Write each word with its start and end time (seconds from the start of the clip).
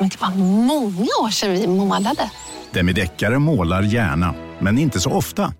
Men 0.00 0.08
det 0.08 0.20
var 0.20 0.30
många 0.64 1.10
år 1.22 1.30
sedan 1.30 1.52
vi 1.52 1.66
målade. 1.66 2.30
Demideckare 2.70 3.38
målar 3.38 3.82
gärna, 3.82 4.34
men 4.58 4.78
inte 4.78 5.00
så 5.00 5.10
ofta. 5.10 5.52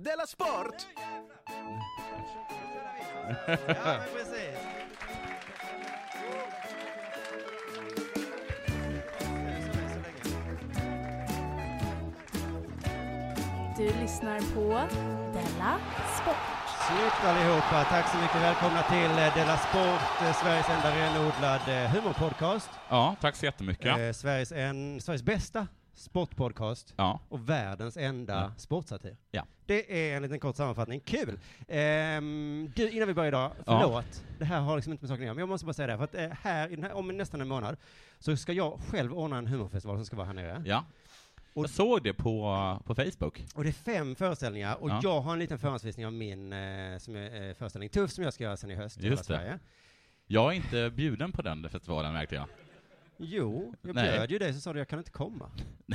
Della 0.00 0.26
Sport! 0.26 0.74
ja. 3.66 3.98
Du 13.76 13.84
lyssnar 14.00 14.40
på 14.54 14.88
Della 15.32 15.78
Sport. 16.22 16.61
Snyggt 16.88 17.24
allihopa. 17.24 17.84
Tack 17.84 18.08
så 18.10 18.16
mycket. 18.18 18.36
Välkomna 18.36 18.82
till 18.82 19.10
eh, 19.10 19.34
Della 19.34 19.56
Sport, 19.56 20.22
eh, 20.22 20.32
Sveriges 20.42 20.68
enda 20.68 20.96
renodlad 20.96 21.60
eh, 21.68 21.90
humorpodcast. 21.90 22.70
Ja, 22.88 23.16
tack 23.20 23.36
så 23.36 23.44
jättemycket. 23.44 23.98
Eh, 23.98 24.12
Sveriges, 24.12 24.52
en, 24.52 25.00
Sveriges 25.00 25.22
bästa 25.22 25.66
sportpodcast 25.94 26.94
Ja. 26.96 27.20
och 27.28 27.48
världens 27.48 27.96
enda 27.96 28.34
Ja. 28.34 28.52
sportsatir. 28.56 29.16
Ja. 29.30 29.46
Det 29.66 30.10
är 30.12 30.16
en 30.16 30.22
liten 30.22 30.40
kort 30.40 30.56
sammanfattning. 30.56 31.00
Kul! 31.00 31.38
Ehm, 31.68 32.72
du, 32.76 32.90
innan 32.90 33.08
vi 33.08 33.14
börjar 33.14 33.28
idag, 33.28 33.52
Ja. 33.66 33.80
förlåt, 33.80 34.24
det 34.38 34.44
här 34.44 34.60
har 34.60 34.76
liksom 34.76 34.92
inte 34.92 35.02
med 35.04 35.08
saken 35.08 35.22
att 35.22 35.26
göra, 35.26 35.34
men 35.34 35.40
jag 35.42 35.48
måste 35.48 35.66
bara 35.66 35.72
säga 35.72 35.86
det, 35.86 35.96
för 35.96 36.04
att 36.04 36.14
här, 36.42 36.76
här, 36.82 36.92
om 36.92 37.08
nästan 37.08 37.40
en 37.40 37.48
månad, 37.48 37.76
så 38.18 38.36
ska 38.36 38.52
jag 38.52 38.78
själv 38.90 39.12
ordna 39.18 39.38
en 39.38 39.46
humorfestival 39.46 39.96
som 39.96 40.06
ska 40.06 40.16
vara 40.16 40.26
här 40.26 40.34
nere. 40.34 40.62
ja. 40.66 40.84
Och- 41.54 41.62
Jag 41.64 41.70
såg 41.70 42.02
det 42.02 42.12
på, 42.14 42.78
på 42.84 42.94
Facebook. 42.94 43.44
Och 43.54 43.62
det 43.64 43.70
är 43.70 43.72
fem 43.72 44.14
föreställningar, 44.14 44.82
och 44.82 44.90
Ja. 44.90 45.00
jag 45.02 45.20
har 45.20 45.32
en 45.32 45.38
liten 45.38 45.58
förhandsvisning 45.58 46.06
av 46.06 46.12
min 46.12 46.52
eh, 46.52 46.98
som 46.98 47.16
är, 47.16 47.48
eh, 47.48 47.54
föreställning 47.54 47.88
Tuff, 47.88 48.10
som 48.10 48.24
jag 48.24 48.32
ska 48.32 48.44
göra 48.44 48.56
sen 48.56 48.70
i 48.70 48.74
höst 48.74 48.98
i 49.00 49.06
Just 49.06 49.18
det. 49.22 49.24
Sverige. 49.26 49.58
Jag 50.26 50.52
är 50.52 50.56
inte 50.56 50.90
bjuden 50.90 51.32
på 51.32 51.42
den 51.42 51.68
festivalen 51.68 52.12
märkte 52.12 52.34
jag. 52.34 52.46
Jo, 53.16 53.74
jag 53.82 53.94
Nej. 53.94 54.04
bjöd 54.12 54.30
ju 54.30 54.38
dig 54.38 54.54
så 54.54 54.60
sa 54.60 54.72
du 54.72 54.78
jag 54.78 54.88
kan 54.88 54.98
inte 54.98 55.10
komma. 55.10 55.50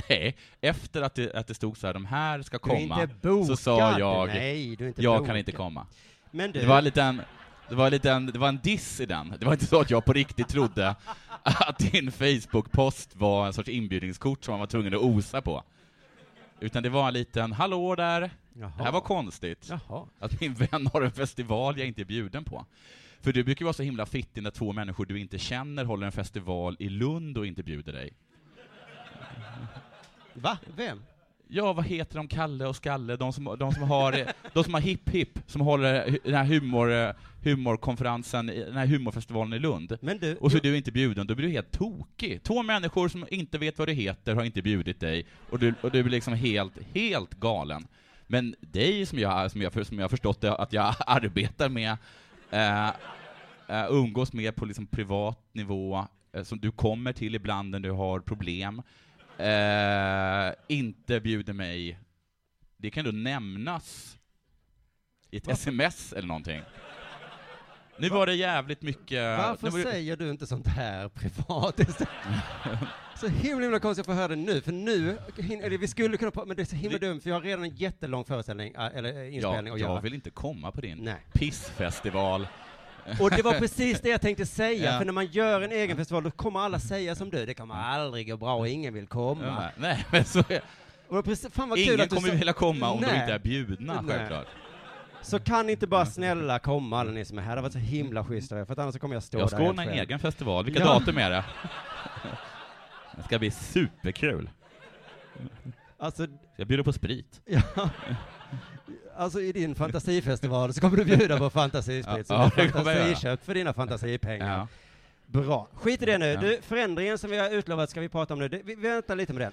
Nej, 0.09 0.35
efter 0.61 1.01
att 1.01 1.15
det, 1.15 1.33
att 1.33 1.47
det 1.47 1.53
stod 1.53 1.77
så 1.77 1.87
här, 1.87 1.93
de 1.93 2.05
här 2.05 2.41
ska 2.41 2.57
Du 2.57 2.71
är 2.71 2.75
komma, 2.81 3.01
inte 3.03 3.15
bokad. 3.27 3.47
så 3.47 3.55
sa 3.57 3.99
jag, 3.99 4.27
Nej, 4.27 4.75
du 4.75 4.83
är 4.83 4.87
inte 4.87 5.01
jag 5.01 5.13
bokad. 5.15 5.27
kan 5.27 5.37
inte 5.37 5.51
komma. 5.51 5.87
Men 6.31 6.51
du, 6.51 6.59
Det 6.59 6.65
var 6.65 6.99
en, 6.99 7.21
det 7.69 7.75
var 7.75 7.91
lite 7.91 8.11
en, 8.11 8.25
det 8.25 8.39
var 8.39 8.47
en 8.49 8.59
diss 8.63 8.99
i 8.99 9.05
den. 9.05 9.33
Det 9.39 9.45
var 9.45 9.53
inte 9.53 9.65
så 9.65 9.81
att 9.81 9.89
jag 9.89 10.05
på 10.05 10.13
riktigt 10.13 10.47
trodde 10.47 10.95
att 11.43 11.77
din 11.77 12.11
Facebook-post 12.11 13.15
var 13.15 13.47
en 13.47 13.53
sorts 13.53 13.69
inbjudningskort 13.69 14.45
som 14.45 14.51
man 14.51 14.59
var 14.59 14.67
tvungen 14.67 14.93
att 14.93 15.01
osa 15.01 15.41
på. 15.41 15.63
Utan 16.59 16.83
det 16.83 16.89
var 16.89 17.07
en 17.07 17.13
liten, 17.13 17.51
hallå 17.51 17.95
där, 17.95 18.31
Jaha. 18.53 18.71
det 18.77 18.83
här 18.83 18.91
var 18.91 19.01
konstigt. 19.01 19.69
Jaha. 19.69 20.05
Att 20.19 20.41
min 20.41 20.53
vän 20.53 20.87
har 20.93 21.01
en 21.01 21.11
festival 21.11 21.77
jag 21.77 21.87
inte 21.87 22.01
är 22.01 22.05
bjuden 22.05 22.43
på. 22.43 22.65
För 23.21 23.33
du 23.33 23.43
brukar 23.43 23.65
vara 23.65 23.73
så 23.73 23.83
himla 23.83 24.05
fittig 24.05 24.43
när 24.43 24.51
två 24.51 24.73
människor 24.73 25.05
du 25.05 25.19
inte 25.19 25.37
känner 25.39 25.85
håller 25.85 26.05
en 26.05 26.11
festival 26.11 26.75
i 26.79 26.89
Lund 26.89 27.37
och 27.37 27.47
inte 27.47 27.63
bjuder 27.63 27.93
dig. 27.93 28.13
Va? 30.33 30.57
Vem? 30.75 31.01
Ja, 31.49 31.73
vad 31.73 31.85
heter 31.85 32.17
de, 32.17 32.27
Kalle 32.27 32.65
och 32.65 32.75
Skalle, 32.75 33.15
de 33.15 33.33
som, 33.33 33.55
de 33.59 33.71
som 33.71 33.83
har, 33.83 34.33
de 34.53 34.63
som 34.63 34.73
har 34.73 34.81
Hipp 34.81 35.09
Hipp, 35.09 35.39
som 35.47 35.61
håller 35.61 36.19
den 36.23 36.33
här 36.33 36.45
humor, 36.45 37.13
humorkonferensen, 37.43 38.47
den 38.47 38.77
här 38.77 38.85
humorfestivalen 38.85 39.53
i 39.53 39.59
Lund. 39.59 39.97
Men 40.01 40.17
du, 40.17 40.35
Och 40.35 40.51
så 40.51 40.57
är 40.57 40.61
du 40.61 40.77
inte 40.77 40.91
bjuden, 40.91 41.27
då 41.27 41.35
blir 41.35 41.47
du 41.47 41.53
helt 41.53 41.71
tokig. 41.71 42.43
Två 42.43 42.63
människor 42.63 43.07
som 43.07 43.25
inte 43.31 43.57
vet 43.57 43.77
vad 43.79 43.87
du 43.87 43.93
heter 43.93 44.35
har 44.35 44.43
inte 44.43 44.61
bjudit 44.61 44.99
dig, 44.99 45.25
och 45.49 45.59
du, 45.59 45.73
och 45.81 45.91
du 45.91 46.03
blir 46.03 46.11
liksom 46.11 46.33
helt, 46.33 46.73
helt 46.93 47.33
galen. 47.33 47.87
Men 48.27 48.55
dig 48.59 49.05
som 49.05 49.19
jag, 49.19 49.51
som 49.51 49.61
jag, 49.61 49.87
som 49.87 49.99
jag 49.99 50.09
förstått 50.09 50.41
det, 50.41 50.55
att 50.55 50.73
jag 50.73 50.95
arbetar 51.07 51.69
med, 51.69 51.97
eh, 52.51 52.87
eh, 53.67 53.85
umgås 53.89 54.33
med 54.33 54.55
på 54.55 54.65
liksom 54.65 54.87
privat 54.87 55.49
nivå, 55.51 56.07
eh, 56.33 56.43
som 56.43 56.59
du 56.59 56.71
kommer 56.71 57.13
till 57.13 57.35
ibland 57.35 57.69
när 57.69 57.79
du 57.79 57.91
har 57.91 58.19
problem, 58.19 58.81
eh, 59.39 60.53
inte 60.67 61.19
bjuder 61.19 61.53
mig, 61.53 61.99
det 62.77 62.89
kan 62.89 63.05
då 63.05 63.11
nämnas 63.11 64.17
i 65.31 65.37
ett 65.37 65.47
sms 65.47 66.13
eller 66.13 66.27
någonting. 66.27 66.61
Nu 67.99 68.09
var 68.09 68.25
det 68.25 68.35
jävligt 68.35 68.81
mycket... 68.81 69.37
varför 69.37 69.77
det- 69.77 69.83
säger 69.83 70.17
du 70.17 70.29
inte 70.29 70.47
sånt 70.47 70.67
här 70.67 71.09
privat? 71.09 71.79
Så 73.15 73.27
himla, 73.27 73.63
himla 73.63 73.79
konstigt 73.79 74.01
att 74.01 74.05
få 74.05 74.13
höra 74.21 74.27
det 74.27 74.35
nu, 74.35 74.61
för 74.61 74.71
nu, 74.71 75.17
eller 75.63 75.77
vi 75.77 75.87
skulle 75.87 76.17
kunna, 76.17 76.31
men 76.45 76.55
det 76.55 76.63
är 76.63 76.65
så 76.65 76.75
himla 76.75 76.97
dumt, 76.97 77.19
för 77.21 77.29
jag 77.29 77.35
har 77.35 77.41
redan 77.41 77.63
en 77.63 77.75
jättelång 77.75 78.25
föreställning, 78.25 78.73
äh, 78.73 78.85
eller 78.97 79.13
Ja, 79.13 79.23
inspelning 79.25 79.73
att 79.73 79.79
göra. 79.79 79.93
jag 79.93 80.01
vill 80.01 80.13
inte 80.13 80.29
komma 80.29 80.71
på 80.71 80.81
din 80.81 80.97
Nej. 80.97 81.15
pissfestival. 81.33 82.47
Och 83.21 83.29
det 83.29 83.41
var 83.41 83.53
precis 83.53 84.01
det 84.01 84.09
jag 84.09 84.21
tänkte 84.21 84.45
säga, 84.45 84.91
Ja. 84.91 84.97
för 84.97 85.05
när 85.05 85.13
man 85.13 85.25
gör 85.25 85.61
en 85.61 85.71
egen 85.71 85.97
festival, 85.97 86.23
då 86.23 86.31
kommer 86.31 86.59
alla 86.59 86.79
säga 86.79 87.15
som 87.15 87.29
du, 87.29 87.45
det 87.45 87.53
kommer 87.53 87.75
aldrig 87.75 88.27
gå 88.29 88.37
bra 88.37 88.55
och 88.55 88.67
ingen 88.67 88.93
vill 88.93 89.07
komma. 89.07 89.43
Ja, 89.45 89.69
Nej, 89.77 90.05
men 90.11 90.25
så 90.25 90.39
är, 90.39 90.61
Och 91.07 91.25
precis, 91.25 91.53
fan 91.53 91.69
vad 91.69 91.79
ingen 91.79 92.07
kommer 92.07 92.29
sa- 92.29 92.35
vilja 92.35 92.53
komma 92.53 92.89
om 92.89 93.01
de 93.01 93.07
Nej. 93.07 93.19
inte 93.21 93.33
är 93.33 93.39
bjudna, 93.39 94.01
Nej. 94.01 94.15
självklart. 94.17 94.47
Så 95.21 95.39
kan 95.39 95.69
inte 95.69 95.87
bara 95.87 96.05
snälla 96.05 96.59
komma 96.59 96.99
alla 96.99 97.11
ni 97.11 97.25
som 97.25 97.37
är 97.37 97.41
här, 97.41 97.55
det 97.55 97.61
var 97.61 97.69
så 97.69 97.77
himla 97.77 98.23
schysst 98.25 98.51
av 98.51 98.57
er, 98.59 98.65
för 98.65 98.73
att 98.73 98.79
annars 98.79 98.93
så 98.93 98.99
kommer 98.99 99.15
jag 99.15 99.23
stå 99.23 99.37
Jag 99.37 99.43
där 99.43 99.47
ska 99.47 99.57
helt 99.57 99.69
ordna 99.69 99.83
en 99.83 99.89
egen 99.99 100.19
festival. 100.19 100.65
Vilka 100.65 100.79
Ja. 100.79 100.85
datum 100.85 101.17
är 101.17 101.29
det? 101.29 101.43
Det 103.17 103.23
ska 103.23 103.39
bli 103.39 103.51
superkul. 103.51 104.49
Alltså, 105.99 106.27
Jag 106.55 106.67
bjuder 106.67 106.83
på 106.83 106.93
sprit. 106.93 107.41
ja. 107.45 107.61
Alltså 109.17 109.41
i 109.41 109.51
din 109.51 109.75
fantasifestival 109.75 110.73
så 110.73 110.81
kommer 110.81 110.97
du 110.97 111.05
bjuda 111.05 111.37
på 111.37 111.49
fantasisprit, 111.49 112.27
så 112.27 112.33
Ja, 112.33 112.51
är 112.55 112.69
fantasiköpt 112.69 113.45
för 113.45 113.53
dina 113.53 113.73
fantasipengar. 113.73 114.57
Ja. 114.57 114.67
Bra. 115.25 115.67
Skit 115.73 116.01
i 116.01 116.05
det 116.05 116.17
nu. 116.17 116.35
Du, 116.35 116.59
förändringen 116.61 117.17
som 117.17 117.29
vi 117.29 117.37
har 117.37 117.49
utlovat 117.49 117.89
ska 117.89 118.01
vi 118.01 118.09
prata 118.09 118.33
om 118.33 118.39
nu. 118.39 118.47
Det, 118.47 118.61
vi 118.63 118.75
vi 118.75 118.87
väntar 118.89 119.15
lite 119.15 119.33
med 119.33 119.41
den. 119.41 119.51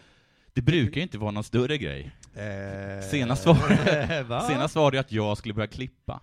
Det 0.52 0.62
brukar 0.62 0.96
ju 0.96 1.02
inte 1.02 1.18
vara 1.18 1.30
någon 1.30 1.44
större 1.44 1.78
grej. 1.78 2.10
Eh, 2.34 3.08
Senast 3.10 3.46
var, 3.46 4.22
Va? 4.28 4.40
senast 4.48 4.74
var 4.76 4.90
det 4.90 4.98
att 4.98 5.12
jag 5.12 5.38
skulle 5.38 5.54
börja 5.54 5.66
klippa. 5.66 6.20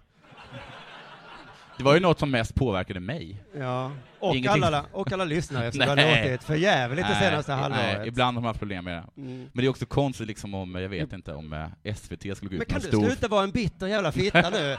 Det 1.82 1.86
var 1.86 1.94
ju 1.94 2.00
något 2.00 2.20
som 2.20 2.32
mest 2.32 2.56
påverkade 2.56 3.00
mig. 3.00 3.44
Ja. 3.58 3.92
Och, 4.20 4.36
Ingenting- 4.36 4.64
alla, 4.64 4.86
och 4.92 5.12
alla 5.12 5.26
lyssnare 5.26 5.72
som 5.72 5.82
har 5.82 5.96
Nej. 5.96 6.30
låtit 6.30 6.44
för 6.44 6.56
jävligt 6.56 7.08
det 7.08 7.16
senaste 7.16 7.52
halvåret. 7.52 7.98
nej, 7.98 8.08
ibland 8.08 8.38
har 8.38 8.42
man 8.42 8.48
haft 8.50 8.60
problem 8.60 8.86
med 8.86 8.94
det. 8.94 9.22
Mm. 9.22 9.38
Men 9.40 9.50
det 9.54 9.66
är 9.66 9.70
också 9.70 9.86
konstigt 9.86 10.28
liksom 10.28 10.54
om, 10.54 10.76
jag 10.76 10.90
vet 10.90 11.14
inte, 11.14 11.34
om 11.34 11.54
eh, 11.54 11.94
SVT 11.96 12.20
skulle 12.20 12.34
gå 12.42 12.50
Men 12.50 12.62
ut 12.62 12.68
kan 12.68 12.76
med 12.76 12.82
du 12.82 12.88
stor... 12.88 13.06
sluta 13.06 13.28
vara 13.28 13.44
en 13.44 13.52
bitter 13.52 13.88
jävla 13.88 14.12
fitta 14.12 14.50
nu? 14.50 14.78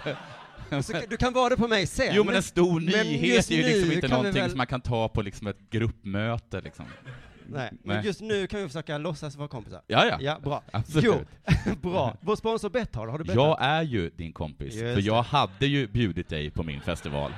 Så, 0.82 0.93
kan- 0.93 1.02
du 1.10 1.16
kan 1.16 1.32
vara 1.32 1.49
det 1.49 1.56
på 1.56 1.69
mig 1.69 1.87
sen. 1.87 2.12
Jo 2.14 2.25
men 2.25 2.34
en 2.34 2.43
stor 2.43 2.81
men 2.81 2.84
nyhet 3.06 3.50
är 3.50 3.55
ju 3.55 3.62
liksom 3.62 3.93
inte 3.93 4.08
kan 4.08 4.10
någonting 4.16 4.43
väl- 4.43 4.50
som 4.50 4.58
man 4.58 4.66
kan 4.66 4.81
ta 4.81 5.08
på 5.08 5.22
liksom 5.22 5.46
ett 5.46 5.58
gruppmöte 5.70 6.60
liksom. 6.60 6.84
Nej, 7.48 7.70
men 7.84 7.96
Nej. 7.96 8.06
just 8.06 8.20
nu 8.20 8.46
kan 8.46 8.60
vi 8.60 8.66
försöka 8.66 8.98
låtsas 8.98 9.36
vara 9.36 9.48
kompisar. 9.48 9.82
Ja, 9.86 10.06
ja. 10.06 10.16
Ja, 10.20 10.38
bra. 10.42 10.62
Absolut. 10.72 11.04
Jo, 11.66 11.74
bra. 11.90 12.16
Vår 12.20 12.36
sponsor 12.36 12.70
Betthard, 12.70 13.08
har 13.08 13.18
du 13.18 13.24
Betthard? 13.24 13.42
Jag 13.48 13.56
är 13.60 13.82
ju 13.82 14.10
din 14.10 14.32
kompis, 14.32 14.74
Just 14.74 14.94
för 14.94 15.00
jag 15.02 15.24
det. 15.24 15.28
hade 15.28 15.66
ju 15.66 15.86
bjudit 15.86 16.28
dig 16.28 16.50
på 16.50 16.62
min 16.62 16.80
festival. 16.80 17.32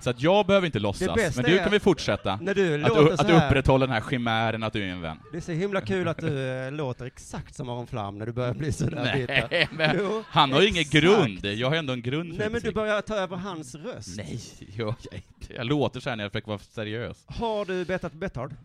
Så 0.00 0.10
att 0.10 0.22
jag 0.22 0.46
behöver 0.46 0.66
inte 0.66 0.78
låtsas, 0.78 1.36
men 1.36 1.44
du 1.44 1.58
kan 1.58 1.70
vi 1.70 1.80
fortsätta. 1.80 2.38
När 2.42 2.54
du 2.54 2.74
Att 2.84 2.88
låter 2.96 3.12
att 3.12 3.26
du 3.28 3.34
här- 3.34 3.46
upprätthåller 3.48 3.86
den 3.86 3.94
här 3.94 4.00
chimären 4.00 4.62
att 4.62 4.72
du 4.72 4.82
är 4.82 4.86
en 4.88 5.00
vän. 5.00 5.18
Det 5.32 5.36
är 5.36 5.40
så 5.40 5.52
himla 5.52 5.80
kul 5.80 6.08
att 6.08 6.18
du 6.18 6.48
eh, 6.50 6.72
låter 6.72 7.04
exakt 7.04 7.54
som 7.54 7.68
Aron 7.68 7.86
Flam 7.86 8.18
när 8.18 8.26
du 8.26 8.32
börjar 8.32 8.54
bli 8.54 8.72
sådär 8.72 9.14
bitter. 9.16 9.68
Men 9.72 9.96
Jo, 9.98 10.24
han 10.28 10.52
har 10.52 10.60
ju 10.62 10.68
ingen 10.68 10.84
grund. 10.84 11.44
Jag 11.46 11.68
har 11.68 11.76
ändå 11.76 11.92
en 11.92 12.02
grund 12.02 12.34
Nej 12.38 12.50
men 12.50 12.60
du 12.60 12.72
börjar 12.72 13.00
ta 13.00 13.14
över 13.14 13.36
hans 13.36 13.74
röst. 13.74 14.16
Nej, 14.16 14.40
jag, 14.76 14.94
jag, 15.10 15.22
jag 15.56 15.66
låter 15.66 16.00
så 16.00 16.08
här 16.10 16.16
när 16.16 16.24
jag 16.24 16.32
försöker 16.32 16.48
vara 16.48 16.58
seriös. 16.58 17.24
Har 17.26 17.64
du 17.64 17.84
bettat 17.84 18.12
Betthard? 18.12 18.50
Eh, 18.52 18.56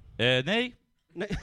nej, 0.45 0.73
Nej. 1.15 1.29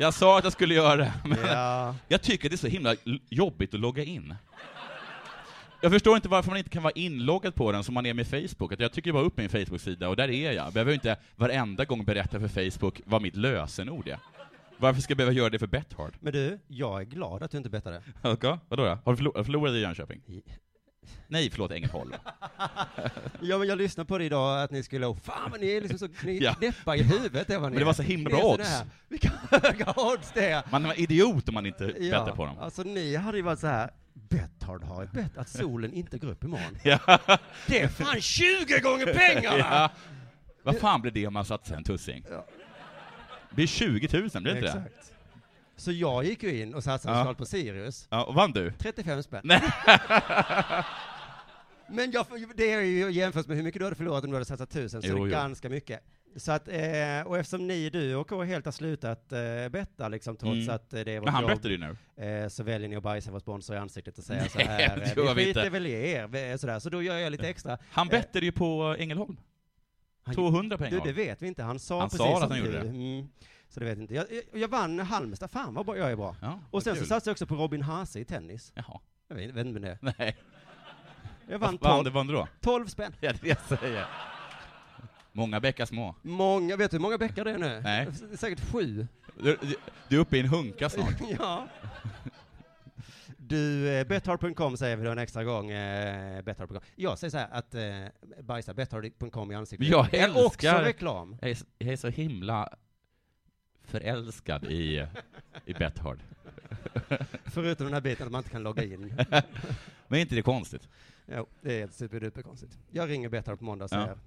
Jag 0.00 0.14
sa 0.14 0.38
att 0.38 0.44
jag 0.44 0.52
skulle 0.52 0.74
göra 0.74 0.96
det, 0.96 1.12
men 1.24 1.38
Ja. 1.46 1.94
jag 2.08 2.22
tycker 2.22 2.48
det 2.48 2.54
är 2.54 2.56
så 2.56 2.66
himla 2.66 2.94
jobbigt 3.30 3.74
att 3.74 3.80
logga 3.80 4.04
in. 4.04 4.34
Jag 5.80 5.92
förstår 5.92 6.16
inte 6.16 6.28
varför 6.28 6.50
man 6.50 6.58
inte 6.58 6.70
kan 6.70 6.82
vara 6.82 6.92
inloggad 6.92 7.54
på 7.54 7.72
den 7.72 7.84
som 7.84 7.94
man 7.94 8.06
är 8.06 8.14
med 8.14 8.26
Facebook. 8.26 8.72
Att 8.72 8.80
jag 8.80 8.92
tycker 8.92 9.12
bara 9.12 9.22
upp 9.22 9.36
min 9.36 9.48
Facebook-sida 9.48 10.08
och 10.08 10.16
där 10.16 10.30
är 10.30 10.52
jag. 10.52 10.72
Behöver 10.72 10.92
inte 10.92 11.16
varenda 11.36 11.84
gång 11.84 12.04
berätta 12.04 12.40
för 12.40 12.48
Facebook 12.70 13.00
vad 13.04 13.22
mitt 13.22 13.36
lösenord 13.36 14.08
är. 14.08 14.18
Varför 14.78 15.00
ska 15.00 15.10
jag 15.10 15.16
behöva 15.16 15.32
göra 15.34 15.50
det 15.50 15.58
för 15.58 15.66
Bethard? 15.66 16.14
Men 16.20 16.32
du, 16.32 16.58
jag 16.68 17.00
är 17.00 17.04
glad 17.04 17.42
att 17.42 17.50
du 17.50 17.58
inte 17.58 17.70
bettade. 17.70 18.02
Okej, 18.22 18.58
vadå 18.68 18.84
då? 18.84 18.98
Har 19.04 19.12
du 19.12 19.16
förlor- 19.16 19.44
förlorat 19.44 19.74
i 19.74 19.78
Jönköping? 19.78 20.20
Nej, 21.28 21.50
förlåt, 21.50 21.70
Ängelholm. 21.70 22.12
Ja, 23.40 23.58
men 23.58 23.68
jag 23.68 23.78
lyssnade 23.78 24.06
på 24.08 24.18
det 24.18 24.24
idag, 24.24 24.62
att 24.62 24.70
ni 24.70 24.82
skulle, 24.82 25.06
oh, 25.06 25.16
fan 25.16 25.50
vad 25.50 25.60
ni 25.60 25.70
är 25.70 25.80
liksom 25.80 25.98
så, 25.98 26.08
ni 26.24 26.38
Ja. 26.42 26.54
knäppa 26.54 26.96
i 26.96 27.02
huvudet. 27.02 27.48
Det 27.48 27.60
Men 27.60 27.72
det 27.72 27.84
var 27.84 27.92
så 27.92 28.02
himla 28.02 28.30
bra 28.30 28.42
odds. 28.44 28.82
Vilka 29.08 29.30
höga 29.50 29.94
odds 29.96 30.32
det 30.34 30.50
är! 30.50 30.62
Man 30.70 30.86
är 30.86 31.00
idiot 31.00 31.48
om 31.48 31.54
man 31.54 31.66
inte 31.66 31.84
Ja, 31.84 32.18
bettar 32.18 32.36
på 32.36 32.44
dem. 32.46 32.58
Alltså 32.58 32.82
ni 32.82 33.16
hade 33.16 33.36
ju 33.38 33.42
varit 33.42 33.58
så 33.58 33.66
här. 33.66 33.90
Betthard 34.28 34.82
har 34.84 35.02
ju 35.02 35.08
bett 35.08 35.38
att 35.38 35.48
solen 35.48 35.92
inte 35.92 36.18
går 36.18 36.28
upp 36.28 36.44
imorgon. 36.44 36.78
Ja. 36.82 36.98
Det 37.66 37.80
är 37.80 37.88
fan 37.88 38.20
20 38.20 38.80
gånger 38.80 39.14
pengarna! 39.14 39.58
Ja. 39.58 39.90
Vad 40.62 40.76
fan 40.76 41.00
blir 41.02 41.12
det 41.12 41.26
om 41.26 41.32
man 41.32 41.44
satsar 41.44 41.76
en 41.76 41.84
tussing? 41.84 42.24
Ja. 42.30 42.46
Det 43.48 43.54
blir 43.54 43.66
20 43.66 43.88
000, 43.90 44.00
blir 44.10 44.20
det 44.20 44.50
inte 44.50 44.60
det? 44.60 44.66
Exakt. 44.68 45.12
Så 45.76 45.92
jag 45.92 46.24
gick 46.24 46.42
ju 46.42 46.62
in 46.62 46.74
och 46.74 46.84
satsade 46.84 47.18
Ja. 47.18 47.34
på 47.34 47.46
Sirius. 47.46 48.06
Ja, 48.10 48.24
och 48.24 48.34
vann 48.34 48.52
du? 48.52 48.72
35 48.78 49.22
spänn. 49.22 49.40
Nej. 49.44 49.62
Men 51.90 52.10
jag, 52.10 52.26
det 52.56 52.72
är 52.72 52.80
ju 52.80 53.10
jämfört 53.10 53.46
med 53.46 53.56
hur 53.56 53.64
mycket 53.64 53.78
du 53.80 53.84
hade 53.84 53.96
förlorat 53.96 54.24
om 54.24 54.30
du 54.30 54.36
hade 54.36 54.44
satsat 54.44 54.70
tusen, 54.70 55.02
så 55.02 55.08
Jo, 55.08 55.14
det 55.14 55.20
är 55.20 55.24
jo. 55.24 55.30
ganska 55.30 55.68
mycket. 55.68 56.00
Så 56.38 56.52
att, 56.52 56.68
eh, 56.68 57.22
och 57.26 57.38
eftersom 57.38 57.66
ni, 57.66 57.90
du 57.90 58.14
och 58.14 58.28
K 58.28 58.42
helt 58.42 58.64
har 58.64 58.72
slutat 58.72 59.32
eh, 59.32 59.68
betta 59.70 60.08
liksom, 60.08 60.36
trots 60.36 60.54
Mm. 60.54 60.74
att 60.74 60.92
eh, 60.94 61.00
det 61.00 61.12
är 61.12 61.18
vårt 61.20 61.24
Men 61.24 61.34
han 61.34 61.42
jobb, 61.42 61.50
bettar 61.50 61.68
ju 61.70 61.78
nu. 61.78 61.96
eh, 62.24 62.48
så 62.48 62.62
väljer 62.62 62.88
ni 62.88 62.96
att 62.96 63.02
bajsa 63.02 63.30
vår 63.30 63.38
sponsor 63.38 63.76
i 63.76 63.78
ansiktet 63.78 64.18
och 64.18 64.24
säga 64.24 64.48
så 64.48 64.58
Nej, 64.58 64.66
här, 64.66 64.96
det 65.14 65.20
eh, 65.22 65.34
vi 65.34 65.44
skiter 65.44 65.60
inte. 65.60 65.70
väl 65.70 65.86
i 65.86 66.10
er, 66.10 66.26
vi- 66.26 66.58
sådär. 66.58 66.78
Så 66.78 66.90
då 66.90 67.02
gör 67.02 67.18
jag 67.18 67.30
lite 67.32 67.48
extra. 67.48 67.78
Han 67.90 68.08
bettade 68.08 68.46
ju 68.46 68.52
på 68.52 68.96
Ängelholm. 68.98 69.36
200 70.34 70.78
på 70.78 70.84
Du, 70.84 71.00
det 71.04 71.12
vet 71.12 71.42
vi 71.42 71.46
inte, 71.46 71.62
han 71.62 71.78
sa 71.78 72.00
Han 72.00 72.08
precis 72.08 72.18
sa 72.26 72.42
att 72.42 72.50
han 72.50 72.58
gjorde 72.58 72.72
det. 72.72 72.88
Mm. 72.88 73.28
Så 73.68 73.80
det 73.80 73.86
vet 73.86 73.98
inte. 73.98 74.14
Jag, 74.14 74.26
jag, 74.54 74.68
vann 74.68 74.98
Halmstad, 74.98 75.50
fan 75.50 75.74
vad 75.74 75.86
bra 75.86 75.96
jag 75.96 76.10
är 76.12 76.16
bra. 76.16 76.36
Ja, 76.42 76.60
och 76.70 76.82
sen 76.82 76.90
vad 76.90 76.96
så 76.96 77.00
kul. 77.02 77.08
satsade 77.08 77.28
jag 77.30 77.32
också 77.34 77.46
på 77.46 77.54
Robin 77.54 77.82
Haase 77.82 78.20
i 78.20 78.24
tennis. 78.24 78.72
Jaha. 78.74 79.00
Jag 79.28 79.36
vet, 79.36 79.56
inte 79.56 79.64
med 79.80 79.82
det. 79.82 79.98
Nej. 80.18 80.36
Jag 81.50 81.58
vann 81.58 81.78
Vad 81.80 81.90
vann 81.90 81.96
12, 81.98 82.04
du 82.04 82.10
vann 82.10 82.26
du 82.26 82.32
då? 82.32 82.48
12 82.60 82.86
spänn. 82.86 83.12
Ja, 83.20 83.32
det 83.32 83.38
är 83.38 83.42
det 83.42 83.48
jag 83.70 83.78
säger. 83.80 84.06
Många 85.38 85.60
bäckar 85.60 85.86
små. 85.86 86.14
Många, 86.22 86.76
vet 86.76 86.90
du 86.90 86.96
hur 86.96 87.02
många 87.02 87.18
bäckar 87.18 87.44
det 87.44 87.50
är 87.50 87.58
nu? 87.58 87.80
Nej. 87.84 88.08
Säkert 88.36 88.72
sju. 88.72 89.06
Du, 89.42 89.58
du, 90.08 90.16
är 90.16 90.20
uppe 90.20 90.36
i 90.36 90.40
en 90.40 90.48
hunka 90.48 90.88
snart. 90.88 91.14
ja. 91.38 91.68
Du, 93.36 93.88
eh, 93.88 94.06
Betthard.com 94.06 94.76
säger 94.76 94.96
vi 94.96 95.04
då 95.04 95.10
en 95.10 95.18
extra 95.18 95.44
gång. 95.44 95.70
Eh, 95.70 96.42
Betthard.com. 96.42 96.80
Jag 96.96 97.18
säger 97.18 97.30
så 97.30 97.38
här 97.38 97.48
att 97.52 97.74
eh, 97.74 98.42
bajsa 98.42 98.74
Betthard.com 98.74 99.52
i 99.52 99.54
ansiktet. 99.54 99.88
Jag 99.88 100.14
är 100.14 100.30
också 100.30 100.66
älskar- 100.66 100.82
reklam. 100.84 101.36
Jag 101.40 101.50
är, 101.50 101.54
så- 101.54 101.66
jag 101.78 101.92
är 101.92 101.96
så 101.96 102.08
himla 102.08 102.68
förälskad 103.84 104.64
i, 104.64 105.06
i 105.64 105.72
Bethard. 105.74 106.18
Förutom 107.44 107.86
den 107.86 107.94
här 107.94 108.00
biten 108.00 108.26
att 108.26 108.32
man 108.32 108.38
inte 108.38 108.50
kan 108.50 108.62
logga 108.62 108.84
in. 108.84 109.14
Men 110.08 110.18
är 110.18 110.20
inte 110.22 110.34
det 110.34 110.42
konstigt? 110.42 110.88
Jo, 111.26 111.46
det 111.60 111.80
är 111.80 111.88
superduper 111.88 112.42
konstigt. 112.42 112.78
Jag 112.90 113.08
ringer 113.08 113.28
Betthard 113.28 113.58
på 113.58 113.64
måndag 113.64 113.84
och 113.84 113.92
Ja. 113.92 114.02
säger 114.04 114.18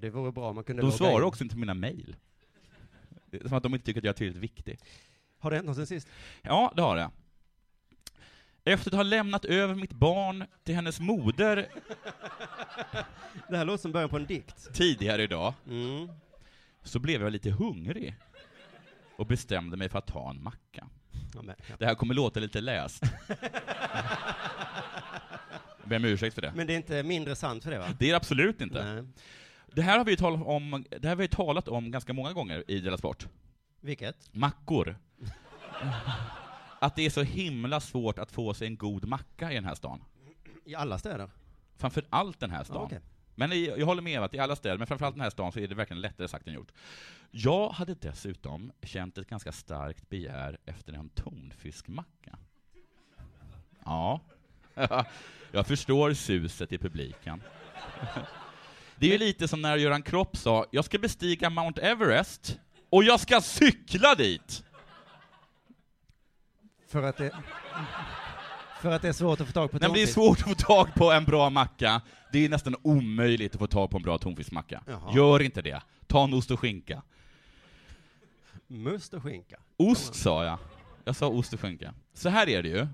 det 0.00 0.10
vore 0.10 0.32
bra 0.32 0.48
om 0.48 0.54
man 0.54 0.64
kunde 0.64 0.82
De 0.82 0.92
svarar 0.92 1.16
in. 1.18 1.22
också 1.22 1.44
inte 1.44 1.56
mina 1.56 1.74
mejl. 1.74 2.16
Som 3.46 3.52
att 3.52 3.62
de 3.62 3.74
inte 3.74 3.86
tycker 3.86 4.00
att 4.00 4.04
jag 4.04 4.12
är 4.12 4.16
tillräckligt 4.16 4.42
viktig. 4.42 4.78
Har 5.38 5.50
det 5.50 5.56
hänt 5.56 5.66
något 5.66 5.76
sen 5.76 5.86
sist? 5.86 6.08
Ja, 6.42 6.72
det 6.76 6.82
har 6.82 6.96
det. 6.96 7.10
Efter 8.64 8.90
att 8.90 8.94
ha 8.96 9.02
lämnat 9.02 9.44
över 9.44 9.74
mitt 9.74 9.92
barn 9.92 10.44
till 10.64 10.74
hennes 10.74 11.00
moder 11.00 11.56
Det 13.48 13.56
här 13.56 13.64
låter 13.64 13.82
som 13.82 13.92
början 13.92 14.08
på 14.10 14.16
en 14.16 14.26
dikt. 14.26 14.74
tidigare 14.74 15.22
idag, 15.22 15.54
Mm. 15.68 16.08
så 16.82 16.98
blev 16.98 17.22
jag 17.22 17.32
lite 17.32 17.50
hungrig 17.50 18.14
och 19.16 19.26
bestämde 19.26 19.76
mig 19.76 19.88
för 19.88 19.98
att 19.98 20.06
ta 20.06 20.30
en 20.30 20.42
macka. 20.42 20.88
Ja, 21.34 21.42
men, 21.42 21.54
ja. 21.68 21.74
Det 21.78 21.86
här 21.86 21.94
kommer 21.94 22.14
låta 22.14 22.40
lite 22.40 22.60
läst. 22.60 23.02
Jag 25.80 25.88
ber 25.88 25.96
om 25.96 26.04
ursäkt 26.04 26.34
för 26.34 26.42
det. 26.42 26.52
men 26.56 26.66
det 26.66 26.72
är 26.72 26.76
inte 26.76 27.02
mindre 27.02 27.36
sant 27.36 27.64
för 27.64 27.70
det 27.70 27.78
va? 27.78 27.88
Det 27.98 28.04
är 28.06 28.10
det 28.10 28.16
absolut 28.16 28.60
inte. 28.60 28.94
Nej. 28.94 29.04
Det 29.74 29.82
här 29.82 29.98
har 29.98 30.04
vi 30.04 30.16
talat 30.16 30.46
om, 30.46 30.84
det 30.90 31.02
här 31.02 31.08
har 31.08 31.16
vi 31.16 31.28
talat 31.28 31.68
om 31.68 31.90
ganska 31.90 32.12
många 32.12 32.32
gånger 32.32 32.64
i 32.68 32.80
Della 32.80 32.98
Sport. 32.98 33.28
Vilket? 33.80 34.34
Mackor. 34.34 34.96
Att 36.78 36.96
det 36.96 37.06
är 37.06 37.10
så 37.10 37.22
himla 37.22 37.80
svårt 37.80 38.18
att 38.18 38.32
få 38.32 38.54
sig 38.54 38.66
en 38.66 38.76
god 38.76 39.04
macka 39.08 39.52
i 39.52 39.54
den 39.54 39.64
här 39.64 39.74
stan. 39.74 40.04
I 40.64 40.74
alla 40.74 40.98
städer? 40.98 41.30
Framför 41.76 42.04
allt 42.10 42.40
den 42.40 42.50
här 42.50 42.64
stan. 42.64 42.76
Ja, 42.76 42.82
okej. 42.82 43.00
Men 43.34 43.52
i, 43.52 43.74
jag 43.78 43.86
håller 43.86 44.02
med 44.02 44.18
om 44.18 44.24
att 44.24 44.34
i 44.34 44.38
alla 44.38 44.56
städer, 44.56 44.78
men 44.78 44.86
framförallt 44.86 45.14
den 45.14 45.22
här 45.22 45.30
stan, 45.30 45.52
så 45.52 45.60
är 45.60 45.68
det 45.68 45.74
verkligen 45.74 46.00
lättare 46.00 46.28
sagt 46.28 46.48
än 46.48 46.54
gjort. 46.54 46.72
Jag 47.30 47.68
hade 47.68 47.94
dessutom 47.94 48.72
känt 48.82 49.18
ett 49.18 49.28
ganska 49.28 49.52
starkt 49.52 50.08
begär 50.08 50.58
efter 50.66 50.92
en 50.92 51.08
tonfiskmacka. 51.08 52.38
Ja. 53.84 54.20
Jag 55.52 55.66
förstår 55.66 56.12
suset 56.12 56.72
i 56.72 56.78
publiken. 56.78 57.42
Det 58.96 59.06
är 59.06 59.12
ju 59.12 59.18
lite 59.18 59.48
som 59.48 59.62
när 59.62 59.76
Göran 59.76 60.02
Kropp 60.02 60.36
sa, 60.36 60.66
jag 60.70 60.84
ska 60.84 60.98
bestiga 60.98 61.50
Mount 61.50 61.80
Everest, 61.80 62.58
och 62.90 63.04
jag 63.04 63.20
ska 63.20 63.40
cykla 63.40 64.14
dit! 64.14 64.64
För 66.88 67.02
att 67.02 67.16
det... 67.16 67.30
För 68.80 68.90
att 68.90 69.02
det 69.02 69.08
är 69.08 69.12
svårt 69.12 69.40
att 69.40 69.46
få 69.46 69.52
tag 69.52 69.70
på 69.70 69.78
Nej, 69.78 69.88
men 69.88 69.94
det 69.94 70.02
är 70.02 70.14
tonfisk. 70.14 70.14
svårt 70.14 70.38
att 70.38 70.60
få 70.60 70.66
tag 70.66 70.94
på 70.94 71.12
en 71.12 71.24
bra 71.24 71.50
macka. 71.50 72.02
Det 72.32 72.44
är 72.44 72.48
nästan 72.48 72.76
omöjligt 72.82 73.54
att 73.54 73.58
få 73.58 73.66
tag 73.66 73.90
på 73.90 73.96
en 73.96 74.02
bra 74.02 74.18
tonfiskmacka. 74.18 74.82
Jaha. 74.86 75.14
Gör 75.14 75.42
inte 75.42 75.62
det. 75.62 75.82
Ta 76.06 76.24
en 76.24 76.34
ost 76.34 76.50
och 76.50 76.60
skinka. 76.60 77.02
Must 78.66 79.14
och 79.14 79.22
skinka. 79.22 79.56
Ost 79.76 80.14
sa 80.14 80.44
jag. 80.44 80.58
Jag 81.04 81.16
sa 81.16 81.26
ost 81.26 81.52
och 81.52 81.60
skinka. 81.60 81.94
Så 82.14 82.28
här 82.28 82.48
är 82.48 82.62
det 82.62 82.68
ju. 82.68 82.86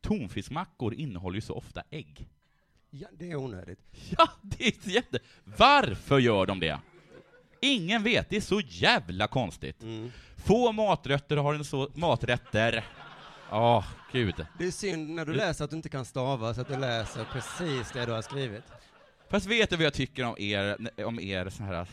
Tonfiskmackor 0.00 0.94
innehåller 0.94 1.34
ju 1.34 1.40
så 1.40 1.54
ofta 1.54 1.82
ägg. 1.90 2.28
Ja, 2.94 3.08
det 3.18 3.30
är 3.30 3.36
onödigt. 3.36 3.78
Ja, 4.18 4.28
det 4.42 4.66
är 4.66 4.88
jätte... 4.90 5.18
Varför 5.44 6.18
gör 6.18 6.46
de 6.46 6.60
det? 6.60 6.78
Ingen 7.60 8.02
vet, 8.02 8.30
det 8.30 8.36
är 8.36 8.40
så 8.40 8.60
jävla 8.60 9.26
konstigt. 9.26 9.82
Mm. 9.82 10.12
Få 10.36 10.72
maträtter 10.72 11.36
har 11.36 11.54
en 11.54 11.64
så... 11.64 11.90
Maträtter. 11.94 12.84
Åh, 13.50 13.84
gud. 14.12 14.46
Det 14.58 14.64
är 14.66 14.70
synd 14.70 15.10
när 15.10 15.24
du 15.26 15.34
läser 15.34 15.64
att 15.64 15.70
du 15.70 15.76
inte 15.76 15.88
kan 15.88 16.04
stava, 16.04 16.54
så 16.54 16.60
att 16.60 16.68
du 16.68 16.76
läser 16.76 17.24
precis 17.32 17.92
det 17.92 18.06
du 18.06 18.12
har 18.12 18.22
skrivit. 18.22 18.64
Fast 19.30 19.46
vet 19.46 19.70
du 19.70 19.76
vad 19.76 19.86
jag 19.86 19.94
tycker 19.94 20.24
om 20.24 20.34
er, 20.38 20.76
om 21.04 21.20
er 21.20 21.50
så 21.50 21.62
här, 21.62 21.86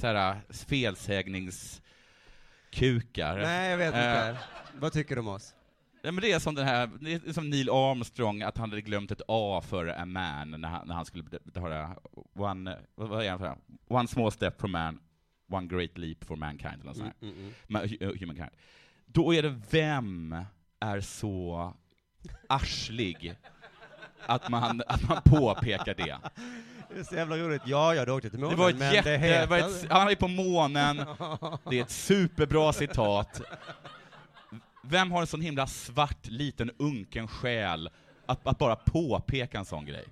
så 0.00 0.06
här 0.06 0.40
felsägningskukar? 0.50 3.38
Nej, 3.38 3.70
jag 3.70 3.78
vet 3.78 3.94
Eh, 3.94 4.00
inte. 4.00 4.36
Vad 4.78 4.92
tycker 4.92 5.14
du 5.14 5.20
om 5.20 5.28
oss? 5.28 5.54
Ja, 6.02 6.12
men 6.12 6.22
det 6.22 6.32
är 6.32 6.38
som 6.38 6.54
den 6.54 6.66
här, 6.66 6.90
det 7.00 7.12
är 7.12 7.32
som 7.32 7.50
Neil 7.50 7.70
Armstrong, 7.70 8.42
att 8.42 8.58
han 8.58 8.70
hade 8.70 8.82
glömt 8.82 9.10
ett 9.10 9.22
A 9.28 9.62
för 9.66 9.86
a 9.86 10.04
man 10.04 10.50
när 10.50 10.68
han, 10.68 10.88
när 10.88 10.94
han 10.94 11.04
skulle 11.04 11.24
höra 11.54 11.96
one, 12.34 12.78
vad 12.94 13.24
är 13.24 13.38
han? 13.38 13.58
One 13.88 14.08
small 14.08 14.32
step 14.32 14.60
for 14.60 14.68
man, 14.68 15.00
one 15.50 15.66
great 15.66 15.98
leap 15.98 16.24
for 16.24 16.36
mankind, 16.36 16.82
eller 16.82 16.92
sånt. 16.92 17.22
Mm, 17.22 17.34
mm, 17.68 17.82
hu- 17.82 18.18
Humankind. 18.20 18.50
Då 19.06 19.34
är 19.34 19.42
det 19.42 19.60
vem 19.70 20.36
är 20.80 21.00
så 21.00 21.72
arslig 22.48 23.34
att 24.26 24.48
man, 24.48 24.82
att 24.86 25.08
man 25.08 25.22
påpekar 25.24 25.94
det. 25.94 26.16
Det 26.94 27.00
är 27.00 27.04
så 27.04 27.14
jävla 27.14 27.36
roligt. 27.36 27.62
Ja, 27.66 27.94
jag 27.94 28.08
åkte 28.08 28.30
till 28.30 28.38
Det 28.38 28.44
månen, 28.44 28.58
var 28.58 28.70
ett 28.70 28.78
men 28.78 28.94
jätte, 28.94 29.10
det 29.10 29.16
det 29.18 29.56
heter... 29.56 29.58
ett, 29.84 29.90
han 29.90 30.08
är 30.08 30.14
på 30.14 30.28
månen, 30.28 30.96
det 31.70 31.78
är 31.78 31.82
ett 31.82 31.90
superbra 31.90 32.72
citat. 32.72 33.42
Vem 34.82 35.10
har 35.10 35.20
en 35.20 35.26
sån 35.26 35.40
himla 35.40 35.66
svart, 35.66 36.26
liten, 36.26 36.70
unken 36.78 37.28
själ 37.28 37.90
att, 38.26 38.46
att 38.46 38.58
bara 38.58 38.76
påpeka 38.76 39.58
en 39.58 39.64
sån 39.64 39.86
grej? 39.86 40.04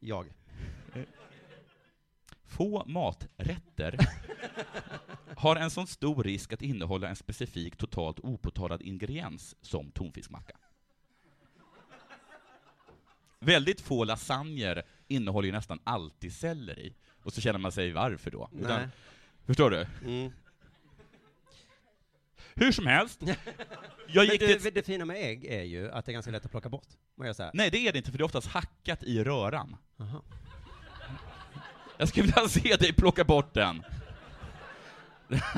Jag. 0.00 0.26
Få 2.44 2.84
maträtter 2.86 3.98
har 5.36 5.56
en 5.56 5.70
sån 5.70 5.86
stor 5.86 6.24
risk 6.24 6.52
att 6.52 6.62
innehålla 6.62 7.08
en 7.08 7.16
specifik 7.16 7.76
totalt 7.76 8.20
opåtalad 8.20 8.82
ingrediens 8.82 9.56
som 9.60 9.90
tonfiskmacka. 9.90 10.56
Väldigt 13.38 13.80
få 13.80 14.04
lasagner 14.04 14.82
innehåller 15.08 15.46
ju 15.46 15.52
nästan 15.52 15.78
alltid 15.84 16.32
selleri, 16.32 16.94
och 17.22 17.32
så 17.32 17.40
känner 17.40 17.58
man 17.58 17.72
sig 17.72 17.92
varför 17.92 18.30
då? 18.30 18.48
Nej. 18.52 18.88
förstår 19.46 19.70
du? 19.70 19.86
Mm. 20.04 20.32
Hur 22.54 22.72
som 22.72 22.86
helst, 22.86 23.20
jag 24.06 24.24
gick 24.24 24.40
du, 24.40 24.58
till... 24.58 24.74
det 24.74 24.86
fina 24.86 25.04
med 25.04 25.16
ägg 25.16 25.44
är 25.44 25.62
ju 25.62 25.90
att 25.90 26.06
det 26.06 26.10
är 26.10 26.14
ganska 26.14 26.30
lätt 26.30 26.44
att 26.44 26.50
plocka 26.50 26.68
bort. 26.68 26.88
Man 27.18 27.26
gör 27.26 27.34
så 27.34 27.42
här. 27.42 27.50
Nej, 27.54 27.70
det 27.70 27.88
är 27.88 27.92
det 27.92 27.98
inte, 27.98 28.10
för 28.10 28.18
det 28.18 28.22
är 28.22 28.26
oftast 28.26 28.46
hackat 28.46 29.02
i 29.02 29.24
röran. 29.24 29.76
Aha. 30.00 30.22
Jag 31.96 32.08
skulle 32.08 32.26
vilja 32.26 32.48
se 32.48 32.76
dig 32.76 32.92
plocka 32.92 33.24
bort 33.24 33.54
den. 33.54 33.84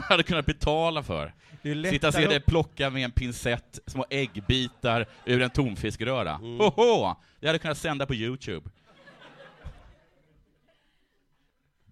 hade 0.08 0.22
kunnat 0.22 0.46
betala 0.46 1.02
för. 1.02 1.34
Det 1.62 1.90
Sitta 1.90 2.08
och 2.08 2.14
se 2.14 2.26
dig 2.26 2.40
plocka 2.40 2.90
med 2.90 3.04
en 3.04 3.10
pincett 3.10 3.78
små 3.86 4.06
äggbitar 4.10 5.06
ur 5.24 5.42
en 5.42 5.50
tonfiskröra. 5.50 6.34
Mm. 6.34 6.58
Hoho! 6.58 7.14
Det 7.40 7.46
hade 7.46 7.58
kunnat 7.58 7.78
sända 7.78 8.06
på 8.06 8.14
Youtube. 8.14 8.70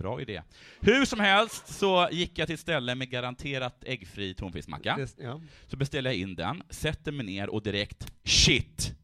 Bra 0.03 0.21
idé. 0.21 0.43
Hur 0.81 1.05
som 1.05 1.21
helst 1.21 1.69
så 1.69 2.09
gick 2.13 2.39
jag 2.39 2.47
till 2.49 2.55
ett 2.55 2.61
ställe 2.61 2.95
med 2.95 3.11
garanterat 3.11 3.85
äggfri 3.85 4.35
tonfiskmacka. 4.35 4.97
Det- 4.97 5.23
ja. 5.23 5.41
Så 5.67 5.77
beställde 5.77 6.11
jag 6.11 6.17
in 6.19 6.35
den, 6.35 6.63
sätter 6.71 7.13
mig 7.13 7.27
ner 7.27 7.49
och 7.51 7.63
direkt 7.63 8.13
shit! 8.25 8.95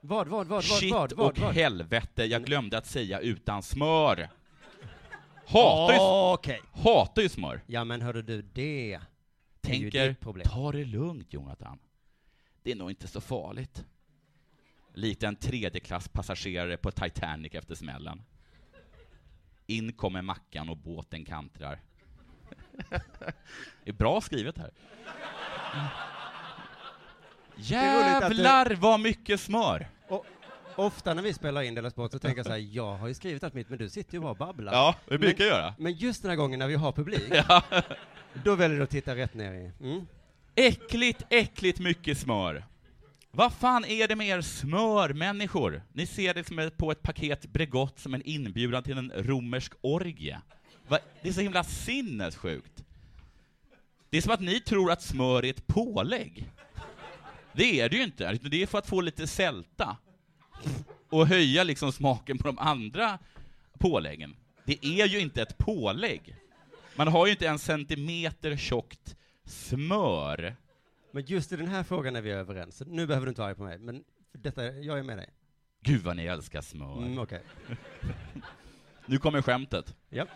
Vad, 0.00 0.28
vad, 0.28 0.46
vad, 0.46 0.64
Shit 0.64 0.92
vad, 0.92 1.12
vad, 1.12 1.26
och 1.30 1.38
vad? 1.38 1.54
helvete, 1.54 2.24
jag 2.24 2.44
glömde 2.44 2.78
att 2.78 2.86
säga 2.86 3.20
utan 3.20 3.62
smör. 3.62 4.28
Hatar 5.46 5.94
ju, 5.94 6.00
Okej. 6.32 6.60
hatar 6.72 7.22
ju 7.22 7.28
smör. 7.28 7.60
Ja 7.66 7.84
men 7.84 8.02
hörde 8.02 8.22
du, 8.22 8.42
det 8.42 8.92
är 8.94 8.98
ju 8.98 9.00
Tänker, 9.60 10.08
ditt 10.08 10.20
problem. 10.20 10.46
ta 10.48 10.72
det 10.72 10.84
lugnt 10.84 11.32
Jonathan. 11.32 11.78
Det 12.62 12.70
är 12.72 12.76
nog 12.76 12.90
inte 12.90 13.08
så 13.08 13.20
farligt. 13.20 13.84
Likt 14.96 15.22
en 15.22 15.36
tredjeklasspassagerare 15.36 16.76
på 16.76 16.90
Titanic 16.90 17.54
efter 17.54 17.74
smällen. 17.74 18.22
In 19.66 19.92
kommer 19.92 20.22
mackan 20.22 20.68
och 20.68 20.76
båten 20.76 21.24
kantrar. 21.24 21.80
Det 23.84 23.90
är 23.90 23.92
bra 23.92 24.20
skrivet 24.20 24.58
här. 24.58 24.70
Jävlar 27.56 28.74
vad 28.74 29.00
mycket 29.00 29.40
smör! 29.40 29.88
Ofta 30.76 31.14
när 31.14 31.22
vi 31.22 31.32
spelar 31.34 31.62
in 31.62 31.74
Della 31.74 31.90
Sport 31.90 32.12
så 32.12 32.18
tänker 32.18 32.38
jag 32.38 32.46
så 32.46 32.52
här, 32.52 32.58
jag 32.58 32.96
har 32.96 33.08
ju 33.08 33.14
skrivit 33.14 33.44
allt 33.44 33.54
mitt, 33.54 33.68
men 33.68 33.78
du 33.78 33.88
sitter 33.88 34.14
ju 34.14 34.20
bara 34.20 34.30
och 34.30 34.36
babblar. 34.36 34.72
Ja, 34.72 34.94
det 35.08 35.18
brukar 35.18 35.38
men, 35.38 35.48
jag 35.48 35.58
göra. 35.58 35.74
Men 35.78 35.92
just 35.92 36.22
den 36.22 36.28
här 36.30 36.36
gången 36.36 36.58
när 36.58 36.66
vi 36.66 36.74
har 36.74 36.92
publik, 36.92 37.22
Ja. 37.48 37.62
då 38.44 38.54
väljer 38.54 38.78
du 38.78 38.84
att 38.84 38.90
titta 38.90 39.16
rätt 39.16 39.34
ner 39.34 39.52
i. 39.54 39.72
Mm. 39.80 40.06
Äckligt, 40.54 41.22
äckligt 41.30 41.80
mycket 41.80 42.18
smör. 42.18 42.64
Vad 43.36 43.52
fan 43.52 43.84
är 43.84 44.08
det 44.08 44.16
med 44.16 44.28
er 44.28 44.40
smörmänniskor? 44.40 45.82
Ni 45.92 46.06
ser 46.06 46.34
det 46.34 46.44
som 46.44 46.70
på 46.76 46.90
ett 46.90 47.02
paket 47.02 47.46
Bregott 47.46 47.98
som 47.98 48.14
en 48.14 48.22
inbjudan 48.22 48.82
till 48.82 48.98
en 48.98 49.12
romersk 49.16 49.72
orgie. 49.80 50.40
Va? 50.88 50.98
Det 51.22 51.28
är 51.28 51.32
så 51.32 51.40
himla 51.40 51.64
sinnessjukt. 51.64 52.84
Det 54.10 54.16
är 54.16 54.22
som 54.22 54.32
att 54.32 54.40
ni 54.40 54.60
tror 54.60 54.90
att 54.90 55.02
smör 55.02 55.44
är 55.44 55.50
ett 55.50 55.66
pålägg. 55.66 56.50
Det 57.52 57.80
är 57.80 57.88
det 57.88 57.96
ju 57.96 58.02
inte, 58.02 58.24
utan 58.24 58.50
det 58.50 58.62
är 58.62 58.66
för 58.66 58.78
att 58.78 58.88
få 58.88 59.00
lite 59.00 59.26
sälta. 59.26 59.96
Och 61.10 61.26
höja 61.26 61.64
liksom 61.64 61.92
smaken 61.92 62.38
på 62.38 62.46
de 62.46 62.58
andra 62.58 63.18
påläggen. 63.78 64.36
Det 64.64 64.86
är 64.86 65.06
ju 65.06 65.18
inte 65.18 65.42
ett 65.42 65.58
pålägg. 65.58 66.36
Man 66.94 67.08
har 67.08 67.26
ju 67.26 67.32
inte 67.32 67.48
en 67.48 67.58
centimeter 67.58 68.56
tjockt 68.56 69.16
smör. 69.44 70.56
Men 71.16 71.24
just 71.24 71.52
i 71.52 71.56
den 71.56 71.68
här 71.68 71.82
frågan 71.82 72.16
är 72.16 72.20
vi 72.20 72.30
överens. 72.30 72.82
Nu 72.86 73.06
behöver 73.06 73.26
du 73.26 73.30
inte 73.30 73.40
vara 73.40 73.50
arg 73.50 73.56
på 73.56 73.62
mig, 73.62 73.78
men 73.78 74.04
för 74.30 74.38
detta, 74.38 74.64
jag 74.64 74.98
är 74.98 75.02
med 75.02 75.18
dig. 75.18 75.30
Gud 75.80 76.02
vad 76.02 76.16
ni 76.16 76.24
älskar 76.24 76.60
smör. 76.60 76.98
Mm, 76.98 77.18
Okej. 77.18 77.42
Nu 79.06 79.18
kommer 79.18 79.42
skämtet. 79.42 79.96
Ja. 80.08 80.26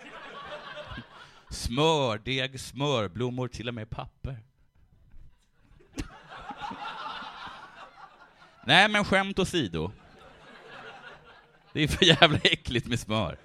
Smördeg, 1.50 2.60
smörblommor, 2.60 3.48
till 3.48 3.68
och 3.68 3.74
med 3.74 3.90
papper. 3.90 4.38
Nej, 8.66 8.88
men 8.88 9.04
skämt 9.04 9.38
åsido. 9.38 9.92
Det 11.72 11.82
är 11.82 11.88
för 11.88 12.04
jävla 12.04 12.38
äckligt 12.38 12.86
med 12.86 13.00
smör. 13.00 13.38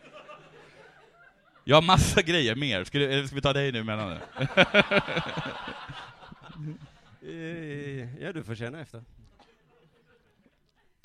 Jag 1.64 1.78
har 1.78 1.82
massa 1.82 2.22
grejer 2.22 2.56
mer. 2.56 2.84
Ska, 2.84 2.98
du, 3.00 3.14
eller 3.14 3.28
ska 3.28 3.36
vi 3.36 3.42
ta 3.42 3.54
dig 3.54 3.72
nu 3.72 3.84
mellan 3.84 4.10
nu? 4.10 4.20
Eh, 6.56 6.95
Ja, 8.20 8.32
du 8.34 8.44
får 8.44 8.56
känna 8.56 8.80
efter. 8.82 9.04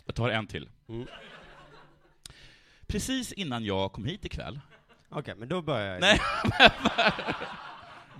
Jag 0.07 0.15
tar 0.15 0.29
en 0.31 0.47
till. 0.47 0.69
Mm. 0.89 1.07
Precis 2.87 3.33
innan 3.33 3.65
jag 3.65 3.93
kom 3.93 4.05
hit 4.05 4.25
ikväll. 4.25 4.61
Okej, 5.09 5.35
men 5.39 5.49
då 5.49 5.63
börjar 5.63 5.93
jag. 5.93 6.01
Nej, 6.01 6.21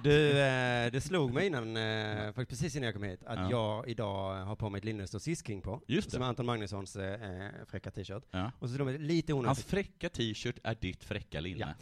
Du, 0.03 0.31
eh, 0.41 0.91
det 0.93 1.01
slog 1.01 1.33
mig 1.33 1.47
innan, 1.47 1.77
eh, 1.77 2.27
faktiskt 2.33 2.49
precis 2.49 2.77
innan 2.77 2.85
jag 2.87 2.95
kom 2.95 3.03
hit, 3.03 3.25
att 3.27 3.39
Ja. 3.39 3.51
jag 3.51 3.89
idag 3.89 4.45
har 4.45 4.57
på 4.57 4.71
mig 4.71 4.79
ett 4.79 4.85
linne 4.85 5.03
det 5.03 5.07
står 5.07 5.19
Sisking 5.19 5.61
på. 5.63 5.83
Just 5.87 6.09
det. 6.09 6.15
Som 6.15 6.23
är 6.23 6.27
Anton 6.27 6.47
Magnussons 6.47 6.97
eh, 6.97 7.45
eh, 7.47 7.51
fräcka 7.67 7.91
t-shirt. 7.91 8.23
Ja. 8.31 8.53
Och 8.59 8.69
så 8.69 8.75
slog 8.75 8.87
mig 8.87 8.99
lite 8.99 9.33
onödigt. 9.33 9.47
Hans 9.47 9.65
fräcka 9.65 10.09
t-shirt 10.09 10.59
är 10.65 10.75
ditt 10.81 11.05
fräcka 11.05 11.41
linne. 11.41 11.75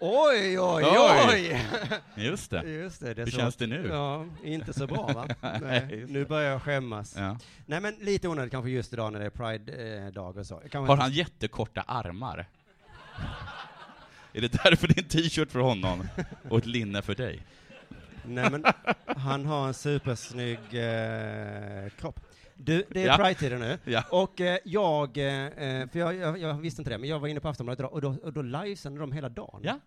Oj, 0.00 0.58
oj, 0.58 0.84
Oj. 0.84 1.26
oj! 1.28 1.60
Just 2.16 2.50
det. 2.50 2.62
Just 2.70 3.00
det, 3.00 3.14
det 3.14 3.22
Hur 3.24 3.30
så- 3.30 3.36
känns 3.38 3.56
det 3.56 3.66
nu? 3.66 3.88
Ja, 3.88 4.26
inte 4.44 4.72
så 4.72 4.86
bra 4.86 5.06
va? 5.06 5.28
Nej, 5.62 6.04
nu 6.08 6.24
börjar 6.24 6.50
jag 6.50 6.62
skämmas. 6.62 7.14
Ja. 7.18 7.38
Nej 7.66 7.80
men 7.80 7.94
lite 8.00 8.28
onödigt 8.28 8.50
kanske 8.52 8.70
just 8.70 8.92
idag 8.92 9.12
när 9.12 9.20
det 9.20 9.26
är 9.26 9.30
Pride-dag 9.30 10.36
och 10.36 10.46
så. 10.46 10.56
Kan 10.70 10.84
Har 10.86 10.92
inte- 10.94 11.02
han 11.02 11.12
jättekorta 11.12 11.80
armar? 11.82 12.46
Är 14.32 14.40
det 14.40 14.52
därför 14.64 14.88
det 14.88 14.98
är 14.98 15.02
en 15.02 15.08
t-shirt 15.08 15.50
för 15.50 15.58
honom 15.60 16.08
och 16.50 16.58
ett 16.58 16.66
linne 16.66 17.02
för 17.02 17.14
dig? 17.14 17.42
Nej 18.26 18.50
men, 18.50 18.64
han 19.06 19.46
har 19.46 19.66
en 19.66 19.74
supersnygg 19.74 20.58
eh, 20.58 21.88
kropp. 22.00 22.20
Du, 22.56 22.84
det 22.90 23.02
är 23.02 23.06
Ja. 23.06 23.16
Pride-tider 23.16 23.58
nu, 23.58 23.78
Ja. 23.84 24.04
och 24.10 24.40
eh, 24.40 24.58
jag, 24.64 25.08
eh, 25.08 25.88
för 25.88 25.98
jag, 25.98 26.14
jag, 26.14 26.38
jag 26.38 26.54
visste 26.54 26.80
inte 26.82 26.90
det, 26.90 26.98
men 26.98 27.08
jag 27.08 27.18
var 27.18 27.28
inne 27.28 27.40
på 27.40 27.48
Aftonbladet 27.48 27.80
idag, 27.80 27.92
och 27.92 28.00
då, 28.00 28.16
och 28.22 28.32
då 28.32 28.42
livesände 28.42 29.00
de 29.00 29.12
hela 29.12 29.28
dagen. 29.28 29.60
Ja. 29.64 29.78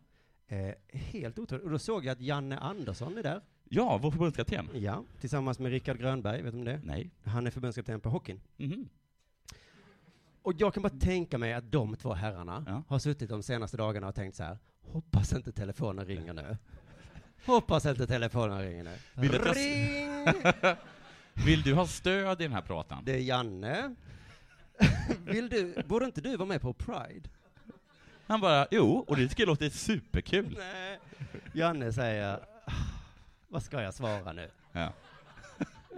Eh, 0.48 0.74
helt 0.92 1.40
otroligt. 1.40 1.66
Och 1.66 1.72
då 1.72 1.80
såg 1.80 2.06
jag 2.06 2.12
att 2.12 2.22
Janne 2.22 2.58
Andersson 2.58 3.18
är 3.18 3.24
där. 3.24 3.42
Ja, 3.70 3.98
vår 4.02 4.12
förbundskapten. 4.12 4.70
Ja, 4.74 5.04
tillsammans 5.20 5.60
med 5.60 5.72
Rickard 5.72 5.98
Grönberg, 6.00 6.42
vet 6.42 6.54
du 6.54 6.58
om 6.60 6.66
det? 6.66 6.80
Nej. 6.84 7.10
Han 7.24 7.48
är 7.48 7.52
förbundskapten 7.52 8.00
på 8.00 8.10
hockeyn. 8.10 8.42
Mhm. 8.58 8.90
Och 10.42 10.54
jag 10.58 10.74
kan 10.74 10.84
bara 10.84 10.90
tänka 11.00 11.38
mig 11.38 11.54
att 11.54 11.72
de 11.72 11.96
två 11.96 12.14
herrarna 12.14 12.64
Ja. 12.68 12.84
har 12.88 13.00
suttit 13.00 13.30
de 13.30 13.44
senaste 13.44 13.78
dagarna 13.78 14.08
och 14.08 14.16
tänkt 14.16 14.36
så 14.36 14.44
här, 14.44 14.58
hoppas 14.82 15.34
inte 15.34 15.52
telefonen 15.52 16.06
ringer 16.06 16.34
nu. 16.34 16.58
Hoppas 17.46 17.86
inte 17.86 18.08
telefonen 18.08 18.62
ringer 18.62 18.84
nu. 18.84 18.98
Ring! 19.16 20.44
Vill 21.46 21.62
du 21.62 21.74
ha 21.74 21.88
stöd 21.88 22.42
i 22.42 22.44
den 22.44 22.54
här 22.54 22.62
pratan? 22.62 23.04
Det 23.06 23.12
är 23.16 23.20
Janne. 23.20 23.96
Vill 25.26 25.50
du, 25.50 25.84
borde 25.88 26.06
inte 26.06 26.22
du 26.22 26.38
vara 26.38 26.48
med 26.48 26.62
på 26.62 26.74
Pride? 26.74 27.30
Han 28.28 28.42
bara, 28.42 28.68
jo, 28.72 29.06
och 29.08 29.18
det 29.18 29.28
tycker 29.28 29.44
jag 29.44 29.48
låter 29.48 29.70
superkul. 29.70 30.58
Nej. 30.60 31.00
Janne 31.54 31.94
säger, 31.94 32.34
"Ah, 32.66 32.72
vad 33.48 33.64
ska 33.64 33.82
jag 33.82 33.94
svara 33.94 34.34
nu? 34.34 34.50
Ja. 34.72 34.94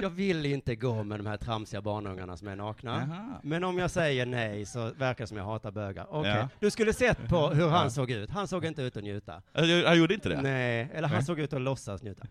Jag 0.02 0.10
vill 0.10 0.46
inte 0.46 0.76
gå 0.76 1.04
med 1.04 1.20
de 1.20 1.26
här 1.26 1.38
tramsiga 1.38 1.82
barnungarna 1.82 2.38
som 2.38 2.48
är 2.48 2.56
nakna. 2.56 3.08
Jaha. 3.10 3.40
Men 3.44 3.64
om 3.64 3.78
jag 3.78 3.92
säger 3.92 4.26
nej 4.26 4.66
så 4.66 4.92
verkar 4.92 5.24
det 5.24 5.28
som 5.28 5.38
jag 5.38 5.46
hatar 5.46 5.72
bögar. 5.72 6.08
Okej, 6.10 6.32
Ja. 6.32 6.50
du 6.60 6.72
skulle 6.72 6.94
sett 6.94 7.28
på 7.28 7.48
hur 7.50 7.68
han 7.68 7.84
Ja. 7.84 7.90
såg 7.90 8.12
ut. 8.12 8.30
Han 8.30 8.48
såg 8.48 8.66
inte 8.66 8.82
ut 8.82 8.98
att 8.98 9.04
njuta. 9.04 9.42
Jag, 9.54 9.68
jag 9.68 9.98
gjorde 9.98 10.14
inte 10.14 10.30
det? 10.30 10.42
Nej, 10.42 10.90
eller 10.94 11.08
han 11.08 11.18
Nej. 11.18 11.26
såg 11.26 11.40
ut 11.40 11.54
att 11.54 11.62
låtsas 11.62 12.04
njuta. 12.04 12.28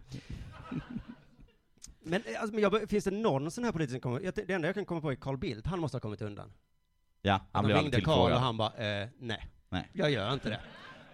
Men, 2.09 2.23
eh, 2.27 2.41
alltså, 2.41 2.55
men 2.55 2.63
jag, 2.63 2.89
finns 2.91 3.05
det 3.05 3.11
någon 3.11 3.51
sån 3.51 3.65
här 3.65 3.73
politisk 3.73 3.93
som 3.93 4.01
kommer, 4.01 4.33
det 4.47 4.51
enda 4.55 4.69
jag 4.69 4.75
kan 4.75 4.85
komma 4.85 5.01
på 5.01 5.11
är 5.11 5.15
Carl 5.15 5.37
Bildt, 5.39 5.67
han 5.67 5.81
måste 5.81 5.95
ha 5.97 6.01
kommit 6.01 6.23
undan. 6.23 6.53
Ja, 7.23 7.41
han 7.53 7.65
blev 7.65 7.77
aldrig 7.77 7.95
ringde 7.95 8.05
Carl 8.05 8.19
och 8.19 8.27
tillfrågad. 8.27 8.41
han 8.41 8.57
bara, 8.57 9.03
eh, 9.03 9.09
nej, 9.19 9.47
Nej. 9.69 9.89
jag 9.93 10.11
gör 10.11 10.33
inte 10.33 10.49
det. 10.51 10.61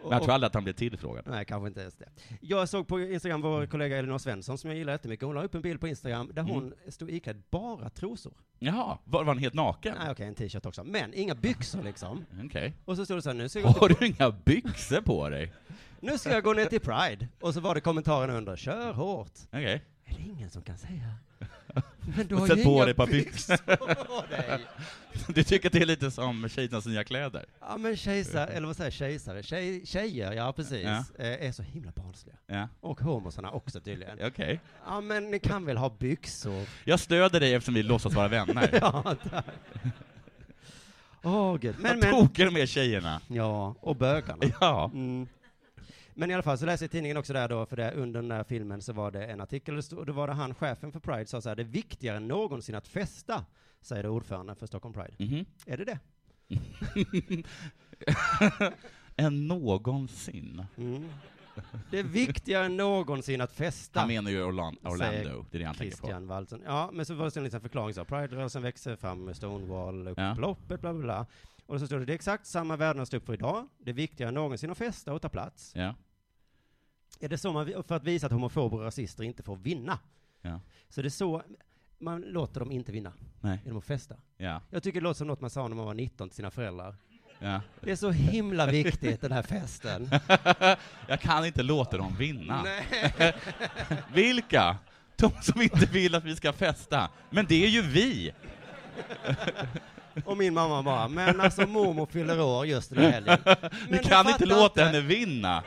Men 0.02 0.12
jag 0.12 0.22
tror 0.22 0.34
aldrig 0.34 0.46
att 0.46 0.54
han 0.54 0.64
blev 0.64 0.72
tillfrågad. 0.74 1.24
Nej, 1.26 1.44
kanske 1.44 1.68
inte 1.68 1.80
ens 1.80 1.94
det. 1.94 2.08
Jag 2.40 2.68
såg 2.68 2.88
på 2.88 3.00
Instagram 3.00 3.40
vår 3.40 3.66
kollega 3.66 3.96
Elinor 3.96 4.18
Svensson, 4.18 4.58
som 4.58 4.70
jag 4.70 4.78
gillar 4.78 4.92
jättemycket, 4.92 5.26
hon 5.26 5.34
la 5.34 5.42
upp 5.42 5.54
en 5.54 5.62
bild 5.62 5.80
på 5.80 5.88
Instagram 5.88 6.30
där 6.32 6.42
Mm. 6.42 6.54
hon 6.54 6.74
stod 6.88 7.10
iklädd 7.10 7.42
bara 7.50 7.90
trosor. 7.90 8.32
Jaha, 8.58 8.98
var, 9.04 9.24
var 9.24 9.34
han 9.34 9.38
helt 9.38 9.54
naken? 9.54 9.94
Nej, 9.98 10.10
okej, 10.10 10.26
en 10.26 10.34
t-shirt 10.34 10.66
också, 10.66 10.84
men 10.84 11.14
inga 11.14 11.34
byxor 11.34 11.82
liksom. 11.82 12.24
Okej. 12.44 12.74
Och 12.84 12.96
så 12.96 13.04
stod 13.04 13.16
det 13.18 13.22
så 13.22 13.28
här, 13.30 13.36
nu 13.36 13.48
ska 13.48 13.60
jag 13.60 13.68
Har 13.68 13.88
du 13.88 14.06
inga 14.06 14.30
byxor 14.30 15.00
på 15.00 15.28
dig? 15.28 15.52
nu 16.00 16.18
ska 16.18 16.30
jag 16.30 16.44
gå 16.44 16.52
ner 16.52 16.66
till 16.66 16.80
Pride. 16.80 17.28
Och 17.40 17.54
så 17.54 17.60
var 17.60 17.74
det 17.74 17.80
kommentaren 17.80 18.30
under, 18.30 18.56
kör 18.56 18.92
hårt. 18.92 19.32
Okej. 19.52 19.84
Är 20.06 20.14
det 20.14 20.22
ingen 20.22 20.50
som 20.50 20.62
kan 20.62 20.78
säga? 20.78 21.14
Men 22.16 22.26
du 22.26 22.34
har 22.34 22.46
sätt 22.46 22.58
ju 22.58 22.64
på 22.64 22.70
inga 22.70 22.82
dig 22.84 22.90
ett 22.90 22.96
par 22.96 23.06
byxor 23.06 23.56
på 24.04 24.24
dig. 24.30 24.60
Du 25.28 25.42
tycker 25.44 25.68
att 25.68 25.72
det 25.72 25.78
är 25.82 25.86
lite 25.86 26.10
som 26.10 26.48
tjejernas 26.48 26.86
nya 26.86 27.04
kläder? 27.04 27.44
Ja 27.60 27.76
men 27.76 27.96
kejsare, 27.96 28.46
eller 28.46 28.66
vad 28.66 28.76
säger 28.76 28.86
jag, 28.90 28.92
kejsare? 28.92 29.42
Tjej, 29.42 29.86
tjejer, 29.86 30.32
ja 30.32 30.52
precis, 30.52 30.84
Ja. 30.84 31.04
eh, 31.18 31.46
är 31.48 31.52
så 31.52 31.62
himla 31.62 31.90
barnsliga. 31.96 32.36
Ja, 32.46 32.68
Och 32.80 33.00
homosarna 33.00 33.50
också 33.50 33.80
tydligen. 33.80 34.18
okej. 34.26 34.60
Ja 34.86 35.00
men 35.00 35.30
ni 35.30 35.38
kan 35.38 35.64
väl 35.66 35.76
ha 35.76 35.90
byxor? 35.98 36.66
Jag 36.84 37.00
stöder 37.00 37.40
dig 37.40 37.54
eftersom 37.54 37.74
vi 37.74 37.82
låtsas 37.82 38.14
vara 38.14 38.28
vänner. 38.28 38.70
ja, 38.80 39.16
tack. 39.30 39.44
Åh 41.22 41.56
gud. 41.56 41.74
Men, 41.78 42.00
Vad 42.00 42.04
men. 42.12 42.14
tokiga 42.14 42.46
de 42.50 42.56
är 42.56 42.66
tjejerna. 42.66 43.20
Ja, 43.28 43.74
och 43.80 43.96
bögarna. 43.96 44.42
Ja. 44.60 44.90
Mm. 44.94 45.28
Men 46.14 46.30
i 46.30 46.34
alla 46.34 46.42
fall 46.42 46.58
så 46.58 46.66
läser 46.66 46.84
jag 46.84 46.90
tidningen 46.90 47.16
också 47.16 47.32
där 47.32 47.48
då, 47.48 47.66
för 47.66 47.76
det, 47.76 47.92
under 47.92 48.20
den 48.20 48.28
där 48.28 48.44
filmen 48.44 48.82
så 48.82 48.92
var 48.92 49.10
det 49.10 49.26
en 49.26 49.40
artikel, 49.40 49.80
och 49.96 50.06
då 50.06 50.12
var 50.12 50.26
det 50.26 50.32
han, 50.32 50.54
chefen 50.54 50.92
för 50.92 51.00
Pride, 51.00 51.26
sa 51.26 51.40
så 51.40 51.48
här, 51.48 51.56
det 51.56 51.62
är 51.62 51.64
viktigare 51.64 52.16
än 52.16 52.28
någonsin 52.28 52.74
att 52.74 52.88
festa, 52.88 53.44
säger 53.80 54.06
ordföranden 54.06 54.56
för 54.56 54.66
Stockholm 54.66 54.94
Pride. 54.94 55.14
Mhm. 55.18 55.44
Är 55.66 55.76
det 55.76 55.84
det? 55.84 55.98
än 59.16 59.46
någonsin. 59.48 60.66
Mm. 60.76 61.08
Det 61.90 61.98
är 61.98 62.02
viktigare 62.04 62.64
än 62.66 62.76
någonsin 62.76 63.40
att 63.40 63.52
festa. 63.52 64.00
Han 64.00 64.08
menar 64.08 64.30
ju 64.30 64.42
Orlan- 64.42 64.76
säger 64.98 65.22
Orlando, 65.24 65.46
det 65.50 65.56
är 65.56 65.58
det 65.58 65.64
han 65.66 65.74
tänker 65.74 66.20
på. 66.20 66.26
Waldsen. 66.26 66.62
Ja, 66.66 66.90
men 66.92 67.06
så 67.06 67.14
var 67.14 67.24
det 67.24 67.36
en 67.36 67.44
liten 67.44 67.60
förklaring 67.60 67.94
så. 67.94 68.04
Pride-rörelsen 68.04 68.62
växer 68.62 68.96
fram 68.96 69.24
med 69.24 69.34
Stonewall-upploppet, 69.36 70.80
bla 70.80 70.92
bla 70.92 71.02
bla. 71.02 71.26
Och 71.66 71.80
så 71.80 71.86
står 71.86 71.98
det, 71.98 72.04
det 72.04 72.12
är 72.12 72.14
exakt 72.14 72.46
samma 72.46 72.76
värden 72.76 73.02
att 73.02 73.08
stå 73.08 73.16
upp 73.16 73.26
för 73.26 73.34
idag. 73.34 73.68
Det 73.78 73.90
är 73.90 73.94
viktigare 73.94 74.28
än 74.28 74.34
någonsin 74.34 74.70
att 74.70 74.78
festa 74.78 75.12
och 75.12 75.22
ta 75.22 75.28
plats. 75.28 75.72
Ja. 75.76 75.94
Är 77.20 77.28
det 77.28 77.38
så 77.38 77.52
man, 77.52 77.84
för 77.88 77.94
att 77.94 78.04
visa 78.04 78.26
att 78.26 78.32
homofober 78.32 78.76
och 78.76 78.84
rasister 78.84 79.24
inte 79.24 79.42
får 79.42 79.56
vinna? 79.56 79.98
Ja. 80.42 80.60
Så 80.88 81.02
det 81.02 81.08
är 81.08 81.10
så 81.10 81.42
man 81.98 82.20
låter 82.20 82.60
dem 82.60 82.72
inte 82.72 82.92
vinna? 82.92 83.12
Nej. 83.40 83.58
Genom 83.64 83.78
att 83.78 83.84
festa? 83.84 84.14
Ja. 84.36 84.60
Jag 84.70 84.82
tycker 84.82 85.00
det 85.00 85.04
låter 85.04 85.18
som 85.18 85.26
något 85.26 85.40
man 85.40 85.50
sa 85.50 85.68
när 85.68 85.76
man 85.76 85.86
var 85.86 85.94
19 85.94 86.28
till 86.28 86.36
sina 86.36 86.50
föräldrar. 86.50 86.96
Ja. 87.38 87.60
Det 87.80 87.90
är 87.90 87.96
så 87.96 88.10
himla 88.10 88.66
viktigt, 88.66 89.20
den 89.20 89.32
här 89.32 89.42
festen. 89.42 90.10
Jag 91.08 91.20
kan 91.20 91.46
inte 91.46 91.62
låta 91.62 91.96
dem 91.96 92.16
vinna. 92.16 92.62
Nej. 92.62 93.34
Vilka? 94.12 94.76
De 95.16 95.30
som 95.42 95.62
inte 95.62 95.86
vill 95.86 96.14
att 96.14 96.24
vi 96.24 96.36
ska 96.36 96.52
festa. 96.52 97.10
Men 97.30 97.46
det 97.48 97.64
är 97.64 97.68
ju 97.68 97.82
vi! 97.82 98.32
Och 100.24 100.36
min 100.36 100.54
mamma 100.54 100.82
bara, 100.82 101.08
men 101.08 101.40
alltså 101.40 101.66
mormor 101.66 102.06
fyller 102.06 102.40
år 102.40 102.66
just 102.66 102.90
den 102.90 102.98
här 102.98 103.10
helgen. 103.10 103.38
Vi 103.90 103.98
kan 103.98 104.28
inte 104.28 104.46
låta 104.46 104.64
inte. 104.64 104.82
henne 104.84 105.00
vinna! 105.00 105.62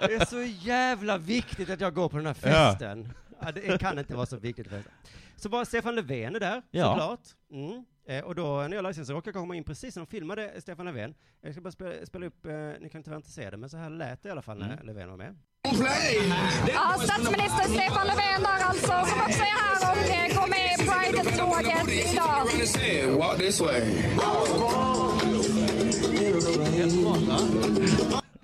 Det 0.00 0.14
är 0.14 0.24
så 0.24 0.42
jävla 0.68 1.18
viktigt 1.18 1.70
att 1.70 1.80
jag 1.80 1.94
går 1.94 2.08
på 2.08 2.16
den 2.16 2.26
här 2.26 2.34
festen. 2.34 3.08
Ja. 3.40 3.52
det 3.52 3.80
kan 3.80 3.98
inte 3.98 4.14
vara 4.16 4.26
så 4.26 4.36
viktigt 4.36 4.68
festa. 4.68 4.90
Så 5.36 5.48
bara 5.48 5.64
Stefan 5.64 5.94
Löfven 5.94 6.36
är 6.36 6.40
där, 6.40 6.62
Ja. 6.70 6.84
såklart. 6.90 7.20
Mm. 7.52 7.84
Eh, 8.08 8.24
och 8.24 8.34
då 8.34 8.56
när 8.68 8.76
jag 8.76 8.82
läste 8.82 9.04
så 9.04 9.12
råkade 9.12 9.28
jag 9.36 9.42
komma 9.42 9.56
in 9.56 9.64
precis 9.64 9.96
när 9.96 10.02
de 10.04 10.06
filmade 10.10 10.60
Stefan 10.60 10.86
Löfven. 10.86 11.14
Jag 11.40 11.52
ska 11.52 11.60
bara 11.60 11.70
spela, 11.72 12.06
spela 12.06 12.26
upp, 12.26 12.46
eh, 12.46 12.52
ni 12.80 12.88
kan 12.92 13.02
tyvärr 13.02 13.16
inte 13.16 13.30
se 13.30 13.50
det, 13.50 13.56
men 13.56 13.70
så 13.70 13.76
här 13.76 13.90
lät 13.90 14.22
det 14.22 14.28
i 14.28 14.32
alla 14.32 14.42
fall 14.42 14.58
när 14.58 14.72
Mm. 14.72 14.86
Löfven 14.86 15.10
var 15.10 15.16
med. 15.16 15.36
Ja, 15.68 16.94
statsminister 17.04 17.64
Stefan 17.64 18.06
Löfven 18.06 18.42
där 18.42 18.64
alltså, 18.64 18.86
som 18.86 19.20
också 19.20 19.42
är 19.42 19.56
här 19.60 19.90
och 19.90 19.98
eh, 20.10 20.40
går 20.40 20.48
med 20.48 20.64
i 20.72 20.76
Pride-tåget 20.88 21.88
idag. 22.12 22.48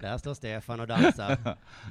Där 0.00 0.18
står 0.18 0.34
Stefan 0.34 0.80
och 0.80 0.86
dansar 0.86 1.38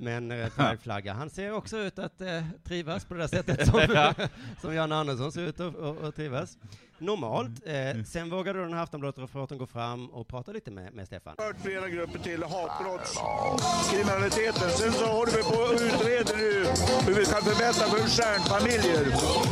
med 0.02 0.18
en 0.18 0.32
eh, 0.32 0.50
Pride-flagga. 0.50 1.14
Han 1.14 1.30
ser 1.30 1.52
också 1.54 1.78
ut 1.78 2.00
att 2.00 2.22
eh, 2.22 2.44
trivas 2.64 3.06
på 3.06 3.14
det 3.14 3.20
där 3.20 3.28
sättet 3.28 3.68
som, 3.68 4.06
som 4.62 4.76
Jan 4.76 4.92
Andersson 4.92 5.32
ser 5.32 5.42
ut 5.42 5.60
att 6.04 6.16
trivas. 6.16 6.58
Normalt. 7.04 7.52
Eh, 7.66 7.74
sen 8.14 8.30
vågade 8.30 8.60
då 8.60 8.66
den 8.66 8.74
här 8.74 8.84
Aftonbladet-reportern 8.84 9.58
gå 9.58 9.68
fram 9.68 10.10
och 10.10 10.28
prata 10.28 10.52
lite 10.52 10.72
med, 10.72 10.94
med 10.94 11.08
Stefan. 11.08 11.36
hört 11.38 11.56
flera 11.64 11.90
grupper 11.90 12.20
till 12.20 12.44
hatbrottskriminaliteten. 12.44 14.70
Sen 14.70 14.92
så 14.94 15.06
håller 15.06 15.32
vi 15.38 15.44
på 15.44 15.56
och 15.68 15.74
utreder 15.74 16.38
nu 16.38 16.66
hur 17.08 17.14
vi 17.20 17.26
kan 17.26 17.42
förbättra 17.42 17.86
för 17.88 17.98
stjärnfamiljer. 18.16 19.06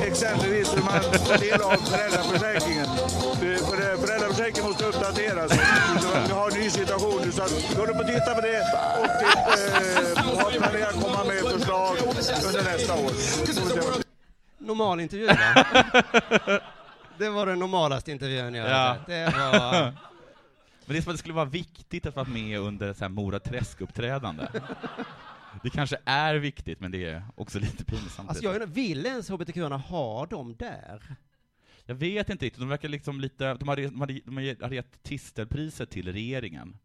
Exempelvis 0.08 0.78
hur 0.78 0.84
man 0.84 1.02
får 1.02 1.38
del 1.48 1.62
av 1.62 1.76
föräldraförsäkringen. 1.92 2.86
Eh, 2.86 2.98
För 3.70 3.78
eh, 3.92 3.98
föräldraförsäkringen 4.04 4.70
måste 4.70 4.86
uppdateras. 4.86 5.52
Vi 6.28 6.34
har 6.34 6.52
en 6.52 6.58
ny 6.60 6.70
situation 6.70 7.22
nu 7.26 7.32
så 7.32 7.44
att 7.44 7.52
vi 7.72 7.76
håller 7.80 7.94
på 7.94 8.00
att 8.02 8.08
titta 8.08 8.36
på 8.36 8.42
det 8.42 8.62
och 9.02 9.06
eh, 9.06 9.10
har 10.44 10.52
planerat 10.60 10.96
att 10.96 11.02
komma 11.04 11.24
med 11.24 11.40
förslag 11.56 11.96
under 12.48 12.64
nästa 12.72 12.94
år. 12.94 13.12
Normal 14.58 15.00
intervju 15.00 15.28
va? 15.28 15.36
Det 17.18 17.30
var 17.30 17.46
den 17.46 17.60
normalaste 17.60 18.12
intervjun 18.12 18.54
jag 18.54 18.70
Ja. 18.70 18.76
hade 18.76 19.00
sett. 19.00 19.06
Det 19.08 19.38
var... 19.38 19.82
Men 20.86 20.94
det 20.94 20.98
är 20.98 21.02
som 21.02 21.10
att 21.12 21.14
det 21.14 21.20
skulle 21.20 21.34
vara 21.34 21.46
viktigt 21.46 22.06
att 22.06 22.16
vara 22.16 22.28
med 22.28 22.60
under 22.60 22.94
så 22.94 23.04
här 23.04 23.10
Mora 23.10 23.40
Träsk-uppträdande. 23.40 24.48
Det 25.64 25.70
kanske 25.70 25.98
är 26.06 26.36
viktigt, 26.36 26.80
men 26.80 26.92
det 26.92 27.06
är 27.06 27.24
också 27.36 27.60
lite 27.60 27.86
pinsamt. 27.86 28.30
Alltså 28.30 28.44
jag 28.44 28.54
undrar, 28.54 28.68
vill 28.68 29.06
ens 29.06 29.30
hbtq 29.30 29.56
ha 29.90 30.26
dem 30.26 30.56
där? 30.60 31.16
Jag 31.86 31.96
vet 31.96 32.30
inte 32.30 32.46
riktigt, 32.46 32.60
de 32.60 32.70
verkar 32.70 32.90
liksom 32.90 33.22
lite, 33.22 33.54
de 33.54 33.68
har, 33.68 33.76
de 33.78 34.00
har, 34.38 34.66
de 34.70 34.76
gett 34.76 35.04
Tistelpriset 35.04 35.90
till 35.90 36.14
regeringen. 36.14 36.78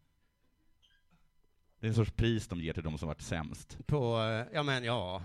Det 1.79 1.87
är 1.87 1.89
en 1.89 1.95
sorts 1.95 2.11
pris 2.11 2.47
de 2.47 2.59
ger 2.61 2.73
till 2.73 2.83
de 2.83 2.97
som 2.97 3.07
varit 3.07 3.21
sämst. 3.21 3.77
På, 3.85 4.19
eh, 4.21 4.45
ja 4.53 4.63
men 4.63 4.83
ja. 4.83 5.21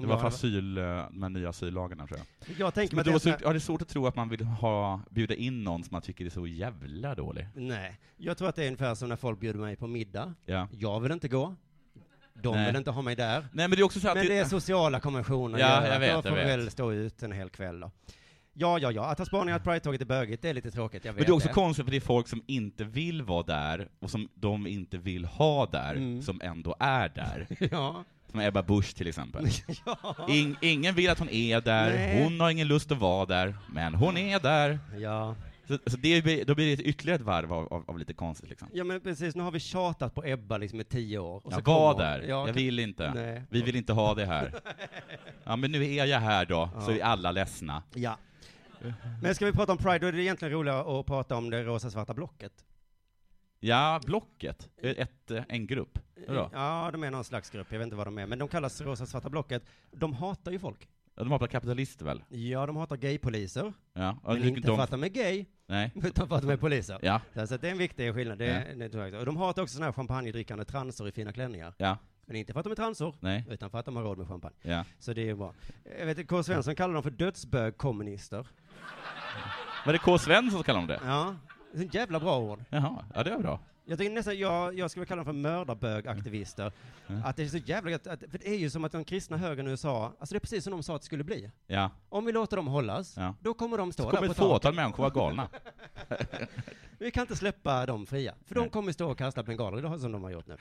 Det 0.00 0.06
var 0.06 0.14
jag- 0.14 0.20
för 0.20 0.28
asyl, 0.28 0.78
eh, 0.78 1.04
de 1.10 1.32
nya 1.32 1.48
asyllagarna 1.48 2.06
tror 2.06 2.18
jag. 2.46 2.56
Jag 2.58 2.74
tänker 2.74 2.96
Men 2.96 3.04
då 3.04 3.10
det 3.10 3.16
är 3.16 3.18
så, 3.18 3.28
ja, 3.28 3.50
det 3.52 3.56
är 3.56 3.58
svårt 3.58 3.82
att 3.82 3.88
tro 3.88 4.06
att 4.06 4.16
man 4.16 4.28
vill 4.28 4.44
ha, 4.44 5.00
bjuda 5.10 5.34
in 5.34 5.64
någon 5.64 5.84
som 5.84 5.88
man 5.94 6.02
tycker 6.02 6.24
är 6.24 6.30
så 6.30 6.46
jävla 6.46 7.14
dålig. 7.14 7.48
Nej, 7.54 7.98
jag 8.16 8.38
tror 8.38 8.48
att 8.48 8.56
det 8.56 8.62
är 8.62 8.66
ungefär 8.66 8.94
som 8.94 9.08
när 9.08 9.16
folk 9.16 9.40
bjuder 9.40 9.60
mig 9.60 9.76
på 9.76 9.86
middag. 9.86 10.34
Ja. 10.46 10.68
Jag 10.72 11.00
vill 11.00 11.12
inte 11.12 11.28
gå. 11.28 11.54
De 12.34 12.54
Nej. 12.56 12.66
vill 12.66 12.76
inte 12.76 12.90
ha 12.90 13.02
mig 13.02 13.16
där. 13.16 13.40
Nej, 13.40 13.68
men 13.68 13.70
det 13.70 13.78
är 13.80 13.82
också 13.84 14.00
så 14.00 14.08
att 14.08 14.16
Men 14.16 14.26
det- 14.26 14.38
är 14.38 14.44
sociala 14.44 15.00
konventioner. 15.00 15.58
Ja, 15.58 15.86
jag 15.88 16.00
vet, 16.00 16.08
jag 16.10 16.22
får 16.22 16.30
vi 16.30 16.36
vet. 16.36 16.46
väl 16.46 16.70
stå 16.70 16.92
ut 16.92 17.22
en 17.22 17.32
hel 17.32 17.50
kväll 17.50 17.80
då. 17.80 17.90
Ja, 18.54 18.78
ja, 18.78 18.90
ja. 18.92 19.04
Att 19.06 19.18
ha 19.18 19.24
spaningar 19.26 19.56
att 19.56 19.64
Pride-tåget 19.64 20.00
är 20.00 20.04
bögigt, 20.04 20.42
det 20.42 20.48
är 20.48 20.54
lite 20.54 20.70
tråkigt, 20.70 21.04
jag 21.04 21.12
vet 21.12 21.18
Men 21.20 21.26
det 21.26 21.30
är 21.32 21.34
också 21.36 21.48
det. 21.48 21.54
konstigt, 21.54 21.84
för 21.84 21.90
det 21.90 21.96
är 21.96 22.00
folk 22.00 22.28
som 22.28 22.42
inte 22.46 22.84
vill 22.84 23.22
vara 23.22 23.42
där, 23.42 23.88
och 24.00 24.10
som 24.10 24.28
de 24.34 24.66
inte 24.66 24.98
vill 24.98 25.24
ha 25.24 25.66
där, 25.66 25.94
Mm. 25.94 26.22
som 26.22 26.40
ändå 26.44 26.76
är 26.78 27.08
där. 27.08 27.46
Ja. 27.70 28.04
Som 28.32 28.40
Ebba 28.40 28.62
Busch 28.62 28.94
till 28.94 29.06
exempel. 29.08 29.46
Ja. 29.86 30.26
In, 30.28 30.56
ingen 30.60 30.94
vill 30.94 31.10
att 31.10 31.18
hon 31.18 31.28
är 31.28 31.60
där, 31.60 31.90
Nej. 31.92 32.22
hon 32.24 32.40
har 32.40 32.50
ingen 32.50 32.68
lust 32.68 32.92
att 32.92 32.98
vara 32.98 33.26
där, 33.26 33.56
men 33.72 33.94
hon 33.94 34.16
är 34.16 34.40
där. 34.40 34.78
Ja. 34.98 35.34
Så, 35.68 35.78
så 35.86 35.96
det, 35.96 36.22
blir- 36.24 36.44
då 36.44 36.54
blir 36.54 36.76
det 36.76 36.82
ytterligare 36.82 37.16
ett 37.16 37.22
varv 37.26 37.52
av, 37.52 37.72
av, 37.72 37.84
av 37.90 37.98
lite 37.98 38.12
konstigt 38.12 38.48
liksom. 38.50 38.68
Ja 38.72 38.84
men 38.84 39.00
precis, 39.00 39.34
nu 39.34 39.42
har 39.42 39.50
vi 39.50 39.60
tjatat 39.60 40.14
på 40.14 40.24
Ebba 40.26 40.58
liksom 40.58 40.80
i 40.80 40.84
tio 40.84 41.18
år. 41.18 41.46
Och 41.46 41.52
så 41.52 41.58
Jag 41.58 41.64
var 41.66 41.88
hon. 41.92 41.98
där, 42.02 42.20
Ja, 42.28 42.46
jag 42.46 42.54
vill 42.54 42.78
inte. 42.78 43.12
Nej. 43.14 43.42
Vi 43.50 43.62
vill 43.62 43.76
inte 43.76 43.92
ha 43.92 44.14
det 44.14 44.26
här. 44.26 44.52
Ja 45.44 45.56
men 45.56 45.72
nu 45.72 45.94
är 45.96 46.04
jag 46.04 46.20
här 46.20 46.44
då, 46.46 46.70
så 46.86 46.92
Ja. 46.92 46.96
är 46.96 47.02
alla 47.02 47.32
ledsna. 47.32 47.82
Ja. 47.94 48.18
Men 49.22 49.34
ska 49.34 49.46
vi 49.46 49.52
prata 49.52 49.72
om 49.72 49.78
Pride, 49.78 49.98
då 49.98 50.06
är 50.06 50.12
det 50.12 50.22
egentligen 50.22 50.52
roligare 50.54 51.00
att 51.00 51.06
prata 51.06 51.36
om 51.36 51.50
det 51.50 51.62
rosa-svarta 51.64 52.14
blocket. 52.14 52.52
Ja, 53.64 54.00
Blocket, 54.06 54.68
ett, 54.82 55.30
eh, 55.30 55.42
en 55.48 55.66
grupp. 55.66 55.98
Vadå? 56.28 56.50
Ja, 56.52 56.88
de 56.92 57.04
är 57.04 57.10
någon 57.10 57.24
slags 57.24 57.50
grupp, 57.50 57.66
jag 57.70 57.78
vet 57.78 57.84
inte 57.86 57.96
vad 57.96 58.06
de 58.06 58.18
är, 58.18 58.26
men 58.26 58.38
de 58.38 58.48
kallas 58.48 58.80
rosa-svarta 58.80 59.30
blocket. 59.30 59.62
De 59.90 60.12
hatar 60.12 60.52
ju 60.52 60.58
folk. 60.58 60.88
Ja, 61.14 61.22
de 61.22 61.30
har 61.32 61.46
kapitalister 61.46 62.04
väl? 62.04 62.22
Ja, 62.28 62.66
de 62.66 62.76
hatar 62.76 62.96
gaypoliser. 62.96 63.72
Ja. 63.92 64.18
Men 64.26 64.40
de- 64.42 64.48
inte 64.48 64.60
de- 64.60 64.76
för 64.76 64.84
att 64.84 64.90
de 64.90 65.04
är 65.04 65.08
gay, 65.08 65.44
Nej. 65.66 65.90
utan 66.04 66.28
för 66.28 66.36
att 66.36 66.42
de 66.42 66.50
är 66.50 66.56
poliser. 66.56 66.98
Ja. 67.02 67.20
Så 67.34 67.54
att 67.54 67.60
det 67.60 67.66
är 67.68 67.72
en 67.72 67.78
viktig 67.78 68.14
skillnad. 68.14 68.38
Det, 68.38 68.74
det 68.76 68.88
tror 68.88 69.04
jag. 69.04 69.14
Och 69.14 69.26
de 69.26 69.36
hatar 69.36 69.62
också 69.62 69.72
sådana 69.74 69.86
här 69.86 69.92
champagnedrickande 69.92 70.64
transor 70.64 71.08
i 71.08 71.12
fina 71.12 71.32
klänningar. 71.32 71.74
Ja. 71.76 71.98
Men 72.26 72.36
inte 72.36 72.52
för 72.52 72.60
att 72.60 72.64
de 72.64 72.70
är 72.70 72.76
transor, 72.76 73.14
Nej. 73.20 73.44
utan 73.50 73.70
för 73.70 73.78
att 73.78 73.84
de 73.84 73.96
har 73.96 74.02
råd 74.02 74.18
med 74.18 74.28
champagne. 74.28 74.56
Ja. 74.62 74.84
Så 74.98 75.12
det 75.12 75.20
är 75.20 75.26
ju 75.26 75.34
bra. 75.34 75.54
Jag 75.98 76.06
vet 76.06 76.28
K. 76.28 76.42
Svensson 76.42 76.74
kallar 76.74 76.94
dem 76.94 77.02
för 77.02 77.10
dödsbögkommunister. 77.10 78.46
Var 79.86 79.92
det 79.92 79.98
K. 79.98 80.18
Svensson 80.18 80.50
som 80.50 80.62
kallade 80.62 80.86
dem 80.86 80.98
det? 81.04 81.10
Ja, 81.10 81.36
det 81.72 81.80
är 81.82 81.84
ett 81.86 81.94
jävla 81.94 82.20
bra 82.20 82.38
ord. 82.38 82.64
Jaha, 82.70 83.04
ja 83.14 83.22
det 83.22 83.30
var 83.30 83.38
bra. 83.38 83.60
Jag 83.84 83.98
tycker 83.98 84.12
nästan, 84.12 84.38
jag, 84.38 84.78
jag 84.78 84.90
skulle 84.90 85.06
kalla 85.06 85.16
dem 85.18 85.24
för 85.24 85.32
mördarbögaktivister. 85.32 86.72
Mm. 87.08 87.24
Att 87.24 87.36
det 87.36 87.42
är 87.42 87.48
så 87.48 87.56
jävla 87.56 87.90
gött, 87.90 88.06
att, 88.06 88.20
för 88.20 88.38
det 88.38 88.48
är 88.48 88.56
ju 88.56 88.70
som 88.70 88.84
att 88.84 88.92
den 88.92 89.04
kristna 89.04 89.36
högern 89.36 89.66
i 89.66 89.70
USA, 89.70 90.12
alltså 90.18 90.34
det 90.34 90.38
är 90.38 90.40
precis 90.40 90.64
som 90.64 90.70
de 90.70 90.82
sa 90.82 90.94
att 90.96 91.02
det 91.02 91.06
skulle 91.06 91.24
bli. 91.24 91.50
Ja. 91.66 91.90
Om 92.08 92.24
vi 92.24 92.32
låter 92.32 92.56
dem 92.56 92.66
hållas, 92.66 93.16
Ja. 93.16 93.34
då 93.40 93.54
kommer 93.54 93.78
de 93.78 93.92
stå 93.92 94.02
Så 94.02 94.10
kommer 94.10 94.22
där 94.22 94.30
ett 94.30 94.36
på 94.36 94.44
fåtal 94.44 94.74
människor 94.74 95.02
vara 95.02 95.12
galna. 95.14 95.48
Vi 97.02 97.10
kan 97.10 97.20
inte 97.20 97.36
släppa 97.36 97.86
dem 97.86 98.06
fria, 98.06 98.34
för 98.46 98.54
de 98.54 98.60
Nej. 98.60 98.70
kommer 98.70 98.92
stå 98.92 99.10
och 99.10 99.18
kasta 99.18 99.42
bengaler 99.42 99.78
idag 99.78 100.00
som 100.00 100.12
de 100.12 100.22
har 100.22 100.30
gjort 100.30 100.46
nu. 100.46 100.56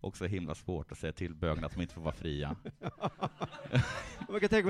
Också 0.00 0.24
himla 0.24 0.54
svårt 0.54 0.92
att 0.92 0.98
säga 0.98 1.12
till 1.12 1.34
bögarna 1.34 1.66
att 1.66 1.72
de 1.74 1.82
inte 1.82 1.94
får 1.94 2.00
vara 2.00 2.14
fria. 2.14 2.56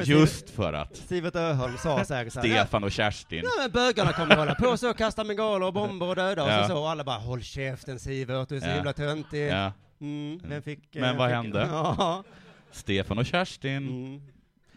Just 0.04 0.50
för 0.50 0.72
att 0.72 0.96
Sivert 0.96 1.36
Öholm 1.36 1.76
sa 1.76 2.04
så 2.04 2.14
här, 2.14 2.28
Stefan 2.28 2.84
och 2.84 2.92
Kerstin. 2.92 3.42
Ja 3.44 3.50
men 3.62 3.70
bögarna 3.70 4.12
kommer 4.12 4.36
hålla 4.36 4.54
på 4.54 4.76
så, 4.76 4.94
kasta 4.94 5.24
bengaler 5.24 5.66
och 5.66 5.72
bomber 5.72 6.08
och 6.08 6.16
döda 6.16 6.42
och 6.44 6.50
Ja. 6.50 6.62
så, 6.62 6.68
så, 6.68 6.80
och 6.80 6.90
alla 6.90 7.04
bara 7.04 7.18
håll 7.18 7.42
käften 7.42 7.98
Sivert, 7.98 8.48
du 8.48 8.56
är 8.56 8.60
så 8.60 8.66
Ja. 8.68 8.74
himla 8.74 8.92
töntig. 8.92 9.48
Ja. 9.48 9.72
Mm, 10.00 10.62
fick, 10.62 10.94
Men 10.94 11.04
eh, 11.04 11.16
vad 11.16 11.28
fick, 11.28 11.34
hände? 11.34 12.22
Stefan 12.70 13.18
och 13.18 13.26
Kerstin. 13.26 13.76
Mm. 13.76 14.22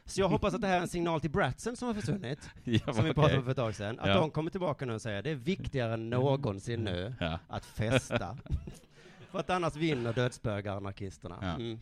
Så 0.08 0.22
jag 0.22 0.30
hoppas 0.30 0.54
att 0.54 0.62
det 0.62 0.68
här 0.68 0.78
är 0.78 0.82
en 0.82 0.88
signal 0.88 1.22
till 1.22 1.30
Bratsen 1.32 1.76
som 1.76 1.88
har 1.88 1.96
försvunnit, 1.96 2.50
Ja, 2.64 2.94
som 2.94 3.06
vi 3.06 3.14
pratade 3.14 3.38
om 3.38 3.44
för 3.44 3.52
ett 3.52 3.58
tag 3.58 3.76
sedan, 3.76 4.00
att 4.00 4.08
Ja. 4.08 4.14
de 4.14 4.32
kommer 4.32 4.52
tillbaka 4.52 4.86
nu 4.86 4.94
och 4.94 5.02
säger 5.02 5.22
det 5.24 5.30
är 5.30 5.36
viktigare 5.36 5.94
än 5.94 6.10
någonsin 6.10 6.84
nu 6.84 7.14
Ja. 7.20 7.40
att 7.48 7.66
festa. 7.66 8.38
för 9.32 9.40
att 9.40 9.50
annars 9.50 9.76
vinner 9.76 10.14
dödsbögar-anarkisterna. 10.14 11.38
Ja. 11.42 11.48
Mm. 11.48 11.80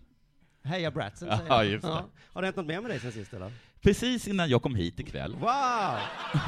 Heja 0.63 0.91
Bratsen, 0.91 1.27
Ja, 1.27 1.37
säger 1.37 1.49
jag. 1.51 1.65
just 1.65 1.85
det. 1.85 2.03
Har 2.33 2.41
det 2.41 2.47
hänt 2.47 2.55
något 2.55 2.65
mer 2.65 2.81
med 2.81 2.91
dig 2.91 2.99
sen 2.99 3.11
sist 3.11 3.33
eller? 3.33 3.51
Precis 3.81 4.27
innan 4.27 4.49
jag 4.49 4.61
kom 4.63 4.75
hit 4.75 4.99
ikväll 4.99 5.35
Wow! 5.35 5.99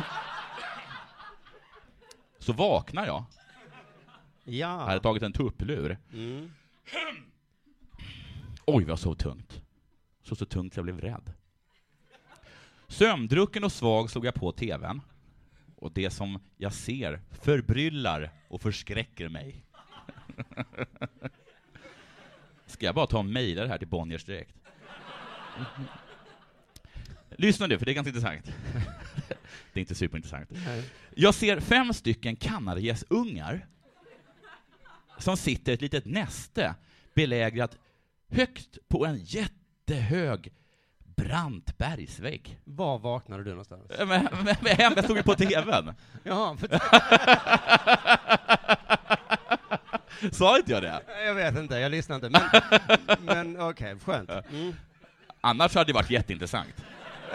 så 2.39 2.53
vaknar 2.53 3.05
jag. 3.05 3.23
Ja. 4.43 4.51
Jag 4.53 4.77
hade 4.85 4.99
tagit 4.99 5.23
en 5.23 5.33
tupplur. 5.33 5.97
Mm. 6.13 6.51
Oj, 8.65 8.83
vad 8.85 8.99
så 8.99 9.15
tungt. 9.15 9.61
Så 10.23 10.35
så 10.35 10.45
tungt 10.45 10.75
jag 10.75 10.83
blev 10.85 11.01
rädd. 11.01 11.33
Sömndrucken 12.87 13.63
och 13.63 13.71
svag 13.71 14.11
slog 14.11 14.25
jag 14.25 14.33
på 14.33 14.51
TVn. 14.51 15.01
Och 15.75 15.91
det 15.91 16.09
som 16.09 16.39
jag 16.57 16.73
ser 16.73 17.21
förbryllar 17.41 18.31
och 18.47 18.61
förskräcker 18.61 19.29
mig. 19.29 19.63
Ska 22.65 22.85
jag 22.85 22.95
bara 22.95 23.07
ta 23.07 23.17
och 23.17 23.25
mejla 23.25 23.63
det 23.63 23.69
här 23.69 23.77
till 23.77 23.87
Bonniers 23.87 24.25
direkt? 24.25 24.55
Lyssna 27.29 27.67
nu, 27.67 27.77
för 27.77 27.85
det 27.85 27.91
är 27.91 27.95
ganska 27.95 28.09
intressant. 28.09 28.45
det 29.73 29.79
är 29.79 29.81
inte 29.81 29.95
superintressant. 29.95 30.49
Nej. 30.51 30.83
Jag 31.15 31.35
ser 31.35 31.59
fem 31.59 31.93
stycken 31.93 32.35
kanadagässungar 32.35 33.67
som 35.17 35.37
sitter 35.37 35.71
i 35.71 35.75
ett 35.75 35.81
litet 35.81 36.05
näste 36.05 36.75
belägrat 37.13 37.77
högt 38.29 38.77
på 38.87 39.05
en 39.05 39.17
jättehög 39.23 40.51
brant 41.17 41.77
bergsvägg. 41.77 42.59
Var 42.63 42.99
vaknade 42.99 43.43
du 43.43 43.49
någonstans? 43.49 43.83
Men, 43.97 44.07
men, 44.07 44.27
men 44.61 44.75
hem, 44.77 44.93
jag 44.95 45.03
stod 45.03 45.17
ju 45.17 45.23
på 45.23 45.35
TVn. 45.35 45.93
Jaha, 46.23 46.57
för... 46.57 46.67
Sa 50.31 50.57
inte 50.57 50.71
jag 50.71 50.83
det? 50.83 51.01
jag 51.25 51.33
vet 51.35 51.57
inte, 51.57 51.75
jag 51.75 51.91
lyssnar 51.91 52.15
inte. 52.15 52.29
Men, 52.29 52.41
men 53.19 53.61
okej, 53.61 53.95
skönt. 54.05 54.29
Mm. 54.29 54.73
Annars 55.41 55.75
hade 55.75 55.85
det 55.85 55.93
varit 55.93 56.09
jätteintressant. 56.09 56.73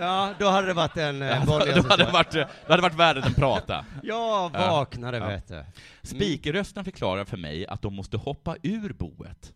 Ja, 0.01 0.35
då 0.38 0.49
hade 0.49 0.66
det 0.66 0.75
varit 0.75 0.97
en 0.97 1.21
Ja, 1.21 1.27
eh, 1.31 1.45
då, 1.45 1.59
Bonniers 1.59 1.83
då, 1.85 1.88
hade 1.88 2.05
det 2.05 2.11
varit, 2.12 2.33
då 2.33 2.47
hade 2.68 2.83
varit 2.83 2.95
värre 2.95 3.21
än 3.23 3.35
prata. 3.35 3.85
Jag 4.03 4.51
vaknade, 4.51 5.18
Ja. 5.18 5.27
vet 5.27 5.49
du. 5.49 5.64
Spikerrösten 6.03 6.85
förklarar 6.85 7.25
för 7.25 7.37
mig 7.37 7.66
att 7.66 7.83
de 7.83 7.95
måste 7.95 8.16
hoppa 8.16 8.57
ur 8.62 8.92
boet 8.92 9.53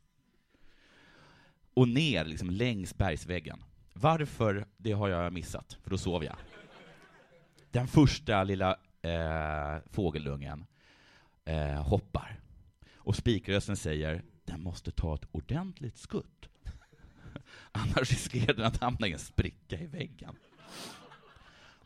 och 1.75 1.89
ner 1.89 2.25
liksom 2.25 2.51
längs 2.51 2.95
bergsväggen. 2.97 3.63
Varför, 4.01 4.67
det 4.77 4.93
har 4.93 5.09
jag 5.09 5.33
missat, 5.33 5.79
för 5.83 5.91
då 5.91 5.99
sov 5.99 6.25
jag. 6.25 6.37
Den 7.71 7.89
första 7.89 8.45
lilla 8.45 8.77
eh, 9.03 9.83
fågelungen 9.91 10.67
eh, 11.45 11.83
hoppar, 11.83 12.41
och 12.95 13.17
spikerrösten 13.17 13.77
säger 13.77 14.23
den 14.45 14.61
måste 14.63 14.91
ta 14.91 15.15
ett 15.15 15.25
ordentligt 15.33 15.99
skutt. 15.99 16.49
Annars 17.73 18.11
riskerar 18.11 18.55
den 18.55 18.67
att 18.67 18.81
hamna 18.81 19.07
i 19.09 19.13
en 19.13 19.19
spricka 19.19 19.79
i 19.81 19.87
väggen. 19.87 20.37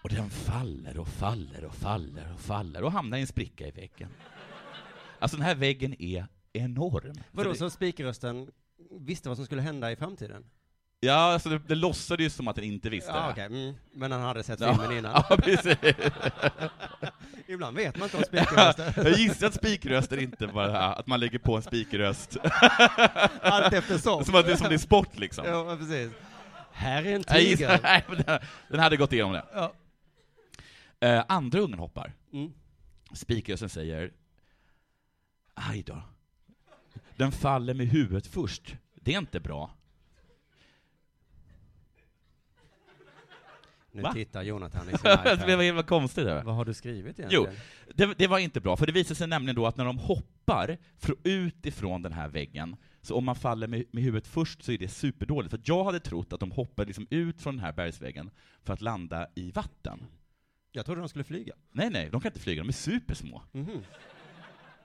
Och 0.02 0.08
den 0.10 0.30
faller 0.30 0.98
och 0.98 1.08
faller 1.08 1.64
och 1.64 1.74
faller 1.74 2.32
och 2.34 2.40
faller 2.40 2.82
och 2.82 2.92
hamnar 2.92 3.18
i 3.18 3.20
en 3.20 3.26
spricka 3.26 3.66
i 3.66 3.70
väggen. 3.70 4.08
Alltså 5.18 5.36
den 5.36 5.46
här 5.46 5.54
väggen 5.54 6.02
är 6.02 6.26
enorm. 6.52 7.14
Vadå, 7.30 7.44
För 7.44 7.52
det- 7.52 7.58
så 7.58 7.70
spikrösten 7.70 8.50
visste 8.90 9.28
vad 9.28 9.38
som 9.38 9.46
skulle 9.46 9.62
hända 9.62 9.92
i 9.92 9.96
framtiden? 9.96 10.44
Ja, 11.02 11.14
alltså 11.32 11.48
det, 11.48 11.58
det 11.58 11.74
låtsades 11.74 12.24
ju 12.24 12.30
som 12.30 12.48
att 12.48 12.56
den 12.56 12.64
inte 12.64 12.90
visste 12.90 13.10
Ja, 13.10 13.22
det. 13.26 13.32
okej. 13.32 13.44
Mm. 13.46 13.74
Men 13.92 14.12
han 14.12 14.20
hade 14.22 14.42
sett 14.42 14.60
Ja. 14.60 14.72
filmen 14.74 14.98
innan? 14.98 15.12
Ja, 15.30 15.36
precis. 15.36 15.76
Ibland 17.46 17.76
vet 17.76 17.96
man 17.96 18.06
inte 18.06 18.16
om 18.16 18.22
spikröster. 18.22 18.92
Jag 19.04 19.18
gissar 19.18 19.46
att 19.46 19.54
spikröster 19.54 20.16
inte 20.22 20.46
bara 20.46 20.78
att 20.94 21.06
man 21.06 21.20
lägger 21.20 21.38
på 21.38 21.56
en 21.56 21.62
spikröst. 21.62 22.36
Allt 23.42 23.72
eftersom. 23.72 24.24
Som 24.24 24.34
att 24.34 24.46
det 24.46 24.52
är 24.52 24.56
som 24.56 24.68
det 24.68 24.74
är 24.74 24.78
sport 24.78 25.18
liksom. 25.18 25.44
Ja, 25.46 25.76
precis. 25.76 26.12
Här 26.72 27.04
är 27.04 27.14
en 27.14 27.24
Jag 27.28 27.40
gissar, 27.42 27.56
tiger. 27.76 27.80
nej, 27.82 28.04
men 28.08 28.22
den, 28.26 28.40
den 28.68 28.80
hade 28.80 28.96
gått 28.96 29.12
igenom 29.12 29.32
det. 29.32 29.44
Ja. 29.54 29.72
Eh, 31.00 31.24
andra 31.28 31.58
ungen 31.60 31.78
hoppar. 31.78 32.12
Mm. 32.32 32.52
Spikrösten 33.14 33.68
säger 33.68 34.10
Aj 35.54 35.82
då. 35.82 36.02
Den 37.16 37.32
faller 37.32 37.74
med 37.74 37.86
huvudet 37.88 38.26
först. 38.26 38.76
Det 38.94 39.14
är 39.14 39.18
inte 39.18 39.40
bra. 39.40 39.74
Nu 43.92 44.02
Va? 44.02 44.12
tittar 44.12 44.42
Jonathan 44.42 44.88
i 44.88 44.90
sin 44.98 44.98
det 45.02 45.24
var 45.26 45.44
iPad. 45.48 45.60
himla 45.62 45.82
konstigt. 45.82 46.24
Det. 46.24 46.42
Vad 46.44 46.54
har 46.54 46.64
du 46.64 46.74
skrivit 46.74 47.16
Jo, 47.18 47.24
egentligen? 47.46 47.56
det, 47.94 48.14
det 48.18 48.26
var 48.26 48.38
inte 48.38 48.60
bra, 48.60 48.76
för 48.76 48.86
det 48.86 48.92
visar 48.92 49.14
sig 49.14 49.26
nämligen 49.28 49.56
då 49.56 49.66
att 49.66 49.76
när 49.76 49.84
de 49.84 49.98
hoppar 49.98 50.78
fr- 51.00 51.18
ut 51.24 51.66
ifrån 51.66 52.02
den 52.02 52.12
här 52.12 52.28
väggen, 52.28 52.76
så 53.02 53.16
om 53.16 53.24
man 53.24 53.36
faller 53.36 53.66
med, 53.66 53.84
med 53.90 54.02
huvudet 54.04 54.26
först 54.28 54.62
så 54.62 54.72
är 54.72 54.78
det 54.78 54.88
superdåligt. 54.88 55.50
För 55.50 55.60
jag 55.64 55.84
hade 55.84 56.00
trott 56.00 56.32
att 56.32 56.40
de 56.40 56.50
hoppade 56.50 56.86
liksom 56.86 57.06
ut 57.10 57.40
från 57.42 57.56
den 57.56 57.64
här 57.64 57.72
bergsväggen 57.72 58.30
för 58.64 58.72
att 58.72 58.80
landa 58.80 59.26
i 59.34 59.50
vatten. 59.50 60.00
Jag 60.72 60.86
trodde 60.86 61.00
de 61.00 61.08
skulle 61.08 61.24
flyga. 61.24 61.52
Nej, 61.72 61.90
nej, 61.90 62.08
de 62.12 62.20
kan 62.20 62.28
inte 62.30 62.40
flyga, 62.40 62.62
de 62.62 62.68
är 62.68 62.72
supersmå. 62.72 63.42
Mhm. 63.52 63.82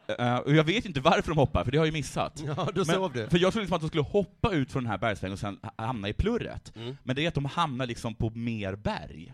Eh, 0.08 0.38
och 0.38 0.56
jag 0.56 0.64
vet 0.64 0.86
inte 0.86 1.00
varför 1.00 1.30
de 1.32 1.38
hoppar, 1.38 1.64
för 1.64 1.72
det 1.72 1.78
har 1.78 1.86
jag 1.86 1.92
ju 1.94 2.00
missat. 2.00 2.44
Ja, 2.58 2.70
då 2.76 2.86
sov 2.86 3.14
du. 3.14 3.28
För 3.30 3.38
jag 3.38 3.54
trodde 3.54 3.62
liksom 3.64 3.76
att 3.76 3.82
de 3.82 3.88
skulle 3.88 4.04
hoppa 4.04 4.52
ut 4.52 4.72
från 4.72 4.84
den 4.84 4.92
här 4.92 4.98
bergsväggen 4.98 5.34
och 5.34 5.40
sen 5.40 5.60
ha- 5.64 5.86
hamna 5.86 6.10
i 6.10 6.14
plurret. 6.14 6.74
Mm. 6.76 6.98
Men 7.04 7.16
det 7.16 7.24
är 7.24 7.28
att 7.28 7.34
de 7.34 7.46
hamnar 7.46 7.86
liksom 7.86 8.16
på 8.16 8.30
mer 8.30 8.76
berg. 8.76 9.34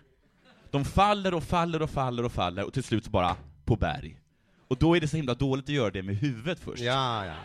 De 0.71 0.85
faller 0.85 1.33
och 1.33 1.43
faller 1.43 1.81
och 1.81 1.89
faller 1.89 2.23
och 2.25 2.31
faller 2.31 2.63
och 2.65 2.73
till 2.73 2.83
slut 2.83 3.07
bara 3.07 3.35
på 3.65 3.75
berg. 3.75 4.17
Och 4.67 4.77
då 4.77 4.95
är 4.95 5.01
det 5.01 5.07
så 5.07 5.17
himla 5.17 5.33
dåligt 5.33 5.65
att 5.65 5.69
göra 5.69 5.91
det 5.91 6.03
med 6.03 6.15
huvudet 6.15 6.59
först. 6.59 6.81
Ja, 6.83 7.25
ja. 7.25 7.35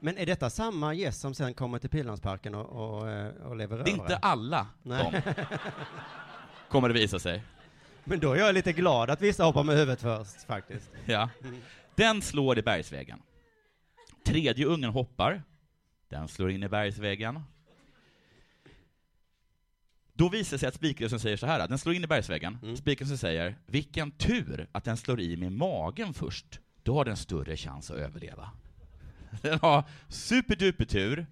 Men 0.00 0.18
är 0.18 0.26
detta 0.26 0.50
samma 0.50 0.94
gäst 0.94 1.20
som 1.20 1.34
sen 1.34 1.54
kommer 1.54 1.78
till 1.78 1.90
Pildammsparken 1.90 2.54
och, 2.54 2.98
och, 3.00 3.08
eh, 3.10 3.28
och 3.28 3.56
lever 3.56 3.78
Det 3.78 3.90
är 3.90 3.92
inte 3.92 4.16
alla 4.16 4.66
Nej. 4.82 5.22
de, 5.24 5.32
kommer 6.68 6.88
det 6.88 6.94
visa 6.94 7.18
sig. 7.18 7.42
Men 8.10 8.20
då 8.20 8.32
är 8.32 8.36
jag 8.38 8.54
lite 8.54 8.72
glad 8.72 9.10
att 9.10 9.22
vissa 9.22 9.44
hoppar 9.44 9.62
med 9.64 9.76
huvudet 9.76 10.00
först, 10.00 10.42
faktiskt. 10.46 10.90
Ja. 11.06 11.28
Mm. 11.44 11.60
Den 11.94 12.22
slår 12.22 12.58
i 12.58 12.62
bergsväggen. 12.62 13.22
Tredje 14.26 14.66
ungen 14.66 14.90
hoppar. 14.90 15.42
Den 16.08 16.28
slår 16.28 16.50
in 16.50 16.62
i 16.62 16.68
bergsväggen. 16.68 17.40
Då 20.12 20.28
visar 20.28 20.54
det 20.54 20.58
sig 20.58 20.68
att 20.68 20.74
spikrösten 20.74 21.20
säger 21.20 21.36
så 21.36 21.46
här, 21.46 21.68
den 21.68 21.78
slår 21.78 21.94
in 21.94 22.04
i 22.04 22.06
bergsväggen. 22.06 22.58
Mm. 22.62 22.76
Spikrösten 22.76 23.18
säger, 23.18 23.56
vilken 23.66 24.10
tur 24.10 24.68
att 24.72 24.84
den 24.84 24.96
slår 24.96 25.20
i 25.20 25.36
med 25.36 25.52
magen 25.52 26.14
först. 26.14 26.60
Då 26.82 26.94
har 26.94 27.04
den 27.04 27.16
större 27.16 27.56
chans 27.56 27.90
att 27.90 27.96
överleva. 27.96 28.50
Den 29.42 29.58
har 29.58 29.84
superduper 30.08 30.84
tur, 30.84 31.26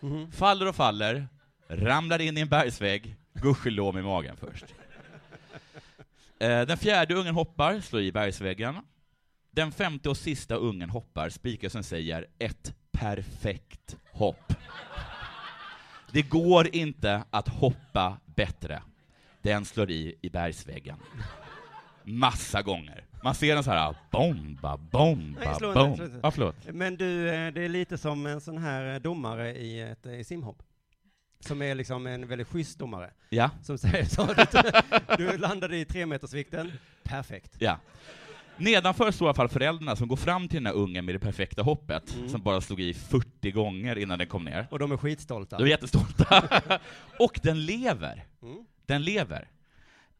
Mhm. 0.00 0.32
faller 0.32 0.68
och 0.68 0.76
faller, 0.76 1.28
ramlar 1.68 2.20
in 2.20 2.38
i 2.38 2.40
en 2.40 2.48
bergsvägg, 2.48 3.16
gudskelov 3.34 3.94
med 3.94 4.04
magen 4.04 4.36
först. 4.36 4.64
Eh, 6.44 6.66
Den 6.66 6.76
fjärde 6.76 7.14
ungen 7.14 7.34
hoppar, 7.34 7.80
slår 7.80 8.02
i 8.02 8.12
bergsväggen. 8.12 8.74
Den 9.50 9.72
femte 9.72 10.08
och 10.08 10.16
sista 10.16 10.54
ungen 10.54 10.90
hoppar, 10.90 11.28
spikrösten 11.28 11.84
säger 11.84 12.26
ett 12.38 12.74
perfekt 12.92 13.96
hopp. 14.12 14.52
Det 16.12 16.22
går 16.22 16.76
inte 16.76 17.24
att 17.30 17.48
hoppa 17.48 18.16
bättre. 18.24 18.82
Den 19.42 19.64
slår 19.64 19.90
i 19.90 20.14
i 20.22 20.30
bergsväggen. 20.30 20.96
Massa 22.04 22.62
gånger. 22.62 23.04
Man 23.22 23.34
ser 23.34 23.54
den 23.54 23.64
så 23.64 23.70
här, 23.70 23.94
bomba, 24.10 24.76
bomba, 24.76 25.58
bomba. 25.74 26.30
förlåt. 26.30 26.56
Men 26.72 26.96
du, 26.96 27.28
eh, 27.28 27.52
det 27.52 27.62
är 27.62 27.68
lite 27.68 27.98
som 27.98 28.26
en 28.26 28.40
sån 28.40 28.58
här 28.58 28.94
eh, 28.94 29.00
domare 29.00 29.54
i 29.54 29.80
ett 29.80 30.06
eh, 30.06 30.20
simhopp. 30.24 30.62
Som 31.46 31.62
är 31.62 31.74
liksom 31.74 32.06
en 32.06 32.26
väldigt 32.26 32.48
schysst 32.48 32.78
domare. 32.78 33.10
Ja. 33.28 33.50
Som 33.62 33.78
säger 33.78 34.04
så, 34.04 34.26
du, 34.26 35.16
du 35.32 35.38
landade 35.38 35.76
i 35.76 35.84
tremetersvikten, 35.84 36.72
perfekt. 37.02 37.52
Ja. 37.58 37.78
Nedanför 38.56 39.10
står 39.10 39.26
i 39.26 39.28
alla 39.28 39.34
fall 39.34 39.48
föräldrarna 39.48 39.96
som 39.96 40.08
går 40.08 40.16
fram 40.16 40.48
till 40.48 40.56
den 40.56 40.66
här 40.66 40.72
ungen 40.74 41.04
med 41.04 41.14
det 41.14 41.18
perfekta 41.18 41.62
hoppet, 41.62 42.14
Mm. 42.16 42.28
som 42.28 42.42
bara 42.42 42.60
slog 42.60 42.80
i 42.80 42.94
40 42.94 43.50
gånger 43.50 43.98
innan 43.98 44.18
den 44.18 44.28
kom 44.28 44.44
ner. 44.44 44.66
Och 44.70 44.78
de 44.78 44.92
är 44.92 44.96
skitstolta. 44.96 45.58
De 45.58 45.64
är 45.64 45.68
jättestolta. 45.68 46.48
och 47.18 47.40
den 47.42 47.66
lever. 47.66 48.24
Mm. 48.42 48.64
Den 48.86 49.02
lever. 49.02 49.48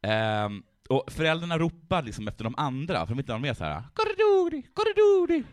Ehm, 0.01 0.63
och 0.89 1.03
föräldrarna 1.11 1.57
ropar 1.57 2.03
liksom 2.03 2.27
efter 2.27 2.43
de 2.43 2.55
andra, 2.57 2.99
för 2.99 3.07
de 3.07 3.17
vet 3.17 3.23
inte 3.23 3.33
de 3.33 3.45
är 3.45 3.53
så 3.53 3.63
här. 3.63 3.83
Korridori, 3.93 4.61
korridori. 4.73 5.43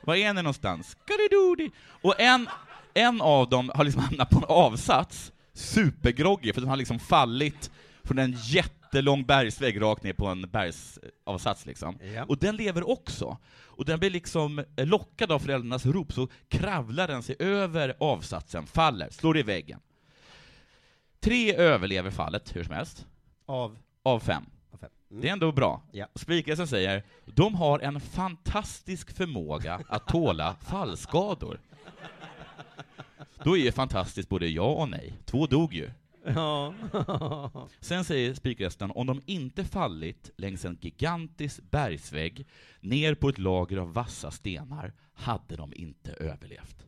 Var 0.00 0.14
är 0.14 0.32
ni 0.34 0.42
någonstans? 0.42 0.96
Korridori. 1.06 1.70
Och 1.88 2.20
en, 2.20 2.48
en 2.94 3.20
av 3.20 3.48
dem 3.48 3.70
har 3.74 3.84
liksom 3.84 4.02
hamnat 4.02 4.30
på 4.30 4.38
en 4.38 4.44
avsats, 4.48 5.32
supergroggy, 5.52 6.52
för 6.52 6.60
den 6.60 6.70
har 6.70 6.76
liksom 6.76 6.98
fallit 6.98 7.70
från 8.02 8.18
en 8.18 8.32
jättelång 8.32 9.24
bergsvägg 9.24 9.80
rakt 9.80 10.02
ner 10.02 10.12
på 10.12 10.26
en 10.26 10.42
bergsavsats 10.42 11.66
liksom. 11.66 11.98
Ja. 12.14 12.24
Och 12.24 12.38
den 12.38 12.56
lever 12.56 12.90
också. 12.90 13.38
Och 13.76 13.84
den 13.84 13.98
blir 13.98 14.10
liksom 14.10 14.64
lockad 14.76 15.32
av 15.32 15.38
föräldrarnas 15.38 15.86
rop, 15.86 16.12
så 16.12 16.28
kravlar 16.48 17.08
den 17.08 17.22
sig 17.22 17.36
över 17.38 17.96
avsatsen, 18.00 18.66
faller, 18.66 19.10
slår 19.10 19.38
i 19.38 19.42
väggen. 19.42 19.80
Tre 21.20 21.54
överlever 21.54 22.10
fallet, 22.10 22.56
hur 22.56 22.64
som 22.64 22.74
helst. 22.74 23.06
Av? 23.46 23.78
Av 24.02 24.20
fem. 24.20 24.44
Av 24.72 24.78
fem. 24.78 24.90
Mm. 25.10 25.22
Det 25.22 25.28
är 25.28 25.32
ändå 25.32 25.52
bra. 25.52 25.82
Ja. 25.92 26.06
Spikrösten 26.14 26.68
säger, 26.68 27.02
de 27.24 27.54
har 27.54 27.78
en 27.78 28.00
fantastisk 28.00 29.16
förmåga 29.16 29.80
att 29.88 30.06
tåla 30.06 30.56
fallskador. 30.60 31.60
Då 33.44 33.56
är 33.56 33.62
ju 33.62 33.72
fantastiskt 33.72 34.28
både 34.28 34.48
ja 34.48 34.72
och 34.72 34.88
nej. 34.88 35.12
Två 35.24 35.46
dog 35.46 35.74
ju. 35.74 35.90
Ja. 36.24 36.74
Sen 37.80 38.04
säger 38.04 38.34
spikrösten, 38.34 38.90
om 38.90 39.06
de 39.06 39.22
inte 39.26 39.64
fallit 39.64 40.30
längs 40.36 40.64
en 40.64 40.78
gigantisk 40.80 41.62
bergsvägg 41.70 42.46
ner 42.80 43.14
på 43.14 43.28
ett 43.28 43.38
lager 43.38 43.76
av 43.76 43.92
vassa 43.92 44.30
stenar 44.30 44.92
hade 45.14 45.56
de 45.56 45.72
inte 45.74 46.12
överlevt. 46.12 46.86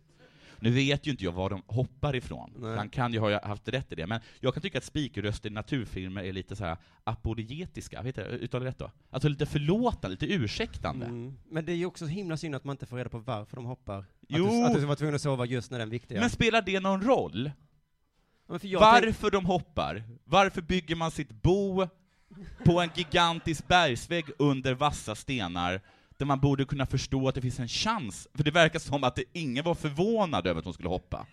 Nu 0.60 0.70
vet 0.70 1.06
ju 1.06 1.10
inte 1.10 1.24
jag 1.24 1.32
var 1.32 1.50
de 1.50 1.62
hoppar 1.66 2.16
ifrån. 2.16 2.52
Nej. 2.56 2.76
Han 2.76 2.88
kan 2.88 3.12
ju 3.12 3.18
ha 3.18 3.46
haft 3.46 3.68
rätt 3.68 3.92
i 3.92 3.94
det, 3.94 4.06
men 4.06 4.20
jag 4.40 4.54
kan 4.54 4.62
tycka 4.62 4.78
att 4.78 4.84
spikröster 4.84 5.50
i 5.50 5.52
naturfilmer 5.52 6.24
är 6.24 6.32
lite 6.32 6.56
så 6.56 6.64
här 6.64 6.76
apologetiska, 7.04 8.02
vet 8.02 8.16
jag, 8.16 8.26
uttalar 8.26 8.64
jag 8.64 8.70
rätt 8.70 8.78
då? 8.78 8.90
Alltså 9.10 9.28
lite 9.28 9.46
förlåtande, 9.46 10.08
lite 10.08 10.34
ursäktande. 10.34 11.06
Mm. 11.06 11.36
Men 11.48 11.64
det 11.64 11.72
är 11.72 11.76
ju 11.76 11.86
också 11.86 12.04
så 12.04 12.10
himla 12.10 12.36
synd 12.36 12.54
att 12.54 12.64
man 12.64 12.74
inte 12.74 12.86
får 12.86 12.96
reda 12.96 13.08
på 13.08 13.18
varför 13.18 13.56
de 13.56 13.64
hoppar. 13.64 14.04
Jo. 14.28 14.46
Att 14.46 14.50
du, 14.50 14.64
att 14.66 14.80
du 14.80 14.86
vara 14.86 14.96
tvungen 14.96 15.14
att 15.14 15.20
sova 15.20 15.44
just 15.44 15.70
när 15.70 15.78
den 15.78 15.90
viktiga. 15.90 16.20
Men 16.20 16.30
spelar 16.30 16.62
det 16.62 16.80
någon 16.80 17.02
roll? 17.02 17.50
Jag 18.62 18.80
Varför 18.80 19.30
de 19.30 19.46
hoppar? 19.46 20.02
Varför 20.24 20.62
bygger 20.62 20.96
man 20.96 21.10
sitt 21.10 21.30
bo 21.30 21.88
på 22.64 22.80
en 22.80 22.90
gigantisk 22.94 23.68
bergsvägg 23.68 24.24
under 24.38 24.74
vassa 24.74 25.14
stenar, 25.14 25.80
där 26.16 26.26
man 26.26 26.40
borde 26.40 26.64
kunna 26.64 26.86
förstå 26.86 27.28
att 27.28 27.34
det 27.34 27.40
finns 27.40 27.60
en 27.60 27.68
chans? 27.68 28.28
För 28.34 28.44
det 28.44 28.50
verkar 28.50 28.78
som 28.78 29.04
att 29.04 29.14
det, 29.16 29.24
ingen 29.32 29.64
var 29.64 29.74
förvånad 29.74 30.46
över 30.46 30.58
att 30.58 30.64
de 30.64 30.72
skulle 30.72 30.88
hoppa. 30.88 31.26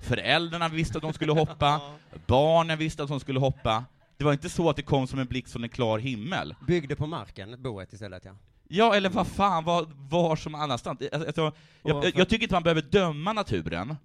Föräldrarna 0.00 0.68
visste 0.68 0.98
att 0.98 1.02
de 1.02 1.12
skulle 1.12 1.32
hoppa, 1.32 1.80
barnen 2.26 2.78
visste 2.78 3.02
att 3.02 3.08
de 3.08 3.20
skulle 3.20 3.40
hoppa. 3.40 3.84
Det 4.16 4.24
var 4.24 4.32
inte 4.32 4.48
så 4.48 4.70
att 4.70 4.76
det 4.76 4.82
kom 4.82 5.06
som 5.06 5.18
en 5.18 5.26
blixt 5.26 5.52
från 5.52 5.64
en 5.64 5.70
klar 5.70 5.98
himmel. 5.98 6.54
byggde 6.66 6.96
på 6.96 7.06
marken, 7.06 7.62
boet 7.62 7.92
istället 7.92 8.24
ja. 8.24 8.36
Ja, 8.74 8.94
eller 8.94 9.10
vad 9.10 9.26
fan, 9.26 9.64
var, 9.64 9.86
var 10.08 10.36
som 10.36 10.54
annanstans. 10.54 10.98
Jag, 11.12 11.32
jag, 11.36 11.52
jag, 11.82 12.04
jag 12.04 12.28
tycker 12.28 12.42
inte 12.42 12.54
man 12.54 12.62
behöver 12.62 12.82
döma 12.82 13.32
naturen, 13.32 13.96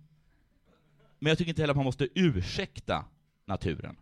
men 1.19 1.29
jag 1.29 1.37
tycker 1.37 1.49
inte 1.49 1.61
heller 1.61 1.71
att 1.71 1.77
man 1.77 1.85
måste 1.85 2.07
ursäkta 2.15 3.05
naturen. 3.45 3.95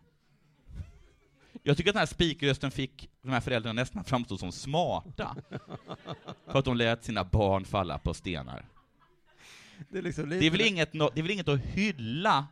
Jag 1.63 1.77
tycker 1.77 1.89
att 1.89 1.93
den 1.93 1.99
här 1.99 2.05
spikrösten 2.05 2.71
fick 2.71 3.09
de 3.21 3.31
här 3.31 3.39
föräldrarna 3.39 3.81
nästan 3.81 4.03
framstå 4.03 4.37
som 4.37 4.51
smarta, 4.51 5.35
för 6.47 6.59
att 6.59 6.65
de 6.65 6.77
lät 6.77 7.03
sina 7.03 7.23
barn 7.23 7.65
falla 7.65 7.99
på 7.99 8.13
stenar. 8.13 8.65
Det 9.89 9.97
är, 9.97 10.01
liksom 10.01 10.29
Det 10.29 10.45
är 10.45 10.51
väl 10.51 10.61
inget, 10.61 10.91
det 10.91 10.99
är 10.99 11.21
väl 11.21 11.31
inget 11.31 11.47
att 11.47 11.59
hylla 11.59 12.47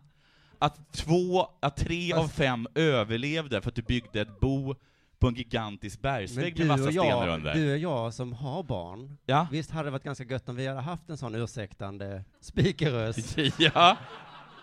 att 0.59 0.93
två, 0.93 1.49
att 1.59 1.77
tre 1.77 2.13
av 2.13 2.27
fem 2.27 2.67
överlevde 2.75 3.61
för 3.61 3.69
att 3.69 3.75
du 3.75 3.81
byggde 3.81 4.21
ett 4.21 4.39
bo 4.39 4.75
på 5.23 5.27
en 5.27 5.33
gigantisk 5.35 6.01
bergsvägg 6.01 6.57
med 6.57 6.67
massa 6.67 6.91
stenar 6.91 7.27
under. 7.27 7.53
du 7.53 7.71
och 7.71 7.77
jag 7.77 8.13
som 8.13 8.33
har 8.33 8.63
barn, 8.63 9.17
Ja. 9.25 9.47
visst 9.51 9.71
hade 9.71 9.87
det 9.87 9.91
varit 9.91 10.03
ganska 10.03 10.23
gött 10.23 10.49
om 10.49 10.55
vi 10.55 10.67
hade 10.67 10.79
haft 10.81 11.09
en 11.09 11.17
sån 11.17 11.35
ursäktande 11.35 12.23
spikerröst. 12.41 13.37
ja. 13.57 13.97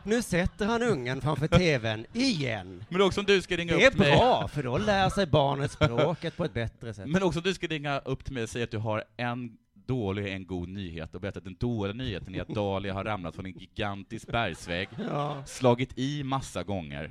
Nu 0.04 0.22
sätter 0.22 0.66
han 0.66 0.82
ungen 0.82 1.20
framför 1.20 1.46
TVn 1.48 2.06
igen. 2.12 2.84
Men 2.88 3.00
också 3.02 3.20
om 3.20 3.26
du 3.26 3.42
ska 3.42 3.56
ringa 3.56 3.76
Det 3.76 3.84
är 3.84 3.90
upp 3.90 3.98
mig. 3.98 4.10
bra, 4.16 4.48
för 4.48 4.62
då 4.62 4.78
lär 4.78 5.08
sig 5.08 5.26
barnet 5.26 5.70
språket 5.72 6.36
på 6.36 6.44
ett 6.44 6.54
bättre 6.54 6.94
sätt. 6.94 7.08
Men 7.08 7.22
också 7.22 7.38
om 7.38 7.42
du 7.42 7.54
ska 7.54 7.66
ringa 7.66 7.98
upp 7.98 8.24
till 8.24 8.34
mig 8.34 8.42
och 8.42 8.48
säga 8.48 8.64
att 8.64 8.70
du 8.70 8.78
har 8.78 9.04
en 9.16 9.50
dålig 9.86 10.32
en 10.34 10.46
god 10.46 10.68
nyhet 10.68 11.14
och 11.14 11.20
berätta 11.20 11.38
att 11.38 11.44
den 11.44 11.56
dåliga 11.60 11.94
nyheten 11.94 12.34
är 12.34 12.42
att 12.42 12.48
Dahlia 12.48 12.94
har 12.94 13.04
ramlat 13.04 13.34
från 13.34 13.46
en 13.46 13.52
gigantisk 13.58 14.26
bergsvägg, 14.32 14.88
Ja. 15.10 15.42
slagit 15.46 15.98
i 15.98 16.22
massa 16.24 16.62
gånger. 16.62 17.10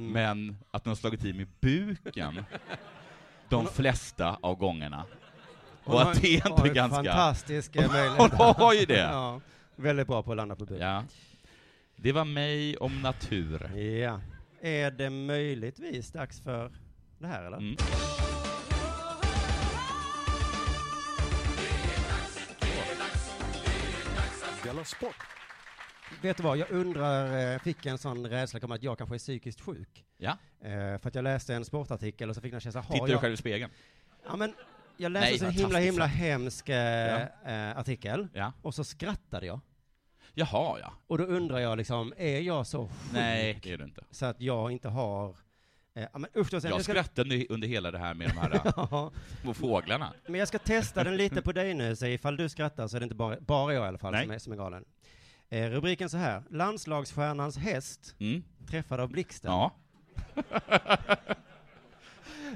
Men 0.00 0.56
att 0.70 0.84
den 0.84 0.90
har 0.90 0.96
slagit 0.96 1.24
i 1.24 1.32
mig 1.32 1.46
buken 1.60 2.44
de 3.48 3.66
flesta 3.66 4.38
av 4.40 4.56
gångerna. 4.56 5.04
Hon 5.84 5.94
Och 5.94 6.02
att 6.02 6.22
det 6.22 6.36
är 6.36 6.66
en 6.66 6.74
ganska... 6.74 6.96
fantastisk 6.96 7.76
eh, 7.76 7.82
Hon 7.82 7.92
möjlighet. 7.92 8.32
har 8.32 8.74
ju 8.74 8.84
det. 8.86 9.00
Ja, 9.00 9.40
väldigt 9.76 10.06
bra 10.06 10.22
på 10.22 10.30
att 10.30 10.36
landa 10.36 10.56
på 10.56 10.64
bud. 10.66 10.80
Ja. 10.80 11.04
Det 11.96 12.12
var 12.12 12.24
mig 12.24 12.76
om 12.76 13.02
natur. 13.02 13.76
Ja. 13.78 14.20
Är 14.60 14.90
det 14.90 15.10
möjligtvis 15.10 16.12
dags 16.12 16.40
för 16.40 16.72
det 17.18 17.26
här 17.26 17.42
eller? 17.44 17.56
Mm. 17.56 17.76
Della 24.64 24.84
Sport. 24.84 25.39
Vet 26.22 26.36
du 26.36 26.42
vad, 26.42 26.58
jag 26.58 26.70
undrar, 26.70 27.52
eh, 27.54 27.58
fick 27.58 27.86
en 27.86 27.98
sån 27.98 28.26
rädsla 28.26 28.60
om 28.62 28.72
att 28.72 28.82
jag 28.82 28.98
kanske 28.98 29.16
är 29.16 29.18
psykiskt 29.18 29.60
sjuk. 29.60 30.04
Ja. 30.18 30.36
Eh, 30.60 30.70
för 30.70 31.08
att 31.08 31.14
jag 31.14 31.22
läste 31.22 31.54
en 31.54 31.64
sportartikel 31.64 32.28
och 32.28 32.34
så 32.34 32.40
fick 32.40 32.52
jag 32.52 32.54
en 32.54 32.60
känsla, 32.60 32.80
har 32.80 32.94
Tittar 32.94 33.06
du 33.06 33.12
jag... 33.12 33.20
själv 33.20 33.34
i 33.34 33.36
spegeln? 33.36 33.72
Ja 34.24 34.36
men, 34.36 34.54
jag 34.96 35.12
läste 35.12 35.46
en 35.46 35.52
himla 35.52 35.78
himla 35.78 36.06
hemsk 36.06 36.68
eh, 36.68 37.22
eh, 37.46 37.78
artikel, 37.78 38.28
Ja. 38.34 38.52
och 38.62 38.74
så 38.74 38.84
skrattade 38.84 39.46
jag. 39.46 39.60
Jaha, 40.34 40.78
ja. 40.80 40.92
Och 41.06 41.18
då 41.18 41.24
undrar 41.24 41.58
jag 41.58 41.78
liksom, 41.78 42.12
är 42.16 42.40
jag 42.40 42.66
så 42.66 42.88
sjuk? 42.88 42.96
Nej, 43.12 43.60
det 43.62 43.72
är 43.72 43.78
du 43.78 43.84
inte. 43.84 44.04
Så 44.10 44.26
att 44.26 44.40
jag 44.40 44.72
inte 44.72 44.88
har... 44.88 45.36
Ja, 45.92 46.08
men 46.12 46.26
usch 46.36 46.52
Jag 46.52 46.62
ska, 46.62 46.78
skrattade 46.78 47.46
under 47.48 47.68
hela 47.68 47.90
det 47.90 47.98
här 47.98 48.14
med 48.14 48.28
de 48.28 48.38
här 48.38 48.60
Ja. 48.76 49.12
små 49.42 49.54
fåglarna. 49.54 50.12
Men 50.26 50.34
jag 50.38 50.48
ska 50.48 50.58
testa 50.58 51.04
den 51.04 51.16
lite 51.16 51.42
på 51.42 51.52
dig 51.52 51.74
nu, 51.74 51.96
så 51.96 52.06
ifall 52.06 52.36
du 52.36 52.48
skrattar 52.48 52.88
så 52.88 52.96
är 52.96 53.00
det 53.00 53.04
inte 53.04 53.16
bara, 53.16 53.40
bara 53.40 53.74
jag 53.74 53.84
i 53.84 53.88
alla 53.88 53.98
fall 53.98 54.20
som 54.20 54.30
är, 54.30 54.38
som 54.38 54.52
är 54.52 54.56
galen. 54.56 54.84
Eh, 55.50 55.70
rubriken 55.70 56.10
så 56.10 56.16
här, 56.16 56.42
landslagsstjärnans 56.50 57.56
häst 57.58 58.14
Mm. 58.18 58.42
träffad 58.70 59.00
av 59.00 59.08
blixten. 59.08 59.50
Ja. 59.50 59.74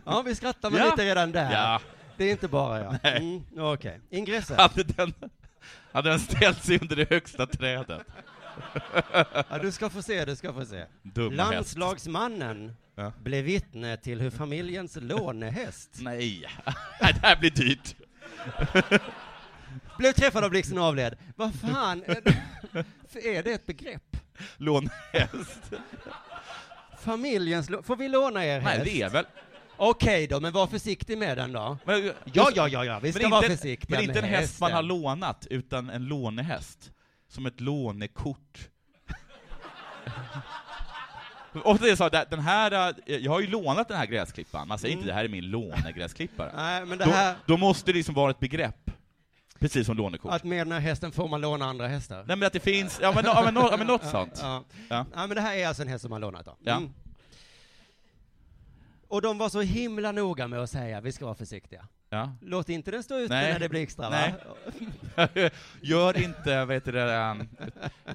Ja, 0.04 0.22
vi 0.22 0.34
skrattar 0.34 0.70
väl 0.70 0.78
Ja. 0.80 0.84
lite 0.90 1.04
redan 1.04 1.32
där. 1.32 1.52
Ja. 1.52 1.80
Det 2.16 2.24
är 2.24 2.30
inte 2.30 2.48
bara 2.48 2.80
jag. 2.80 2.96
Nej. 3.02 3.16
Mm, 3.16 3.64
Okej, 3.64 4.00
ingressen. 4.10 4.56
Hade 4.58 4.82
den, 4.82 5.14
hade 5.92 6.10
den 6.10 6.20
ställt 6.20 6.64
sig 6.64 6.78
under 6.80 6.96
det 6.96 7.10
högsta 7.10 7.46
trädet? 7.46 8.02
Ja, 9.50 9.58
du 9.62 9.72
ska 9.72 9.90
få 9.90 10.02
se, 10.02 10.24
du 10.24 10.36
ska 10.36 10.52
få 10.52 10.64
se. 10.64 10.84
Dum 11.02 11.38
häst. 11.38 11.50
Landslagsmannen 11.50 12.76
Ja. 12.94 13.12
blev 13.22 13.44
vittne 13.44 13.96
till 13.96 14.20
hur 14.20 14.30
familjens 14.30 14.98
lånehäst 15.00 15.90
Nej, 16.00 16.46
det 17.00 17.18
här 17.22 17.36
blir 17.36 17.50
dyrt. 17.50 17.96
Blev 19.98 20.12
träffad 20.12 20.44
av 20.44 20.50
blixten 20.50 20.78
och 20.78 20.84
avled. 20.84 21.16
Vad 21.36 21.54
fan, 21.54 22.02
är 22.06 22.20
det, 22.24 22.34
är 23.36 23.42
det 23.42 23.52
ett 23.52 23.66
begrepp? 23.66 24.16
Lånhäst. 24.56 25.72
Familjens 27.00 27.70
lå- 27.70 27.82
Får 27.82 27.96
vi 27.96 28.08
låna 28.08 28.44
er 28.44 28.60
häst? 28.60 28.76
Nej, 28.84 28.92
det 28.94 29.02
är 29.02 29.10
väl... 29.10 29.24
Okej 29.76 30.26
då, 30.26 30.40
men 30.40 30.52
var 30.52 30.66
försiktig 30.66 31.18
med 31.18 31.36
den 31.38 31.52
då. 31.52 31.78
Men, 31.84 32.12
Ja, 32.24 32.50
ja, 32.54 32.68
ja, 32.68 32.84
ja, 32.84 32.98
vi 32.98 33.12
ska 33.12 33.28
vara 33.28 33.44
inte- 33.44 33.56
försiktiga 33.56 33.96
Men 33.96 34.04
inte 34.08 34.14
med 34.22 34.24
en 34.24 34.30
häst 34.40 34.60
man 34.60 34.72
har 34.72 34.82
hästen. 34.82 34.88
lånat, 35.02 35.46
utan 35.50 35.90
en 35.90 36.04
lånehäst. 36.04 36.90
Som 37.28 37.46
ett 37.46 37.60
lånekort. 37.60 38.68
Och 41.64 41.78
det 41.78 41.90
är 41.90 41.96
så, 41.96 42.08
den 42.08 42.40
här, 42.40 42.94
äh, 43.06 43.16
jag 43.16 43.32
har 43.32 43.40
ju 43.40 43.46
lånat 43.46 43.88
den 43.88 43.96
här 43.96 44.06
gräsklippan, 44.06 44.68
man 44.68 44.78
säger 44.78 44.94
inte 44.96 45.06
det 45.08 45.14
här 45.14 45.24
är 45.24 45.28
min 45.28 45.44
lånegräsklippare. 45.50 46.52
Nej, 46.56 46.84
men 46.86 46.98
det 46.98 47.04
då, 47.04 47.10
här, 47.10 47.34
då 47.46 47.56
måste 47.56 47.92
det 47.92 47.96
liksom 47.96 48.14
vara 48.14 48.30
ett 48.30 48.40
begrepp. 48.40 48.90
Precis 49.64 49.86
som 49.86 49.96
lånekort. 49.96 50.32
att 50.32 50.44
med 50.44 50.66
den 50.66 50.72
här 50.72 50.80
hästen 50.80 51.12
får 51.12 51.28
man 51.28 51.40
låna 51.40 51.64
andra 51.64 51.88
hästar. 51.88 52.24
Nej 52.26 52.36
men 52.36 52.46
att 52.46 52.52
det 52.52 52.60
finns, 52.60 52.98
ja 53.02 53.12
men, 53.14 53.24
ja, 53.24 53.42
men, 53.44 53.54
ja, 53.54 53.76
men 53.78 53.86
något 53.86 54.06
sånt. 54.06 54.38
Ja. 54.42 54.64
Ja. 54.88 55.06
ja, 55.14 55.26
men 55.26 55.34
det 55.34 55.40
här 55.40 55.56
är 55.56 55.66
alltså 55.66 55.82
en 55.82 55.88
häst 55.88 56.02
som 56.02 56.10
man 56.10 56.20
lånat 56.20 56.44
då. 56.44 56.56
Ja. 56.60 56.76
Mm. 56.76 56.92
Och 59.08 59.22
de 59.22 59.38
var 59.38 59.48
så 59.48 59.60
himla 59.60 60.12
noga 60.12 60.48
med 60.48 60.58
att 60.60 60.70
säga, 60.70 61.00
vi 61.00 61.12
ska 61.12 61.24
vara 61.24 61.34
försiktiga. 61.34 61.88
Ja. 62.10 62.32
Låt 62.40 62.68
inte 62.68 62.90
den 62.90 63.02
stå 63.02 63.18
ute 63.18 63.34
när 63.34 63.58
det 63.58 63.68
blixtrar 63.68 64.10
va? 64.10 64.32
Nej. 65.16 65.50
Gör 65.80 66.22
inte, 66.22 66.64
vad 66.64 66.74
heter 66.74 66.92
det, 66.92 67.30
um, 67.30 67.48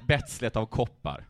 betslet 0.06 0.56
av 0.56 0.66
koppar. 0.66 1.24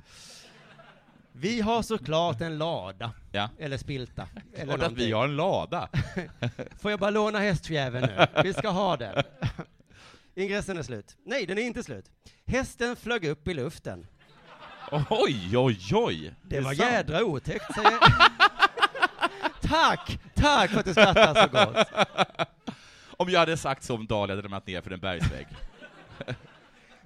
Vi 1.32 1.60
har 1.60 1.82
såklart 1.82 2.40
en 2.40 2.58
lada. 2.58 3.12
Ja. 3.32 3.48
Eller 3.58 3.76
spilta. 3.76 4.28
Eller 4.54 4.76
Klart 4.76 4.92
att 4.92 4.98
vi 4.98 5.12
har 5.12 5.24
en 5.24 5.36
lada. 5.36 5.88
Får 6.80 6.90
jag 6.90 7.00
bara 7.00 7.10
låna 7.10 7.38
hästfjäveln 7.38 8.06
nu? 8.06 8.42
Vi 8.42 8.52
ska 8.52 8.68
ha 8.68 8.96
den. 8.96 9.22
Ingressen 10.34 10.78
är 10.78 10.82
slut. 10.82 11.16
Nej, 11.24 11.46
den 11.46 11.58
är 11.58 11.62
inte 11.62 11.82
slut. 11.82 12.04
Hästen 12.46 12.96
flög 12.96 13.24
upp 13.24 13.48
i 13.48 13.54
luften. 13.54 14.06
Oj, 15.10 15.56
oj, 15.58 15.78
oj! 15.94 16.34
Det, 16.42 16.56
är 16.56 16.60
var 16.60 16.74
sant. 16.74 16.90
jädra 16.92 17.24
otäckt, 17.24 17.74
säger 17.74 17.98
Tack! 19.60 20.18
Tack 20.34 20.70
för 20.70 20.78
att 20.80 20.86
du 20.86 20.92
skrattar 20.92 21.34
så 21.34 21.48
gott. 21.48 21.88
Om 23.16 23.28
jag 23.30 23.40
hade 23.40 23.56
sagt 23.56 23.84
så 23.84 23.94
om 23.94 24.06
Dahlia 24.06 24.36
hade 24.36 24.44
ramlat 24.46 24.66
ner 24.66 24.80
för 24.80 24.90
en 24.90 25.00
bergsvägg. 25.00 25.46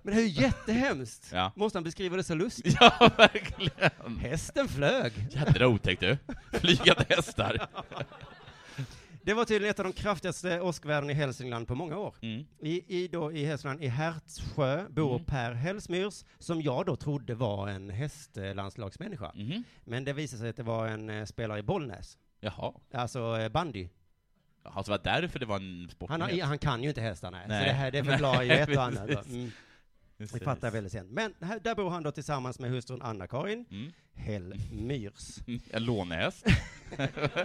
Men 0.02 0.14
det 0.14 0.20
är 0.20 0.24
ju 0.24 0.42
jättehemskt. 0.42 1.30
Ja. 1.32 1.52
Måste 1.56 1.78
han 1.78 1.84
beskriva 1.84 2.16
det 2.16 2.24
så 2.24 2.34
lustigt? 2.34 2.76
Ja, 2.80 3.10
verkligen. 3.16 4.18
Hästen 4.20 4.68
flög. 4.68 5.12
Jädra 5.30 5.68
otäckt 5.68 6.00
du. 6.00 6.18
Flygande 6.52 7.04
hästar. 7.08 7.68
Det 9.26 9.34
var 9.34 9.44
tydligen 9.44 9.70
ett 9.70 9.78
av 9.78 9.84
de 9.84 9.92
kraftigaste 9.92 10.60
åskvärdena 10.60 11.12
i 11.12 11.14
Hälsingland 11.14 11.68
på 11.68 11.74
många 11.74 11.98
år. 11.98 12.14
Mm. 12.22 12.44
I, 12.60 13.02
i, 13.02 13.08
då, 13.08 13.32
I 13.32 13.44
Hälsingland, 13.44 13.82
i 13.84 13.86
Hertsjö, 13.88 14.88
bor 14.88 15.10
Mm. 15.14 15.24
Per 15.24 15.52
Hellsmyrs, 15.52 16.24
som 16.38 16.62
jag 16.62 16.86
då 16.86 16.96
trodde 16.96 17.34
var 17.34 17.68
en 17.68 17.90
hästlandslagsmänniska. 17.90 19.32
Mhm. 19.34 19.64
Men 19.84 20.04
det 20.04 20.12
visade 20.12 20.40
sig 20.40 20.50
att 20.50 20.56
det 20.56 20.62
var 20.62 20.86
en 20.86 21.10
eh, 21.10 21.24
spelare 21.24 21.58
i 21.58 21.62
Bollnäs. 21.62 22.18
Jaha. 22.40 22.72
Alltså 22.92 23.38
eh, 23.40 23.48
bandy. 23.48 23.88
Jaha, 24.64 24.84
så 24.84 24.90
var 24.90 24.98
det 24.98 25.04
därför 25.20 25.38
det 25.38 25.46
var 25.46 25.56
en 25.56 25.62
Han, 25.62 25.80
har, 25.80 25.88
sportnyhet? 25.88 26.46
han 26.46 26.58
kan 26.58 26.82
ju 26.82 26.88
inte 26.88 27.00
hästarna, 27.00 27.42
så 27.42 27.48
Nej. 27.48 27.64
det 27.66 27.72
här 27.72 27.90
det 27.90 28.04
förklarar 28.04 28.42
ju 28.48 28.50
ett 28.50 28.68
och 28.76 28.82
annat. 28.82 29.26
Mm. 29.26 29.50
Vi 30.16 30.26
fattar 30.40 30.70
väldigt 30.70 30.92
sent. 30.92 31.10
Men 31.10 31.34
här, 31.40 31.60
där 31.60 31.74
bor 31.74 31.90
han 31.90 32.02
då 32.02 32.10
tillsammans 32.12 32.58
med 32.58 32.70
hustrun 32.70 33.02
Anna-Karin 33.02 33.64
Mm. 33.70 33.92
Hellmyrs. 34.14 35.38
En 35.70 35.84
lånehäst. 35.84 36.46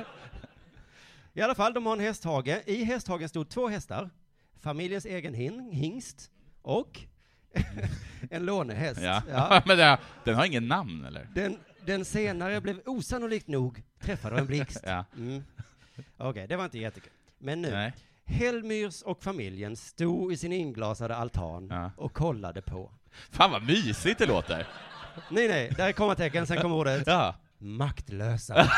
I 1.33 1.41
alla 1.41 1.55
fall, 1.55 1.73
de 1.73 1.85
har 1.85 1.93
en 1.93 1.99
hästhage. 1.99 2.61
I 2.65 2.83
hästhagen 2.83 3.29
stod 3.29 3.49
två 3.49 3.67
hästar, 3.67 4.09
familjens 4.61 5.05
egen 5.05 5.33
hin, 5.33 5.69
hingst 5.71 6.31
och 6.61 6.99
en 8.31 8.45
lånehäst. 8.45 9.01
Ja. 9.01 9.21
Ja. 9.31 9.61
Men 9.65 9.77
det, 9.77 9.97
den 10.23 10.35
har 10.35 10.45
ingen 10.45 10.67
namn 10.67 11.05
eller? 11.05 11.27
Den, 11.35 11.57
den 11.85 12.05
senare 12.05 12.61
blev 12.61 12.79
osannolikt 12.85 13.47
nog 13.47 13.83
träffad 14.01 14.33
av 14.33 14.39
en 14.39 14.45
blixt. 14.45 14.79
Ja. 14.85 15.05
Mm. 15.17 15.43
Okej, 16.17 16.47
det 16.47 16.55
var 16.55 16.63
inte 16.65 16.79
jättekul. 16.79 17.11
Men 17.37 17.61
nu, 17.61 17.71
Nej. 17.71 17.93
Helmyrs 18.25 19.01
och 19.01 19.23
familjen 19.23 19.75
stod 19.75 20.33
i 20.33 20.37
sin 20.37 20.51
inglasade 20.53 21.15
altan 21.15 21.67
Ja. 21.71 21.91
och 21.97 22.13
kollade 22.13 22.61
på. 22.61 22.91
Fan 23.31 23.51
vad 23.51 23.63
mysigt 23.63 24.19
det 24.19 24.25
låter. 24.25 24.67
Nej, 25.29 25.47
nej, 25.47 25.73
där 25.77 25.87
är 25.87 25.91
kommatecken, 25.91 26.47
sen 26.47 26.61
kommer 26.61 26.75
ordet 26.75 27.03
Ja. 27.07 27.35
maktlösa. 27.57 28.69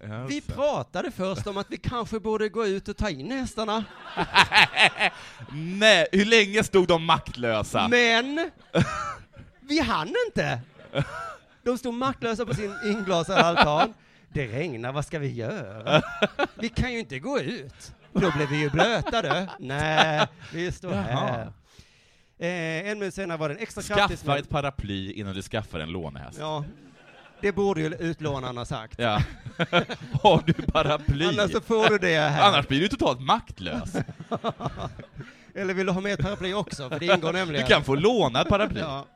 Så. 0.00 0.26
Vi 0.28 0.40
pratade 0.40 1.10
först 1.10 1.46
om 1.46 1.56
att 1.56 1.66
vi 1.70 1.76
kanske 1.76 2.20
borde 2.20 2.48
gå 2.48 2.66
ut 2.66 2.88
och 2.88 2.96
ta 2.96 3.10
in 3.10 3.30
hästarna. 3.30 3.84
Nej, 5.52 6.06
hur 6.12 6.24
länge 6.24 6.64
stod 6.64 6.88
de 6.88 7.04
maktlösa? 7.04 7.88
Men 7.88 8.50
vi 9.60 9.80
hann 9.80 10.14
inte. 10.26 10.60
De 11.62 11.78
stod 11.78 11.94
maktlösa 11.94 12.46
på 12.46 12.54
sin 12.54 12.74
inglasade 12.84 13.40
altan. 13.40 13.94
Det 14.28 14.46
regnar, 14.46 14.92
vad 14.92 15.06
ska 15.06 15.18
vi 15.18 15.32
göra? 15.32 16.02
Vi 16.54 16.68
kan 16.68 16.92
ju 16.92 16.98
inte 16.98 17.18
gå 17.18 17.40
ut. 17.40 17.92
Då 18.12 18.32
blir 18.36 18.46
vi 18.46 18.56
ju 18.56 18.70
blöta 18.70 19.22
du. 19.22 19.46
Nej, 19.58 20.26
vi 20.52 20.72
står 20.72 20.92
här. 20.92 21.52
Eh, 22.38 22.90
en 22.90 22.98
minut 22.98 23.14
senare 23.14 23.38
var 23.38 23.48
det 23.48 23.54
en 23.54 23.60
extra 23.60 23.82
kraftig 23.82 24.18
Skaffa 24.18 24.38
ett 24.38 24.48
paraply 24.48 25.12
innan 25.12 25.34
du 25.34 25.42
skaffar 25.42 25.80
en 25.80 25.88
lånehäst. 25.88 26.38
Ja, 26.38 26.64
det 27.40 27.52
borde 27.52 27.80
ju 27.80 27.94
utlånaren 27.94 28.56
ha 28.56 28.64
sagt. 28.64 28.98
Ja. 28.98 29.22
Har 30.22 30.42
du 30.46 30.52
paraply? 30.52 31.24
Annars 31.28 31.52
så 31.52 31.60
får 31.60 31.88
du 31.88 31.98
det 31.98 32.18
här. 32.18 32.48
Annars 32.48 32.68
blir 32.68 32.80
du 32.80 32.88
totalt 32.88 33.20
maktlös. 33.20 33.96
Eller 35.54 35.74
vill 35.74 35.86
du 35.86 35.92
ha 35.92 36.00
med 36.00 36.12
ett 36.12 36.20
paraply 36.20 36.54
också? 36.54 36.88
För 36.90 36.98
det 37.00 37.06
ingår 37.06 37.32
Du 37.32 37.38
nämligen. 37.38 37.66
kan 37.66 37.84
få 37.84 37.94
låna 37.94 38.40
ett 38.42 38.48
paraply. 38.48 38.80
Ja. 38.80 39.06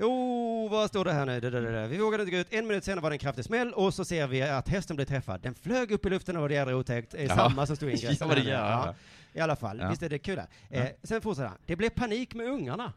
Jo, 0.00 0.68
vad 0.70 0.88
står 0.88 1.04
det 1.04 1.12
här 1.12 1.26
nu? 1.26 1.40
Det, 1.40 1.50
det, 1.50 1.60
det, 1.60 1.72
det. 1.72 1.86
Vi 1.88 1.98
vågade 1.98 2.22
inte 2.22 2.30
gå 2.30 2.38
ut. 2.40 2.46
En 2.50 2.66
minut 2.66 2.84
senare 2.84 3.00
var 3.00 3.10
det 3.10 3.14
en 3.14 3.18
kraftig 3.18 3.44
smäll 3.44 3.72
och 3.72 3.94
så 3.94 4.04
ser 4.04 4.26
vi 4.26 4.42
att 4.42 4.68
hästen 4.68 4.96
blev 4.96 5.06
träffad. 5.06 5.40
Den 5.40 5.54
flög 5.54 5.90
upp 5.92 6.06
i 6.06 6.10
luften 6.10 6.36
och 6.36 6.42
var 6.42 6.50
jädra 6.50 6.76
otäckt. 6.76 7.10
Det 7.10 7.18
är 7.24 7.28
Ja. 7.28 7.36
samma 7.36 7.66
som 7.66 7.76
stod 7.76 7.88
i 7.90 7.92
ingressen. 8.02 8.28
Ja, 8.28 8.42
ja. 8.46 8.94
I 9.32 9.40
alla 9.40 9.56
fall, 9.56 9.78
Ja. 9.78 9.88
visst 9.88 10.02
är 10.02 10.08
det 10.08 10.18
kul. 10.18 10.40
Eh, 10.70 10.84
sen 11.02 11.20
fortsätter 11.20 11.48
han. 11.48 11.58
Det 11.66 11.76
blev 11.76 11.90
panik 11.90 12.34
med 12.34 12.46
ungarna. 12.46 12.92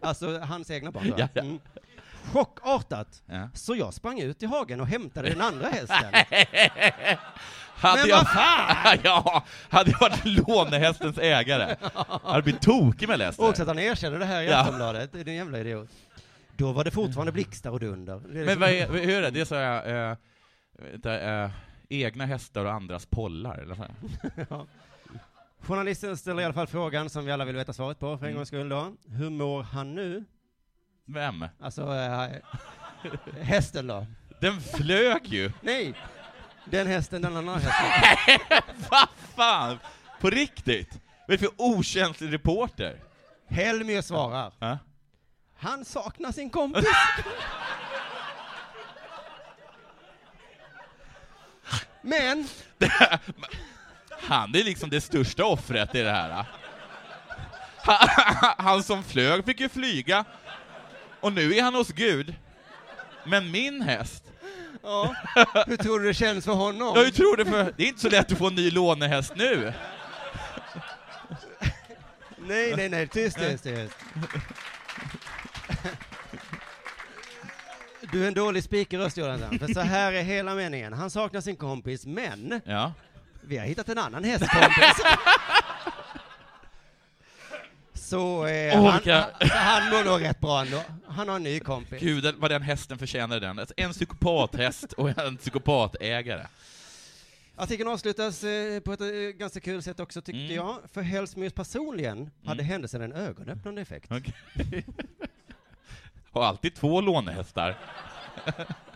alltså 0.00 0.38
hans 0.38 0.70
egna 0.70 0.90
barn. 0.90 1.28
Mm. 1.34 1.58
Chockartat. 2.32 3.22
Ja. 3.26 3.48
Så 3.54 3.76
jag 3.76 3.94
sprang 3.94 4.20
ut 4.20 4.42
i 4.42 4.46
hagen 4.46 4.80
och 4.80 4.86
hämtade 4.86 5.28
den 5.30 5.40
andra 5.40 5.68
hästen. 5.68 6.12
Hade 7.74 8.00
Men 8.00 8.08
jag, 8.08 8.16
vad 8.16 8.28
fan! 8.28 8.98
ja, 9.04 9.44
hade 9.70 9.90
jag 9.90 10.00
varit 10.00 10.24
lånehästens 10.24 11.18
ägare, 11.18 11.76
hade 12.22 12.42
blivit 12.42 12.62
tokig 12.62 13.08
med. 13.08 13.34
Och 13.38 13.48
också 13.48 13.62
att 13.62 13.68
han 13.68 13.78
erkänner 13.78 14.18
det 14.18 14.24
här 14.24 14.42
i 14.42 14.46
Ja. 14.50 14.58
Aftonbladet. 14.60 15.14
En 15.14 15.34
jävla 15.34 15.58
idiot. 15.58 15.90
Då 16.56 16.72
var 16.72 16.84
det 16.84 16.90
fortfarande 16.90 17.32
blixtar 17.32 17.70
och 17.70 17.80
dunder. 17.80 18.20
Men 18.28 18.44
liksom- 18.46 18.62
är, 18.62 18.88
hur 18.88 19.22
är 19.22 19.30
det? 19.30 19.44
Det 19.44 19.50
här, 19.56 20.10
eh, 20.10 20.16
vänta, 20.90 21.20
eh, 21.44 21.50
egna 21.88 22.26
hästar 22.26 22.64
och 22.64 22.72
andras 22.72 23.06
pollar, 23.06 23.58
eller 23.58 23.76
Ja. 24.50 24.66
Journalisten 25.60 26.16
ställer 26.16 26.42
i 26.42 26.44
alla 26.44 26.54
fall 26.54 26.66
frågan 26.66 27.10
som 27.10 27.24
vi 27.24 27.32
alla 27.32 27.44
vill 27.44 27.56
veta 27.56 27.72
svaret 27.72 27.98
på 27.98 28.18
för 28.18 28.24
en 28.26 28.30
Mm. 28.30 28.36
gångs 28.36 28.48
skull 28.48 28.68
då. 28.68 28.92
Hur 29.08 29.30
mår 29.30 29.62
han 29.62 29.94
nu? 29.94 30.24
Vem? 31.06 31.48
Alltså, 31.60 31.94
äh, 31.94 32.28
hästen 33.42 33.86
då? 33.86 34.06
Den 34.40 34.60
flög 34.60 35.26
ju! 35.26 35.52
Nej! 35.60 35.94
Den 36.64 36.86
hästen, 36.86 37.22
den 37.22 37.36
andra 37.36 37.54
hästen. 37.54 38.62
Vad 38.90 39.08
fan! 39.36 39.78
På 40.20 40.30
riktigt? 40.30 40.90
Vad 41.26 41.34
är 41.34 41.38
det 41.38 41.38
för 41.38 41.50
okänslig 41.56 42.32
reporter? 42.32 42.96
Helmer 43.48 44.02
svarar. 44.02 44.52
Ja? 44.58 44.78
Han 45.58 45.84
saknar 45.84 46.32
sin 46.32 46.50
kompis. 46.50 46.84
Men, 52.02 52.48
Han 54.22 54.54
är 54.54 54.64
liksom 54.64 54.90
det 54.90 55.00
största 55.00 55.44
offret 55.44 55.94
i 55.94 56.02
det 56.02 56.10
här. 56.10 56.30
Han- 57.84 58.54
Han 58.58 58.82
som 58.82 59.04
flög 59.04 59.44
fick 59.44 59.60
ju 59.60 59.68
flyga, 59.68 60.24
och 61.22 61.32
nu 61.32 61.54
är 61.56 61.62
han 61.62 61.74
hos 61.74 61.88
Gud. 61.88 62.34
Men 63.24 63.50
min 63.50 63.82
häst, 63.82 64.24
ja, 64.82 65.14
hur 65.66 65.76
tror 65.76 66.00
du 66.00 66.06
det 66.06 66.14
känns 66.14 66.44
för 66.44 66.52
honom? 66.52 66.92
jag 66.96 67.14
tror 67.14 67.36
det 67.36 67.44
för, 67.44 67.72
det 67.76 67.82
är 67.82 67.88
inte 67.88 68.00
så 68.00 68.08
lätt 68.08 68.32
att 68.32 68.38
få 68.38 68.46
en 68.46 68.54
ny 68.54 68.70
lånehäst 68.70 69.32
nu. 69.36 69.72
Nej, 72.38 72.74
nej, 72.76 72.88
nej, 72.88 73.08
tyst, 73.08 73.38
tyst, 73.38 73.64
tyst. 73.64 73.94
Du 78.12 78.24
är 78.24 78.28
en 78.28 78.34
dålig 78.34 78.64
speakerröst, 78.64 79.16
Jonathan, 79.16 79.58
för 79.58 79.74
så 79.74 79.80
här 79.80 80.12
är 80.12 80.22
hela 80.22 80.54
meningen. 80.54 80.92
Han 80.92 81.10
saknar 81.10 81.40
sin 81.40 81.56
kompis, 81.56 82.06
men 82.06 82.60
Ja. 82.64 82.92
vi 83.42 83.58
har 83.58 83.66
hittat 83.66 83.88
en 83.88 83.98
annan 83.98 84.24
hästkompis. 84.24 85.02
Så, 87.94 88.46
eh, 88.46 88.82
han, 88.84 89.00
så 89.02 89.54
han 89.54 89.90
mår 89.90 90.04
nog 90.04 90.22
rätt 90.22 90.40
bra 90.40 90.60
ändå. 90.60 90.82
Han 91.12 91.28
har 91.28 91.36
en 91.36 91.42
ny 91.42 91.60
kompis. 91.60 92.00
Gud, 92.00 92.34
vad 92.38 92.50
den 92.50 92.62
hästen 92.62 92.98
förtjänade 92.98 93.40
den. 93.46 93.58
Alltså, 93.58 93.74
En 93.76 93.92
psykopathäst 93.92 94.92
och 94.92 95.18
en 95.18 95.36
psykopatägare. 95.36 96.46
Artikeln 97.56 97.88
avslutas 97.90 98.44
eh, 98.44 98.80
på 98.80 98.92
ett 98.92 99.00
eh, 99.00 99.06
ganska 99.38 99.60
kul 99.60 99.82
sätt 99.82 100.00
också, 100.00 100.22
tyckte 100.22 100.40
Mm. 100.40 100.54
jag. 100.54 100.76
För 100.92 101.02
Hellsmyrs 101.02 101.52
personligen 101.52 102.30
hade 102.44 102.62
händelsen 102.62 103.02
en 103.02 103.12
ögonöppnande 103.12 103.82
effekt. 103.82 104.12
Okej. 104.12 104.34
Har 106.32 106.44
alltid 106.44 106.74
två 106.74 107.00
lånehästar. 107.00 107.78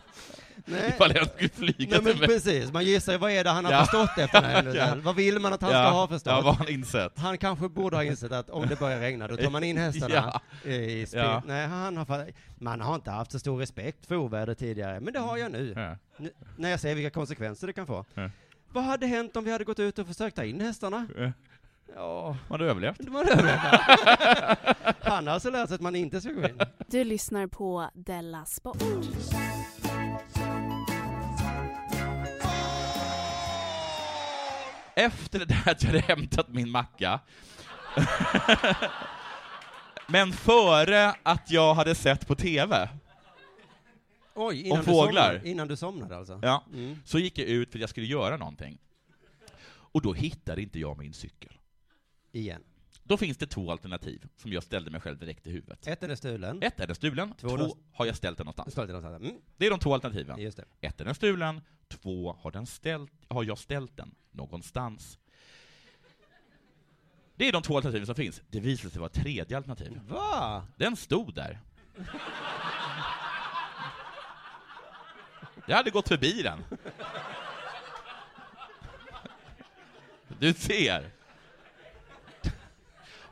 Nej. 0.69 0.89
Ifall 0.89 1.13
jag 1.15 1.27
skulle 1.31 1.49
flyga 1.49 1.75
Nej, 1.91 2.01
men 2.03 2.13
till 2.19 2.27
precis, 2.27 2.73
man 2.73 2.85
gissar 2.85 3.13
ju 3.13 3.19
vad 3.19 3.31
är 3.31 3.45
det 3.45 3.51
han 3.51 3.65
har 3.65 3.73
Ja. 3.73 3.79
förstått 3.85 4.19
efter 4.19 4.41
den 4.41 4.45
här 4.51 4.57
händelsen. 4.57 5.03
Vad 5.03 5.17
vill 5.17 5.39
man 5.39 5.53
att 5.53 5.63
han 5.63 5.71
Ja. 5.73 5.85
ska 5.85 5.91
ha 5.95 6.09
förstått? 6.09 6.33
Ja, 6.33 6.41
vad 6.41 6.55
han 6.55 6.69
insett? 6.69 7.19
Han 7.19 7.39
kanske 7.39 7.69
borde 7.69 7.97
ha 7.97 8.05
insett 8.05 8.33
att 8.33 8.51
om 8.51 8.67
det 8.69 8.79
börjar 8.79 9.01
regna, 9.01 9.29
då 9.29 9.37
tar 9.37 9.51
man 9.51 9.65
in 9.65 9.77
hästarna 9.77 10.15
Ja. 10.65 10.71
i 10.71 11.07
spel. 11.07 11.21
Ja. 11.25 11.43
Nej, 11.47 11.67
han 11.67 11.97
har, 11.97 12.27
man 12.59 12.81
har 12.81 12.95
inte 12.95 13.11
haft 13.11 13.33
så 13.33 13.39
stor 13.39 13.59
respekt 13.59 14.07
för 14.07 14.17
oväder 14.17 14.55
tidigare, 14.55 15.01
men 15.01 15.13
det 15.13 15.19
har 15.19 15.37
jag 15.37 15.53
nu. 15.53 15.73
Ja. 15.77 15.97
N- 16.25 16.31
när 16.57 16.71
jag 16.71 16.81
ser 16.81 16.95
vilka 16.95 17.11
konsekvenser 17.11 17.67
det 17.67 17.73
kan 17.73 17.87
få. 17.87 18.05
Ja. 18.15 18.31
Vad 18.73 18.85
hade 18.85 19.07
hänt 19.07 19.37
om 19.37 19.45
vi 19.45 19.53
hade 19.53 19.65
gått 19.65 19.79
ut 19.79 19.99
och 19.99 20.07
försökt 20.07 20.37
ta 20.37 20.45
in 20.45 20.61
hästarna? 20.61 21.07
Ja. 21.95 22.37
Har 22.49 22.59
du 22.59 22.71
överlevt? 22.71 22.97
det 22.99 23.11
var 23.11 23.25
det. 23.25 23.59
Han 25.11 25.27
har 25.27 25.35
alltså 25.35 25.51
lärt 25.51 25.69
sig 25.69 25.75
att 25.75 25.81
man 25.81 25.97
inte 25.97 26.21
ska 26.21 26.31
gå 26.33 26.43
in. 26.49 26.59
Du 26.87 27.05
lyssnar 27.05 27.47
på 27.47 27.91
Della 27.95 28.45
Sport. 28.45 28.83
Efter 34.97 35.39
det 35.39 35.45
där 35.45 35.63
att 35.71 35.83
jag 35.83 35.89
hade 35.91 36.01
hämtat 36.01 36.49
min 36.49 36.71
macka, 36.71 37.21
men 40.09 40.33
före 40.33 41.15
att 41.23 41.51
jag 41.51 41.75
hade 41.75 41.95
sett 41.95 42.27
på 42.27 42.35
TV, 42.35 42.89
Oj, 44.35 44.61
innan, 44.63 44.79
Om 44.79 44.85
du 44.85 44.91
fåglar. 44.91 45.23
somnade, 45.31 45.49
innan 45.49 45.69
du 45.69 45.77
somnade 45.77 46.17
alltså? 46.17 46.41
ja, 46.43 46.65
Mm. 46.75 46.97
så 47.05 47.19
gick 47.19 47.39
jag 47.39 47.47
ut 47.47 47.71
för 47.73 47.79
att 47.79 47.81
jag 47.81 47.91
skulle 47.91 48.07
göra 48.07 48.37
någonting. 48.37 48.79
Och 49.69 50.03
då 50.03 50.13
hittar 50.13 50.59
inte 50.59 50.79
jag 50.79 50.99
min 50.99 51.13
cykel. 51.13 51.53
Igen. 52.33 52.63
Då 53.03 53.17
finns 53.17 53.37
det 53.37 53.47
två 53.47 53.71
alternativ 53.71 54.27
som 54.37 54.53
jag 54.53 54.63
ställde 54.63 54.91
mig 54.91 55.01
själv 55.01 55.19
direkt 55.19 55.47
i 55.47 55.51
huvudet. 55.51 55.87
Ett 55.87 56.03
är 56.03 56.09
den 56.09 56.17
stulen. 56.17 56.63
Ett 56.63 56.81
är 56.81 56.87
den 56.87 56.97
stulen, 56.97 57.35
Två 57.41 57.49
två, 57.57 57.77
har 57.93 58.07
jag 58.07 58.17
ställt 58.17 58.39
den 58.39 58.45
någonstans. 58.45 58.73
Ställt 58.73 58.89
den 58.89 59.03
någonstans. 59.03 59.31
Mm. 59.31 59.43
Det 59.57 59.67
är 59.67 59.71
de 59.71 59.79
två 59.81 59.95
alternativen. 59.95 60.39
Ett 60.81 61.01
är 61.01 61.05
den 61.05 61.15
stulen, 61.15 61.61
två 61.89 62.37
har, 62.41 62.51
den 62.51 62.67
ställt, 62.67 63.13
har 63.29 63.45
jag 63.45 63.59
ställt 63.59 63.97
den 63.97 64.15
någonstans. 64.31 65.19
Det 67.37 67.49
är 67.49 67.53
de 67.53 67.63
två 67.63 67.77
alternativen 67.77 68.07
som 68.07 68.15
finns. 68.15 68.43
Det 68.51 68.61
visade 68.61 68.91
sig 68.91 69.01
vara 69.01 69.11
tredje 69.11 69.57
alternativ. 69.57 70.01
Va? 70.09 70.67
Den 70.77 70.97
stod 70.97 71.35
där. 71.35 71.61
Jag 75.67 75.77
hade 75.77 75.91
gått 75.91 76.09
förbi 76.09 76.43
den. 76.43 76.65
Du 80.39 80.53
ser. 80.53 81.11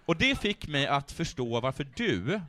Och 0.05 0.17
det 0.17 0.39
fick 0.39 0.69
mig 0.69 0.87
att 0.87 1.13
förstå 1.13 1.61
varför 1.61 1.87
du, 1.97 2.41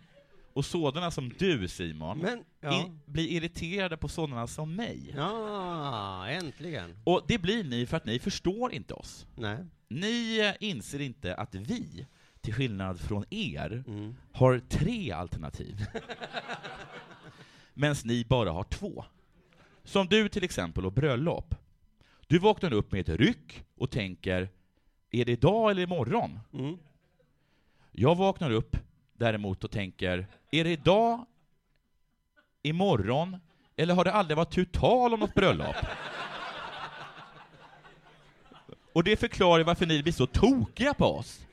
och 0.53 0.65
sådana 0.65 1.11
som 1.11 1.29
du 1.29 1.67
Simon, 1.67 2.17
Men, 2.17 2.43
ja. 2.65 2.81
i, 2.85 2.91
blir 3.05 3.27
irriterade 3.27 3.97
på 3.97 4.07
sådana 4.07 4.47
som 4.47 4.75
mig. 4.75 5.13
Ja, 5.17 6.27
äntligen. 6.27 6.97
Och 7.03 7.21
det 7.27 7.37
blir 7.37 7.63
ni 7.63 7.85
för 7.85 7.97
att 7.97 8.05
ni 8.05 8.19
förstår 8.19 8.73
inte 8.73 8.93
oss. 8.93 9.27
Nej. 9.35 9.57
Ni 9.87 10.39
eh, 10.39 10.67
inser 10.69 11.01
inte 11.01 11.35
att 11.35 11.55
vi, 11.55 12.07
till 12.41 12.53
skillnad 12.53 12.99
från 12.99 13.25
er, 13.29 13.83
Mm. 13.87 14.15
har 14.31 14.59
tre 14.69 15.11
alternativ. 15.11 15.85
Medan 17.73 17.95
ni 18.03 18.25
bara 18.29 18.51
har 18.51 18.63
två. 18.63 19.05
Som 19.83 20.07
du 20.07 20.29
till 20.29 20.43
exempel 20.43 20.85
och 20.85 20.91
bröllop. 20.93 21.55
Du 22.27 22.39
vaknar 22.39 22.73
upp 22.73 22.91
med 22.91 23.09
ett 23.09 23.19
ryck 23.19 23.63
och 23.77 23.91
tänker, 23.91 24.49
är 25.11 25.25
det 25.25 25.31
idag 25.31 25.71
eller 25.71 25.81
imorgon? 25.81 26.39
Mm. 26.53 26.77
Jag 27.91 28.15
vaknar 28.15 28.51
upp 28.51 28.77
däremot 29.13 29.63
och 29.63 29.71
tänker, 29.71 30.27
är 30.51 30.63
det 30.63 30.71
idag, 30.71 31.25
imorgon, 32.65 33.37
eller 33.75 33.93
har 33.93 34.03
det 34.03 34.11
aldrig 34.11 34.37
varit 34.37 34.51
tu 34.51 34.65
tal 34.65 35.13
om 35.13 35.19
något 35.19 35.33
bröllop? 35.33 35.75
Och 38.93 39.03
det 39.03 39.17
förklarar 39.17 39.63
varför 39.63 39.85
ni 39.85 40.03
blir 40.03 40.13
så 40.13 40.27
tokiga 40.27 40.93
på 40.93 41.05
oss. 41.05 41.45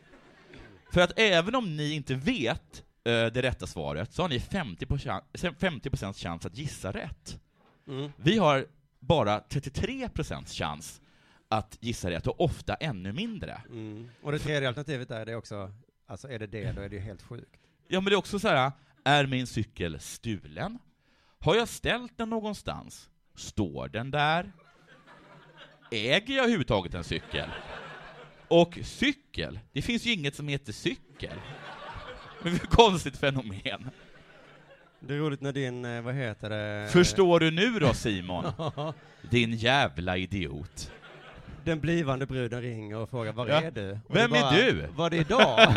För 0.92 1.00
att 1.00 1.18
även 1.18 1.54
om 1.54 1.76
ni 1.76 1.92
inte 1.92 2.14
vet 2.14 2.84
eh, 3.04 3.12
det 3.12 3.42
rätta 3.42 3.66
svaret, 3.66 4.12
så 4.12 4.22
har 4.22 4.28
ni 4.28 4.38
50%, 4.38 4.86
procent- 4.86 5.58
50 5.58 6.12
chans 6.12 6.46
att 6.46 6.58
gissa 6.58 6.92
rätt. 6.92 7.40
Mm. 7.88 8.12
Vi 8.16 8.38
har 8.38 8.66
bara 9.00 9.40
33% 9.40 10.46
chans 10.46 11.00
att 11.48 11.78
gissa 11.80 12.10
rätt, 12.10 12.26
och 12.26 12.40
ofta 12.40 12.74
ännu 12.74 13.12
mindre. 13.12 13.60
Mm. 13.68 14.08
Och 14.22 14.32
det 14.32 14.38
tredje 14.38 14.68
alternativet 14.68 15.10
är 15.10 15.26
det 15.26 15.36
också, 15.36 15.72
alltså 16.06 16.28
är 16.28 16.38
det 16.38 16.46
det, 16.46 16.72
då 16.72 16.80
är 16.80 16.88
det 16.88 16.96
ju 16.96 17.02
helt 17.02 17.22
sjukt. 17.22 17.60
Ja, 17.88 18.00
men 18.00 18.04
det 18.04 18.14
är 18.14 18.18
också 18.18 18.38
så 18.38 18.48
här, 18.48 18.72
är 19.04 19.26
min 19.26 19.46
cykel 19.46 20.00
stulen? 20.00 20.78
Har 21.42 21.54
jag 21.56 21.68
ställt 21.68 22.18
den 22.18 22.30
någonstans? 22.30 23.10
Står 23.36 23.88
den 23.88 24.10
där? 24.10 24.52
Äger 25.90 26.34
jag 26.34 26.42
överhuvudtaget 26.44 26.94
en 26.94 27.04
cykel? 27.04 27.48
Och 28.48 28.78
cykel, 28.82 29.60
det 29.72 29.82
finns 29.82 30.06
ju 30.06 30.12
inget 30.12 30.34
som 30.34 30.48
heter 30.48 30.72
cykel. 30.72 31.36
Men 32.42 32.52
vilket 32.52 32.70
konstigt 32.70 33.16
fenomen. 33.16 33.90
Det 35.00 35.14
är 35.14 35.18
roligt 35.18 35.40
när 35.40 35.52
din, 35.52 35.84
eh, 35.84 36.02
vad 36.02 36.14
heter 36.14 36.50
det? 36.50 36.88
Förstår 36.92 37.40
du 37.40 37.50
nu 37.50 37.78
då 37.78 37.94
Simon? 37.94 38.44
Din 39.30 39.52
jävla 39.54 40.16
idiot. 40.16 40.92
Den 41.64 41.80
blivande 41.80 42.26
bruden 42.26 42.62
ringer 42.62 42.96
och 42.96 43.10
frågar 43.10 43.32
var 43.32 43.48
Ja. 43.48 43.62
är 43.62 43.70
du? 43.70 43.98
Och 44.08 44.16
Vem 44.16 44.30
du 44.30 44.36
är 44.36 44.42
bara, 44.42 44.50
du? 44.52 44.86
Var 44.96 45.10
det 45.10 45.16
idag? 45.16 45.74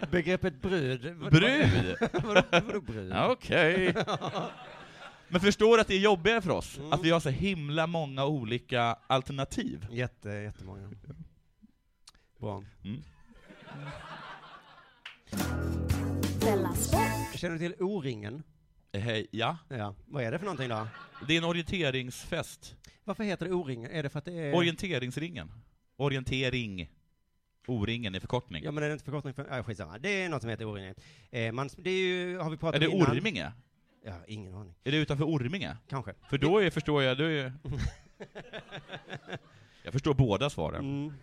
Begreppet 0.10 0.62
brud. 0.62 1.16
Brud? 1.30 1.96
Vadå 2.12 2.80
brud? 2.80 3.12
Ja, 3.12 3.28
Okej. 3.32 3.94
Men 5.30 5.40
förstår 5.40 5.76
du 5.76 5.80
att 5.80 5.88
det 5.88 5.94
är 5.94 6.00
jobbigare 6.00 6.42
för 6.42 6.50
oss? 6.50 6.78
Mm. 6.78 6.92
Att 6.92 7.04
vi 7.04 7.10
har 7.10 7.20
så 7.20 7.28
himla 7.28 7.86
många 7.86 8.24
olika 8.24 8.96
alternativ? 9.06 9.86
Jätte, 9.90 10.28
jättemånga. 10.28 10.90
Bra. 12.38 12.64
Mm. 12.84 13.02
Känner 17.34 17.58
du 17.58 17.58
till 17.58 17.74
O-ringen? 17.82 18.42
Eh, 18.92 19.00
Hej, 19.00 19.26
ja. 19.30 19.58
Ja. 19.68 19.94
Vad 20.06 20.22
är 20.24 20.32
det 20.32 20.38
för 20.38 20.46
någonting 20.46 20.68
då? 20.68 20.88
Det 21.28 21.34
är 21.34 21.38
en 21.38 21.44
orienteringsfest. 21.44 22.76
Varför 23.04 23.24
heter 23.24 23.46
det 23.46 23.52
O-ringen? 23.52 23.90
Är 23.90 24.02
det 24.02 24.08
för 24.08 24.18
att 24.18 24.24
det 24.24 24.32
är... 24.32 24.54
Orienteringsringen. 24.54 25.52
Orientering. 25.96 26.90
O-ringen 27.66 28.14
är 28.14 28.20
förkortning. 28.20 28.64
Ja 28.64 28.70
men 28.70 28.82
är 28.82 28.88
det 28.88 28.92
inte 28.92 29.04
förkortning 29.04 29.34
för... 29.34 29.46
Nej 29.50 29.62
skitsamma. 29.62 29.98
Det 29.98 30.22
är 30.22 30.28
något 30.28 30.40
som 30.40 30.50
heter 30.50 30.64
O-ringen. 30.64 30.94
Eh, 31.30 31.52
man, 31.52 31.70
det 31.76 31.90
är 31.90 31.98
ju, 31.98 32.38
har 32.38 32.50
vi 32.50 32.56
pratat 32.56 32.82
är 32.82 32.86
det 32.86 32.92
innan. 32.96 33.10
Orminge? 33.10 33.52
Ja, 34.04 34.12
ingen 34.26 34.54
aning. 34.54 34.74
Är 34.84 34.90
det 34.92 34.96
utanför 34.96 35.24
Orminge? 35.24 35.76
Kanske. 35.88 36.14
För 36.30 36.38
då 36.38 36.58
är, 36.58 36.70
förstår 36.70 37.02
jag, 37.02 37.18
då 37.18 37.24
är... 37.24 37.52
Jag 39.82 39.92
förstår 39.92 40.14
båda 40.14 40.50
svaren. 40.50 40.80
Mm. 40.80 41.14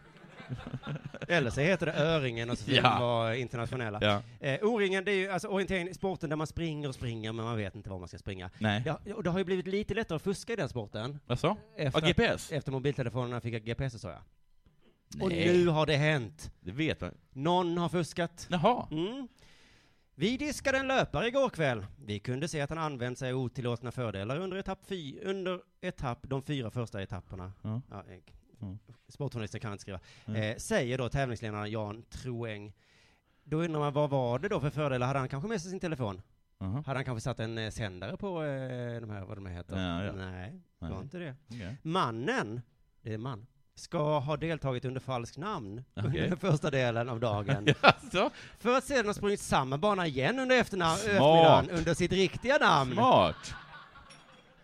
Eller 1.28 1.49
så 1.49 1.61
heter 1.61 1.86
det 1.86 1.93
Öringen 1.93 2.49
och 2.49 2.57
så 2.57 2.65
vill 2.65 2.75
Ja. 2.84 2.99
vara 2.99 3.36
internationella. 3.36 3.99
Ja. 4.01 4.47
Eh, 4.47 4.59
O-ringen, 4.63 5.05
det 5.05 5.11
är 5.11 5.15
ju 5.15 5.30
alltså 5.30 5.47
orientering, 5.47 5.93
sporten 5.93 6.30
där 6.30 6.38
man 6.38 6.47
springer 6.47 6.88
och 6.89 6.95
springer 6.95 7.34
men 7.34 7.45
man 7.45 7.57
vet 7.57 7.75
inte 7.75 7.89
var 7.89 7.99
man 7.99 8.07
ska 8.07 8.17
springa. 8.17 8.49
Nej. 8.59 8.84
Ja, 8.86 8.99
och 9.15 9.23
det 9.23 9.30
har 9.30 9.39
ju 9.39 9.45
blivit 9.45 9.67
lite 9.67 9.93
lättare 9.93 10.15
att 10.15 10.21
fuska 10.21 10.53
i 10.53 10.55
den 10.55 10.69
sporten. 10.69 11.19
Jaså? 11.28 11.57
Efter, 11.78 12.01
GPS? 12.01 12.51
Efter 12.51 12.71
mobiltelefonerna 12.71 13.41
fick 13.41 13.65
GPS 13.65 14.01
sa 14.01 14.09
jag. 14.09 14.21
Och 15.21 15.30
Nej. 15.30 15.47
nu 15.57 15.67
har 15.67 15.86
det 15.86 15.95
hänt. 15.95 16.51
Det 16.59 16.71
vet 16.71 17.01
man. 17.01 17.13
Någon 17.34 17.78
har 17.78 17.89
fuskat. 17.89 18.47
Jaha. 18.49 18.88
Mm. 18.91 19.28
Vi 20.20 20.38
diskade 20.38 20.78
en 20.78 20.88
löpare 20.88 21.28
igår 21.28 21.49
kväll. 21.49 21.86
Vi 22.05 22.20
kunde 22.20 22.47
se 22.47 22.61
att 22.61 22.70
han 22.70 22.80
använt 22.80 23.18
sig 23.20 23.32
av 23.32 23.39
otillåtna 23.39 23.91
fördelar 23.91 24.39
under 24.39 24.57
etapp, 24.57 24.80
fy, 24.86 25.20
under 25.22 25.61
etapp 25.82 26.20
de 26.22 26.41
fyra 26.41 26.72
första 26.72 27.01
etapperna. 27.01 27.53
Ja. 27.61 27.82
Ja, 27.91 28.03
eh, 28.09 28.20
Mm. 28.61 28.78
Sportjournalister 29.07 29.59
kan 29.59 29.72
inte 29.72 29.82
skriva. 29.82 29.99
Mm. 30.26 30.41
Eh, 30.41 30.57
säger 30.57 30.97
då 30.97 31.09
tävlingsledaren 31.09 31.72
Jan 31.72 32.03
Troeng. 32.09 32.74
Då 33.43 33.57
undrar 33.63 33.80
man, 33.80 33.93
vad 33.93 34.09
var 34.09 34.39
det 34.39 34.47
då 34.49 34.59
för 34.59 34.70
fördelar? 34.70 35.07
Hade 35.07 35.20
han 35.20 35.30
kanske 35.30 35.49
med 35.49 35.61
sig 35.61 35.72
sin 35.72 35.80
telefon? 35.80 36.22
Jaha. 36.57 36.84
Hade 36.86 36.97
han 36.97 37.05
kanske 37.05 37.22
satt 37.22 37.39
en 37.39 37.57
eh, 37.57 37.70
sändare 37.72 38.18
på 38.18 38.43
eh, 38.43 39.01
de 39.01 39.09
här, 39.09 39.26
vad 39.26 39.38
de 39.38 39.45
heter? 39.45 39.76
Ja, 39.78 40.03
ja. 40.03 40.11
Nej, 40.11 40.51
det 40.51 40.86
Nej. 40.86 40.91
var 40.91 41.01
inte 41.01 41.18
det. 41.18 41.36
Okej. 41.47 41.78
Mannen, 41.82 42.61
det 43.01 43.13
är 43.13 43.18
man, 43.18 43.47
ska 43.80 44.19
ha 44.19 44.38
deltagit 44.38 44.86
under 44.86 45.01
falskt 45.01 45.38
namn 45.38 45.84
under 45.95 46.09
Okej. 46.09 46.30
den 46.30 46.38
första 46.38 46.69
delen 46.71 47.09
av 47.09 47.19
dagen. 47.19 47.67
Jaså? 47.82 48.30
För 48.59 48.78
att 48.78 48.84
sedan 48.84 49.05
ha 49.05 49.13
sprungit 49.13 49.39
samma 49.39 49.78
bana 49.78 50.07
igen 50.07 50.39
under 50.39 50.59
eftermiddagen 50.59 51.69
under 51.69 51.93
sitt 51.93 52.11
riktiga 52.11 52.57
namn. 52.57 52.93
Smart. 52.93 53.53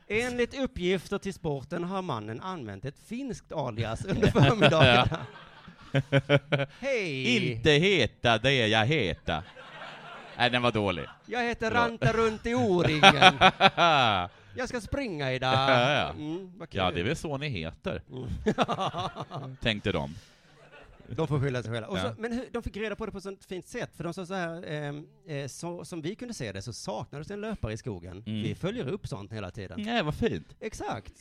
Enligt 0.07 0.59
uppgifter 0.59 1.17
till 1.17 1.33
sporten 1.33 1.83
har 1.83 2.01
mannen 2.01 2.41
använt 2.41 2.85
ett 2.85 2.99
finskt 3.07 3.51
alias 3.51 4.05
under 4.09 4.27
förmiddagen. 4.27 5.07
Hej! 6.79 7.51
Inte 7.51 7.71
heta 7.71 8.37
det 8.37 8.67
jag 8.67 8.85
heter. 8.85 9.41
Nej, 10.37 10.49
den 10.49 10.61
var 10.61 10.71
dålig. 10.71 11.05
Jag 11.25 11.43
heter. 11.43 11.71
Ranta 11.71 12.13
runt 12.13 12.45
i 12.45 12.55
O-ringen. 12.55 13.33
Jag 14.55 14.69
ska 14.69 14.81
springa 14.81 15.33
idag. 15.33 15.53
Ja, 15.53 15.91
ja. 15.93 16.09
Mm, 16.09 16.51
ja, 16.69 16.91
det 16.91 16.99
är 16.99 17.03
väl 17.03 17.15
så 17.15 17.37
ni 17.37 17.47
heter, 17.49 18.01
Mm. 18.11 19.55
tänkte 19.61 19.91
de. 19.91 20.15
De 21.07 21.27
får 21.27 21.39
skylla 21.39 21.63
sig 21.63 21.71
själva. 21.71 21.87
Och 21.87 21.97
så, 21.99 22.15
men 22.17 22.31
hur, 22.33 22.45
de 22.51 22.63
fick 22.63 22.77
reda 22.77 22.95
på 22.95 23.05
det 23.05 23.11
på 23.11 23.17
ett 23.17 23.23
sånt 23.23 23.45
fint 23.45 23.67
sätt, 23.67 23.89
för 23.97 24.03
de 24.03 24.13
sa 24.13 24.25
så 24.25 24.33
här, 24.33 24.63
ehm, 24.67 25.07
eh, 25.27 25.47
så, 25.47 25.85
som 25.85 26.01
vi 26.01 26.15
kunde 26.15 26.33
se 26.33 26.51
det 26.51 26.61
så 26.61 26.73
saknades 26.73 27.31
en 27.31 27.41
löpare 27.41 27.73
i 27.73 27.77
skogen. 27.77 28.23
Mm. 28.27 28.43
Vi 28.43 28.55
följer 28.55 28.87
upp 28.87 29.07
sånt 29.07 29.31
hela 29.31 29.51
tiden. 29.51 29.81
Nej, 29.81 30.03
vad 30.03 30.15
fint. 30.15 30.55
Exakt. 30.59 31.13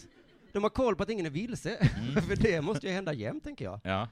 De 0.52 0.62
har 0.62 0.70
koll 0.70 0.96
på 0.96 1.02
att 1.02 1.10
ingen 1.10 1.26
är 1.26 1.30
vilse, 1.30 1.76
för 2.28 2.36
det 2.42 2.60
måste 2.60 2.86
ju 2.86 2.92
hända 2.92 3.12
jämt, 3.12 3.44
tänker 3.44 3.64
jag. 3.64 3.80
Ja. 3.84 4.08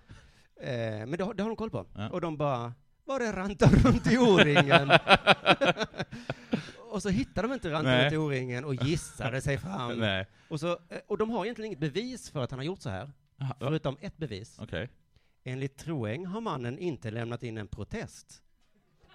Eh, 0.62 0.70
men 1.06 1.10
det, 1.10 1.24
har- 1.24 1.34
det 1.34 1.42
har 1.42 1.50
de 1.50 1.56
koll 1.56 1.70
på. 1.70 1.86
Ja. 1.96 2.08
Och 2.10 2.20
de 2.20 2.36
bara, 2.36 2.72
var 3.04 3.20
är 3.20 3.32
Ranta 3.32 3.66
runt 3.70 4.12
i 4.12 4.18
O-ringen? 4.18 4.90
och 6.90 7.02
så 7.02 7.08
hittade 7.08 7.48
de 7.48 7.54
inte 7.54 8.18
O-ringen 8.18 8.64
och 8.64 8.74
gissade 8.74 9.40
sig 9.40 9.58
fram. 9.58 9.98
Nej. 9.98 10.26
Och, 10.48 10.60
så, 10.60 10.70
eh, 10.70 10.98
och 11.06 11.18
de 11.18 11.30
har 11.30 11.44
egentligen 11.44 11.66
inget 11.66 11.78
bevis 11.78 12.30
för 12.30 12.44
att 12.44 12.50
han 12.50 12.58
har 12.58 12.64
gjort 12.64 12.80
så 12.80 12.90
här, 12.90 13.10
Jaha, 13.36 13.56
ja. 13.60 13.66
förutom 13.66 13.96
ett 14.00 14.16
bevis. 14.16 14.56
Okej. 14.58 14.88
Enligt 15.44 15.76
Troeng 15.76 16.26
har 16.26 16.40
mannen 16.40 16.78
inte 16.78 17.10
lämnat 17.10 17.42
in 17.42 17.58
en 17.58 17.68
protest 17.68 18.42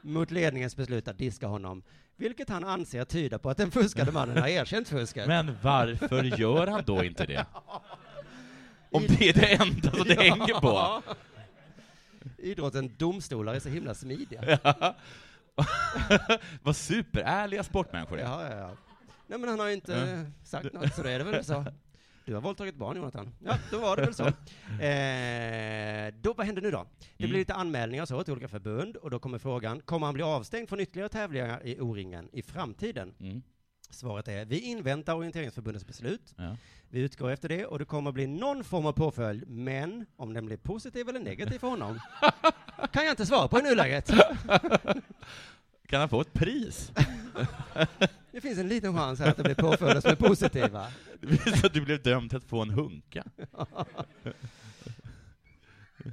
mot 0.02 0.32
ledningens 0.32 0.76
beslut 0.76 1.08
att 1.08 1.18
diska 1.18 1.48
honom, 1.48 1.84
vilket 2.16 2.50
han 2.50 2.64
anser 2.64 3.06
tyda 3.06 3.40
på 3.40 3.50
att 3.50 3.58
den 3.58 3.72
fuskade 3.72 4.12
mannen 4.12 4.38
har 4.38 4.48
erkänt 4.48 4.90
fusket. 4.90 5.28
Men 5.28 5.58
varför 5.62 6.24
gör 6.24 6.68
han 6.68 6.84
då 6.86 7.04
inte 7.04 7.26
det? 7.26 7.46
Om 8.92 9.04
det 9.08 9.30
är 9.30 9.34
det 9.34 9.54
enda 9.54 9.92
som 9.92 10.08
det 10.08 10.22
hänger 10.22 10.62
på. 10.62 11.04
Idrotten 12.38 12.96
domstolar 12.98 13.54
är 13.54 13.60
så 13.60 13.70
himla 13.70 13.94
smidiga. 13.94 14.60
Ja. 14.64 14.96
Vad 16.64 16.76
superärliga 16.76 17.64
sportmänniskor 17.64 18.20
är. 18.20 18.24
Ja, 18.24 18.49
ja, 18.49 18.58
ja. 18.58 18.70
Nej 19.28 19.39
men 19.39 19.49
han 19.49 19.60
har 19.60 19.68
ju 19.68 19.74
inte 19.74 19.93
Ja. 19.93 20.32
sagt 20.45 20.74
något, 20.74 20.93
så 20.95 21.03
då 21.03 21.10
är 21.10 21.18
det 21.20 21.26
väl 21.26 21.45
så. 21.45 21.66
Du 22.26 22.34
har 22.34 22.41
våldtagit 22.41 22.76
barn, 22.76 22.97
Jonathan. 22.97 23.34
Ja, 23.45 23.58
då 23.72 23.80
var 23.80 23.95
det 23.97 24.01
väl 24.03 24.14
så. 24.14 24.24
Eh, 24.86 26.14
då, 26.22 26.34
vad 26.34 26.45
händer 26.45 26.62
nu 26.62 26.72
då? 26.72 26.86
Det 26.99 27.24
Mm. 27.24 27.30
blir 27.30 27.39
lite 27.39 27.53
anmälningar 27.53 28.06
så 28.06 28.24
till 28.24 28.34
olika 28.34 28.47
förbund, 28.47 28.95
och 28.95 29.10
då 29.10 29.20
kommer 29.20 29.38
frågan, 29.39 29.82
kommer 29.82 30.06
han 30.08 30.14
bli 30.14 30.24
avstängd 30.24 30.70
från 30.70 30.80
ytterligare 30.80 31.10
tävlingar 31.10 31.62
i 31.66 31.80
O-ringen 31.80 32.30
i 32.34 32.41
framtiden? 32.41 33.14
Mm. 33.20 33.41
Svaret 33.92 34.28
är, 34.28 34.46
vi 34.46 34.60
inväntar 34.60 35.14
orienteringsförbundets 35.14 35.88
beslut. 35.88 36.34
Ja. 36.36 36.58
Vi 36.90 37.00
utgår 37.00 37.32
efter 37.32 37.50
det, 37.50 37.66
och 37.66 37.80
det 37.80 37.86
kommer 37.86 38.12
bli 38.12 38.28
någon 38.28 38.64
form 38.64 38.86
av 38.86 38.92
påföljd, 38.94 39.50
men 39.50 40.06
om 40.16 40.34
den 40.34 40.46
blir 40.46 40.58
positiv 40.58 41.10
eller 41.10 41.20
negativ 41.20 41.60
för 41.60 41.68
honom 41.68 42.00
kan 42.92 43.06
jag 43.06 43.12
inte 43.12 43.26
svara 43.26 43.48
på 43.48 43.60
i 43.60 43.62
nuläget. 43.62 44.12
Kan 45.88 46.00
han 46.00 46.10
få 46.10 46.22
ett 46.22 46.34
pris? 46.34 46.92
Det 48.32 48.42
finns 48.42 48.60
en 48.60 48.68
liten 48.68 48.96
chans 48.96 49.20
här 49.20 49.30
att 49.30 49.38
det 49.38 49.44
blir 49.44 49.56
påföljder 49.56 50.02
som 50.02 50.12
är 50.12 50.16
positiva. 50.16 50.88
Det 51.22 51.60
så 51.60 51.68
att 51.68 51.74
du 51.74 51.82
blev 51.82 52.02
dömd 52.02 52.30
till 52.30 52.38
att 52.38 52.44
få 52.44 52.62
en 52.62 52.70
hunka. 52.70 53.24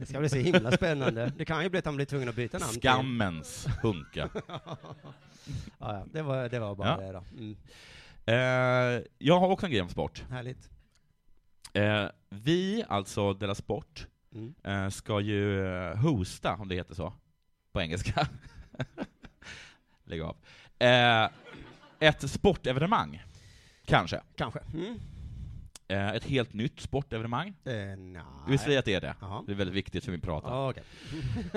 Det 0.03 0.07
ska 0.07 0.19
bli 0.21 0.29
så 0.29 0.37
himla 0.37 0.73
spännande. 0.73 1.33
Det 1.37 1.45
kan 1.45 1.63
ju 1.63 1.69
bli 1.69 1.79
att 1.79 1.85
han 1.85 1.97
blir 1.97 2.07
tvungen 2.07 2.29
att 2.29 2.35
byta 2.35 2.59
namn. 2.59 2.73
Skammens 2.73 3.67
hunka. 3.83 4.29
ja, 4.47 4.77
ja, 5.79 6.07
det 6.13 6.23
var, 6.23 6.49
det 6.49 6.59
var 6.59 6.75
bara 6.75 6.89
Ja. 6.89 6.97
det 6.97 7.13
då. 7.13 7.25
Mm. 7.39 7.57
Eh, 8.27 9.03
jag 9.19 9.41
har 9.41 9.49
också 9.49 9.67
en 9.67 9.73
grej 9.73 9.83
om 9.83 9.89
sport. 9.89 10.25
Härligt. 10.31 10.71
Eh, 11.73 12.07
vi, 12.31 12.85
alltså 12.89 13.33
Della 13.33 13.55
Sport, 13.55 14.07
Mm. 14.35 14.55
eh, 14.65 14.89
ska 14.89 15.21
ju 15.21 15.67
eh, 15.67 15.97
hosta, 15.97 16.55
om 16.57 16.69
det 16.69 16.75
heter 16.75 16.95
så, 16.95 17.13
på 17.73 17.81
engelska. 17.81 18.29
Lägg 20.05 20.21
av. 20.21 20.37
Eh, 20.79 21.29
ett 22.01 22.31
sportevenemang, 22.31 23.23
kanske. 23.85 24.21
Kanske. 24.37 24.61
Mm. 24.75 24.99
Eh, 25.93 26.09
ett 26.09 26.25
helt 26.25 26.53
nytt 26.53 26.81
sportevenemang. 26.81 27.49
Eh, 27.65 27.73
nej. 27.97 28.23
Vi 28.49 28.59
säger 28.59 28.79
att 28.79 28.85
det 28.85 28.95
är 28.95 29.01
det. 29.01 29.15
Jaha. 29.21 29.45
Det 29.47 29.53
är 29.53 29.57
väldigt 29.57 29.77
viktigt 29.77 30.05
för 30.05 30.13
min 30.13 30.21
prata. 30.21 30.49
Ja, 30.49 30.71
okej. 30.71 30.83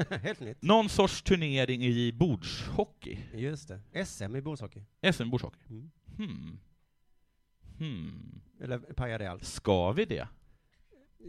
Helt 0.23 0.39
nytt. 0.39 0.61
Någon 0.61 0.89
sorts 0.89 1.21
turnering 1.21 1.83
i 1.83 2.11
bordshockey. 2.13 3.17
Just 3.33 3.71
det. 3.91 4.05
SM 4.05 4.35
i 4.35 4.41
bordshockey. 4.41 4.81
SM 5.13 5.29
bordshockey. 5.29 5.59
Mm. 5.69 5.91
Hmm. 6.17 6.59
Hmm. 7.77 8.41
Eller 8.61 8.77
pajar 8.79 9.19
det 9.19 9.31
allt? 9.31 9.43
Ska 9.45 9.91
vi 9.91 10.05
det? 10.05 10.27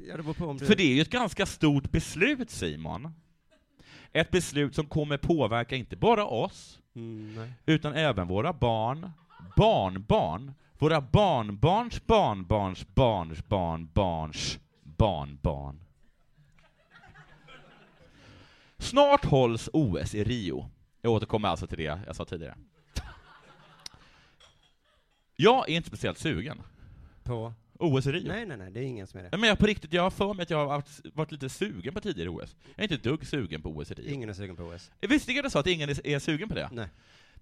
Ja, 0.09 0.17
det 0.17 0.23
beror 0.23 0.35
på 0.35 0.47
om 0.47 0.57
du... 0.57 0.67
För 0.67 0.77
det 0.77 0.83
är 0.83 0.95
ju 0.95 1.01
ett 1.01 1.11
ganska 1.11 1.47
stort 1.47 1.91
beslut, 1.91 2.51
Simon. 2.51 3.15
Ett 4.13 4.31
beslut 4.31 4.75
som 4.75 4.87
kommer 4.87 5.17
påverka 5.19 5.77
inte 5.77 5.97
bara 5.97 6.27
oss, 6.27 6.81
Mm, 6.95 7.53
utan 7.67 7.93
även 7.95 8.29
våra 8.29 8.53
barn, 8.53 9.11
barnbarn, 9.57 10.55
våra 10.79 11.01
barnbarns 11.01 12.07
barnbarns 12.07 12.87
barns 12.95 13.49
barnbarns 13.49 14.59
barnbarn. 14.83 15.81
Snart 18.79 19.25
hålls 19.25 19.69
OS 19.73 20.15
i 20.15 20.25
Rio. 20.25 20.71
Jag 21.03 21.13
återkommer 21.13 21.49
alltså 21.49 21.67
till 21.67 21.79
det 21.79 22.01
jag 22.07 22.17
sa 22.17 22.25
tidigare. 22.25 22.57
Jag 25.37 25.69
är 25.69 25.77
inte 25.77 25.89
speciellt 25.89 26.19
sugen. 26.19 26.63
På? 27.23 27.55
OS 27.79 28.07
i 28.07 28.13
Rio. 28.13 28.29
Nej, 28.29 28.47
nej, 28.47 28.57
nej, 28.57 28.71
det 28.71 28.81
är 28.81 28.85
ingen 28.85 29.07
som 29.07 29.21
är 29.21 29.25
det. 29.31 29.37
Men 29.37 29.49
jag 29.49 29.59
på 29.59 29.67
riktigt, 29.67 29.93
jag 29.93 30.03
har 30.03 30.11
för 30.11 30.35
mig 30.35 30.43
att 30.43 30.51
jag 30.51 30.59
har 30.59 30.67
varit, 30.67 31.01
varit 31.15 31.33
lite 31.33 31.49
sugen 31.49 31.95
på 31.95 32.01
tidigare 32.01 32.29
OS. 32.29 32.57
Jag 32.65 32.79
är 32.79 32.83
inte 32.83 32.95
ett 32.95 33.03
dugg 33.03 33.27
sugen 33.27 33.63
på 33.63 33.69
OS 33.69 33.91
i 33.91 33.95
Rio. 33.95 34.11
Ingen 34.11 34.29
är 34.29 34.33
sugen 34.33 34.57
på 34.57 34.63
OS. 34.63 34.91
Visst 35.01 35.29
är 35.29 35.43
det 35.43 35.51
så 35.51 35.59
att 35.59 35.67
ingen 35.67 35.89
är, 35.89 36.07
är 36.07 36.19
sugen 36.19 36.49
på 36.49 36.55
det? 36.55 36.69
Nej. 36.73 36.89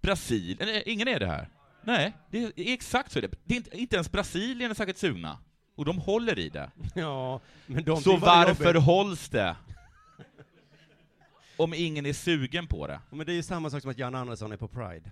Brasilien, 0.00 0.82
ingen 0.86 1.08
är 1.08 1.20
det 1.20 1.26
här. 1.26 1.48
Nej, 1.86 2.12
det 2.30 2.38
är 2.38 2.52
exakt 2.56 3.12
så 3.12 3.20
det. 3.20 3.30
det 3.44 3.54
är 3.54 3.56
inte, 3.56 3.78
inte 3.78 3.96
ens 3.96 4.12
Brasilien 4.12 4.70
är 4.70 4.74
särskilt 4.74 4.98
sugna. 4.98 5.38
Och 5.74 5.84
de 5.84 5.98
håller 5.98 6.38
i 6.38 6.48
det. 6.48 6.70
Ja, 6.94 7.40
men 7.66 7.84
de 7.84 8.00
så 8.00 8.16
varför 8.16 8.74
hålls 8.74 9.28
det? 9.28 9.56
Om 11.56 11.74
ingen 11.74 12.06
är 12.06 12.12
sugen 12.12 12.66
på 12.66 12.86
det. 12.86 13.00
Men 13.10 13.26
det 13.26 13.32
är 13.32 13.34
ju 13.34 13.42
samma 13.42 13.70
sak 13.70 13.82
som 13.82 13.90
att 13.90 13.98
Jan 13.98 14.14
Andersson 14.14 14.52
är 14.52 14.56
på 14.56 14.68
Pride. 14.68 15.10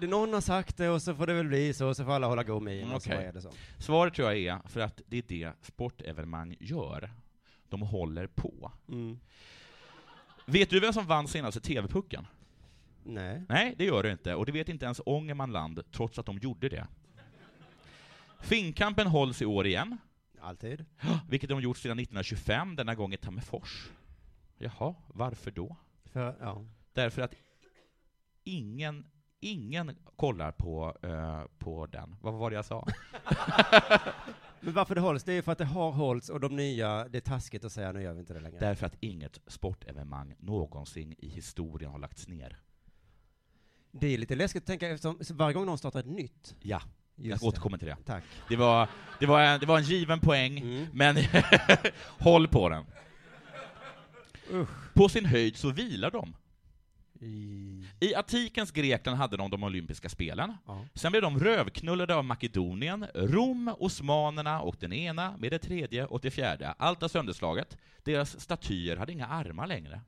Det 0.00 0.06
någon 0.06 0.32
har 0.32 0.40
sagt 0.40 0.76
det 0.76 0.88
och 0.88 1.02
så 1.02 1.14
får 1.14 1.26
det 1.26 1.34
väl 1.34 1.46
bli 1.46 1.72
så, 1.72 1.88
och 1.88 1.96
så 1.96 2.04
får 2.04 2.12
alla 2.12 2.26
hålla 2.26 2.42
god 2.42 2.62
min, 2.62 3.00
så 3.00 3.10
det 3.10 3.40
så. 3.40 3.50
Svaret 3.78 4.14
tror 4.14 4.32
jag 4.32 4.38
är 4.38 4.68
för 4.68 4.80
att 4.80 5.00
det 5.06 5.18
är 5.18 5.22
det 5.28 5.52
sportevenemang 5.62 6.56
gör. 6.60 7.10
De 7.68 7.82
håller 7.82 8.26
på. 8.26 8.72
Mm. 8.88 9.18
Vet 10.46 10.70
du 10.70 10.80
vem 10.80 10.92
som 10.92 11.06
vann 11.06 11.28
senaste 11.28 11.60
TV-pucken? 11.60 12.26
Nej. 13.02 13.42
Nej, 13.48 13.74
det 13.78 13.84
gör 13.84 14.02
det 14.02 14.12
inte. 14.12 14.34
Och 14.34 14.46
det 14.46 14.52
vet 14.52 14.68
inte 14.68 14.84
ens 14.84 15.00
Ångermanland, 15.06 15.82
trots 15.92 16.18
att 16.18 16.26
de 16.26 16.38
gjorde 16.38 16.68
det. 16.68 16.86
Finnkampen 18.40 19.06
hålls 19.06 19.42
i 19.42 19.46
år 19.46 19.66
igen. 19.66 19.98
Alltid. 20.40 20.84
Vilket 21.28 21.50
de 21.50 21.60
gjort 21.60 21.76
sedan 21.76 21.98
1925, 21.98 22.76
denna 22.76 22.94
gång 22.94 23.12
i 23.12 23.16
Tammerfors. 23.16 23.90
Jaha, 24.58 24.94
varför 25.06 25.50
då? 25.50 25.76
För, 26.04 26.36
ja. 26.40 26.64
Därför 26.92 27.22
att 27.22 27.34
ingen, 28.44 29.06
ingen 29.40 29.96
kollar 30.16 30.52
på, 30.52 30.96
eh, 31.02 31.44
på 31.58 31.86
den. 31.86 32.16
Vad 32.20 32.34
var 32.34 32.50
det 32.50 32.56
jag 32.56 32.64
sa? 32.64 32.86
Men 34.60 34.74
varför 34.74 34.94
det 34.94 35.00
hålls? 35.00 35.24
Det 35.24 35.32
är 35.32 35.42
för 35.42 35.52
att 35.52 35.58
det 35.58 35.64
har 35.64 35.90
hållits 35.92 36.28
och 36.28 36.40
de 36.40 36.56
nya, 36.56 37.08
det 37.08 37.18
är 37.18 37.22
taskigt 37.22 37.64
att 37.64 37.72
säga 37.72 37.92
nu 37.92 38.02
gör 38.02 38.12
vi 38.12 38.20
inte 38.20 38.34
det 38.34 38.40
längre. 38.40 38.58
Därför 38.60 38.86
att 38.86 38.96
inget 39.00 39.40
sportevenemang 39.46 40.34
någonsin 40.38 41.14
i 41.18 41.28
historien 41.28 41.90
har 41.90 41.98
lagts 41.98 42.28
ner. 42.28 42.58
Det 43.92 44.14
är 44.14 44.18
lite 44.18 44.34
läskigt 44.34 44.62
att 44.62 44.66
tänka 44.66 44.88
eftersom 44.88 45.18
varje 45.30 45.54
gång 45.54 45.66
någon 45.66 45.78
startar 45.78 46.00
ett 46.00 46.06
nytt. 46.06 46.54
Ja, 46.62 46.82
Just 47.16 47.42
jag 47.42 47.48
återkommer 47.48 47.78
till 47.78 47.88
det. 47.88 47.96
Tack. 48.06 48.24
Det 48.48 48.56
var, 48.56 48.88
det 49.20 49.26
var, 49.26 49.40
en, 49.40 49.60
det 49.60 49.66
var 49.66 49.78
en 49.78 49.84
given 49.84 50.20
poäng, 50.20 50.58
Mm. 50.58 50.86
men 50.92 51.16
håll 52.18 52.48
på 52.48 52.68
den. 52.68 52.84
På 54.94 55.08
sin 55.08 55.24
höjd 55.24 55.56
så 55.56 55.70
vilar 55.70 56.10
de. 56.10 56.36
I... 57.20 57.84
I 58.00 58.14
antikens 58.14 58.70
Grekland 58.70 59.18
hade 59.18 59.36
de 59.36 59.50
de 59.50 59.62
olympiska 59.62 60.08
spelen. 60.08 60.56
Ja. 60.66 60.84
Sen 60.94 61.12
blev 61.12 61.22
de 61.22 61.38
rövknullade 61.38 62.14
av 62.14 62.24
Makedonien, 62.24 63.06
Rom, 63.14 63.74
osmanerna 63.78 64.60
och 64.60 64.76
den 64.80 64.92
ena 64.92 65.36
med 65.36 65.52
det 65.52 65.58
tredje 65.58 66.06
och 66.06 66.20
det 66.20 66.30
fjärde. 66.30 66.68
Allt 66.78 67.00
var 67.00 67.08
sönderslaget. 67.08 67.76
Deras 68.04 68.40
statyer 68.40 68.96
hade 68.96 69.12
inga 69.12 69.26
armar 69.26 69.66
längre. 69.66 70.00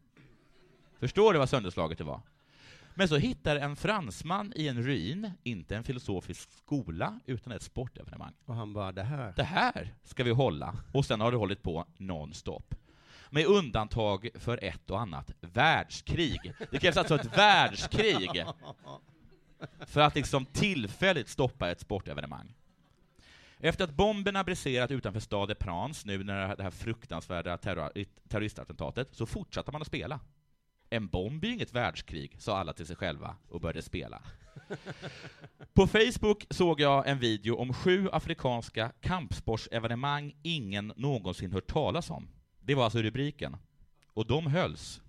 Förstår 1.01 1.33
du 1.33 1.39
vad 1.39 1.49
sönderslaget 1.49 1.99
det 1.99 2.05
var? 2.05 2.20
Men 2.95 3.09
så 3.09 3.16
hittar 3.16 3.57
en 3.57 3.76
fransman 3.76 4.53
i 4.57 4.68
en 4.68 4.82
ruin, 4.82 5.30
inte 5.43 5.76
en 5.76 5.84
filosofisk 5.84 6.53
skola, 6.53 7.20
utan 7.26 7.53
ett 7.53 7.62
sportevenemang. 7.62 8.32
Och 8.45 8.55
han 8.55 8.72
bara, 8.72 8.93
det 8.93 9.03
här. 9.03 9.32
Det 9.36 9.45
här 9.45 9.95
ska 10.05 10.24
vi 10.24 10.30
hålla. 10.30 10.76
Och 10.93 11.05
sen 11.05 11.20
har 11.20 11.30
det 11.30 11.36
hållit 11.36 11.62
på 11.62 11.86
nonstop. 11.97 12.74
Med 13.30 13.47
undantag 13.47 14.28
för 14.34 14.64
ett 14.64 14.90
och 14.90 15.01
annat 15.01 15.32
världskrig. 15.40 16.53
Det 16.70 16.78
krävs 16.78 16.97
alltså 16.97 17.14
ett 17.14 17.38
världskrig 17.38 18.45
för 19.86 20.01
att 20.01 20.14
liksom 20.14 20.47
tillfälligt 20.47 21.28
stoppa 21.28 21.70
ett 21.70 21.80
sportevenemang. 21.80 22.55
Efter 23.59 23.84
att 23.84 23.95
bomberna 23.95 24.45
briserat 24.45 24.90
utanför 24.90 25.20
stad 25.20 25.59
Prans, 25.59 26.05
nu 26.05 26.24
när 26.24 26.57
det 26.57 26.62
här 26.62 26.70
fruktansvärda 26.70 27.59
terror 27.59 27.90
terroristattentatet, 28.28 29.09
så 29.12 29.26
fortsatte 29.26 29.72
man 29.72 29.80
att 29.80 29.86
spela. 29.86 30.20
En 30.93 31.07
bomb 31.07 31.45
är 31.45 31.49
ju 31.49 31.55
inget 31.55 31.74
världskrig, 31.74 32.36
sa 32.38 32.59
alla 32.59 32.72
till 32.72 32.86
sig 32.86 32.97
själva 32.97 33.36
och 33.49 33.61
började 33.61 33.82
spela. 33.82 34.22
På 35.74 35.86
Facebook 35.86 36.47
såg 36.51 36.80
jag 36.80 37.09
en 37.09 37.18
video 37.18 37.57
om 37.57 37.74
sju 37.74 38.09
afrikanska 38.12 38.93
kampsportsevenemang 39.01 40.34
ingen 40.43 40.93
någonsin 40.97 41.53
hört 41.53 41.66
talas 41.66 42.11
om. 42.11 42.28
Det 42.61 42.74
var 42.74 42.84
alltså 42.84 43.03
rubriken. 43.03 43.57
Och 44.07 44.26
de 44.26 44.47
hölls. 44.47 45.01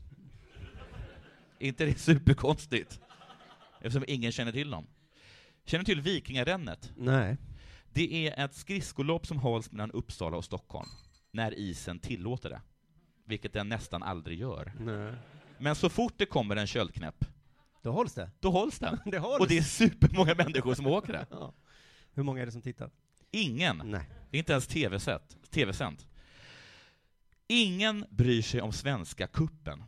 inte 1.59 1.85
det 1.85 1.99
superkonstigt? 1.99 2.99
Eftersom 3.81 4.05
ingen 4.07 4.31
känner 4.31 4.51
till 4.51 4.71
dem. 4.71 4.87
Känner 5.65 5.85
till 5.85 6.01
Vikingarännet? 6.01 6.91
Nej. 6.97 7.37
Det 7.93 8.27
är 8.27 8.45
ett 8.45 8.55
skridskolopp 8.55 9.27
som 9.27 9.37
hålls 9.37 9.71
mellan 9.71 9.91
Uppsala 9.91 10.37
och 10.37 10.45
Stockholm, 10.45 10.89
när 11.31 11.53
isen 11.53 11.99
tillåter 11.99 12.49
det. 12.49 12.61
Vilket 13.25 13.53
den 13.53 13.69
nästan 13.69 14.03
aldrig 14.03 14.39
gör. 14.39 14.73
Nej. 14.79 15.13
Men 15.63 15.75
så 15.75 15.89
fort 15.89 16.13
det 16.17 16.25
kommer 16.25 16.55
en 16.55 16.67
köldknäpp, 16.67 17.25
Då 17.81 17.91
hålls 17.91 18.13
det. 18.13 18.31
då 18.39 18.49
hålls 18.49 18.79
den. 18.79 18.99
Det 19.05 19.19
hålls. 19.19 19.39
Och 19.39 19.47
det 19.47 19.57
är 19.57 19.61
supermånga 19.61 20.35
människor 20.35 20.73
som 20.73 20.87
åker 20.87 21.13
det. 21.13 21.25
Ja. 21.31 21.53
Hur 22.13 22.23
många 22.23 22.41
är 22.41 22.45
det 22.45 22.51
som 22.51 22.61
tittar? 22.61 22.89
Ingen. 23.31 23.81
Nej. 23.85 24.09
Det 24.29 24.37
är 24.37 24.39
inte 24.39 24.51
ens 24.51 24.67
TV-sänt. 25.51 26.07
Ingen 27.47 28.05
bryr 28.09 28.41
sig 28.41 28.61
om 28.61 28.71
Svenska 28.71 29.27
kuppen. 29.27 29.83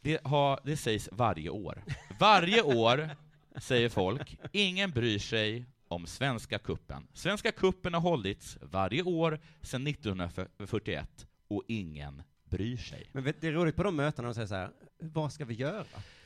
Det, 0.00 0.24
har, 0.24 0.60
det 0.64 0.76
sägs 0.76 1.08
varje 1.12 1.50
år. 1.50 1.84
Varje 2.20 2.62
år 2.62 3.10
säger 3.56 3.88
folk, 3.88 4.38
ingen 4.52 4.90
bryr 4.90 5.18
sig 5.18 5.66
om 5.88 6.06
Svenska 6.06 6.58
kuppen. 6.58 7.06
Svenska 7.12 7.52
kuppen 7.52 7.94
har 7.94 8.00
hållits 8.00 8.58
varje 8.62 9.02
år 9.02 9.40
sedan 9.62 9.86
1941 9.86 11.26
och 11.48 11.62
ingen 11.68 12.22
bryr 12.50 12.76
sig. 12.76 13.06
Men 13.12 13.24
vet, 13.24 13.40
det 13.40 13.46
är 13.48 13.52
roligt 13.52 13.76
på 13.76 13.82
de 13.82 13.96
mötena 13.96 14.28
de 14.28 14.34
säger 14.34 14.46
så 14.46 14.54
här, 14.54 14.70
vad 14.98 15.32
ska 15.32 15.44
vi 15.44 15.54
göra? 15.54 15.84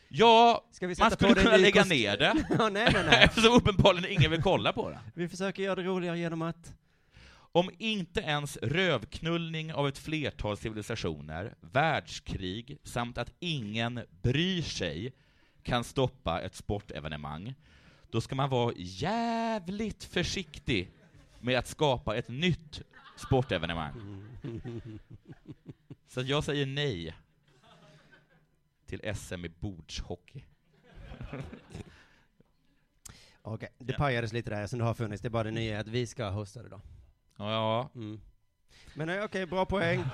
Ja, 0.08 0.64
Ska 0.70 0.86
vi 0.86 0.94
man 0.98 1.10
skulle 1.10 1.34
kunna 1.34 1.56
lägga 1.56 1.80
kost- 1.82 1.90
ner 1.90 2.16
det. 2.16 2.44
Ja, 2.58 2.68
nej, 2.68 2.88
nej, 2.92 3.04
nej. 3.06 3.24
Eftersom 3.24 3.52
uppenbarligen 3.54 4.10
ingen 4.10 4.30
vill 4.30 4.42
kolla 4.42 4.72
på 4.72 4.90
det. 4.90 4.98
Vi 5.14 5.28
försöker 5.28 5.62
göra 5.62 5.74
det 5.74 5.82
roligare 5.82 6.18
genom 6.18 6.42
att... 6.42 6.74
Om 7.56 7.70
inte 7.78 8.20
ens 8.20 8.56
rövknullning 8.56 9.74
av 9.74 9.88
ett 9.88 9.98
flertal 9.98 10.56
civilisationer, 10.56 11.54
världskrig 11.60 12.78
samt 12.84 13.18
att 13.18 13.32
ingen 13.40 14.00
bryr 14.22 14.62
sig 14.62 15.12
kan 15.62 15.84
stoppa 15.84 16.40
ett 16.40 16.54
sportevenemang, 16.54 17.54
då 18.10 18.20
ska 18.20 18.34
man 18.34 18.50
vara 18.50 18.72
jävligt 18.76 20.04
försiktig 20.04 20.90
med 21.40 21.58
att 21.58 21.66
skapa 21.68 22.16
ett 22.16 22.28
nytt 22.28 22.82
sportevenemang. 23.16 23.92
Så 26.14 26.20
jag 26.20 26.44
säger 26.44 26.66
nej 26.66 27.14
till 28.86 29.14
SM 29.16 29.44
i 29.44 29.48
bordshockey. 29.48 30.44
Okej, 33.42 33.68
det 33.78 33.92
pajades 33.92 34.32
lite 34.32 34.50
där 34.50 34.66
som 34.66 34.78
det 34.78 34.84
har 34.84 34.94
funnits. 34.94 35.22
Det 35.22 35.28
är 35.28 35.30
bara 35.30 35.42
det 35.44 35.50
nya 35.50 35.80
att 35.80 35.88
vi 35.88 36.06
ska 36.06 36.28
hosta 36.28 36.62
det 36.62 36.68
då. 36.68 36.80
Ja. 37.36 37.90
Mm. 37.94 38.20
Men 38.94 39.08
eh, 39.08 39.24
okej, 39.24 39.46
bra 39.46 39.66
poäng. 39.66 40.00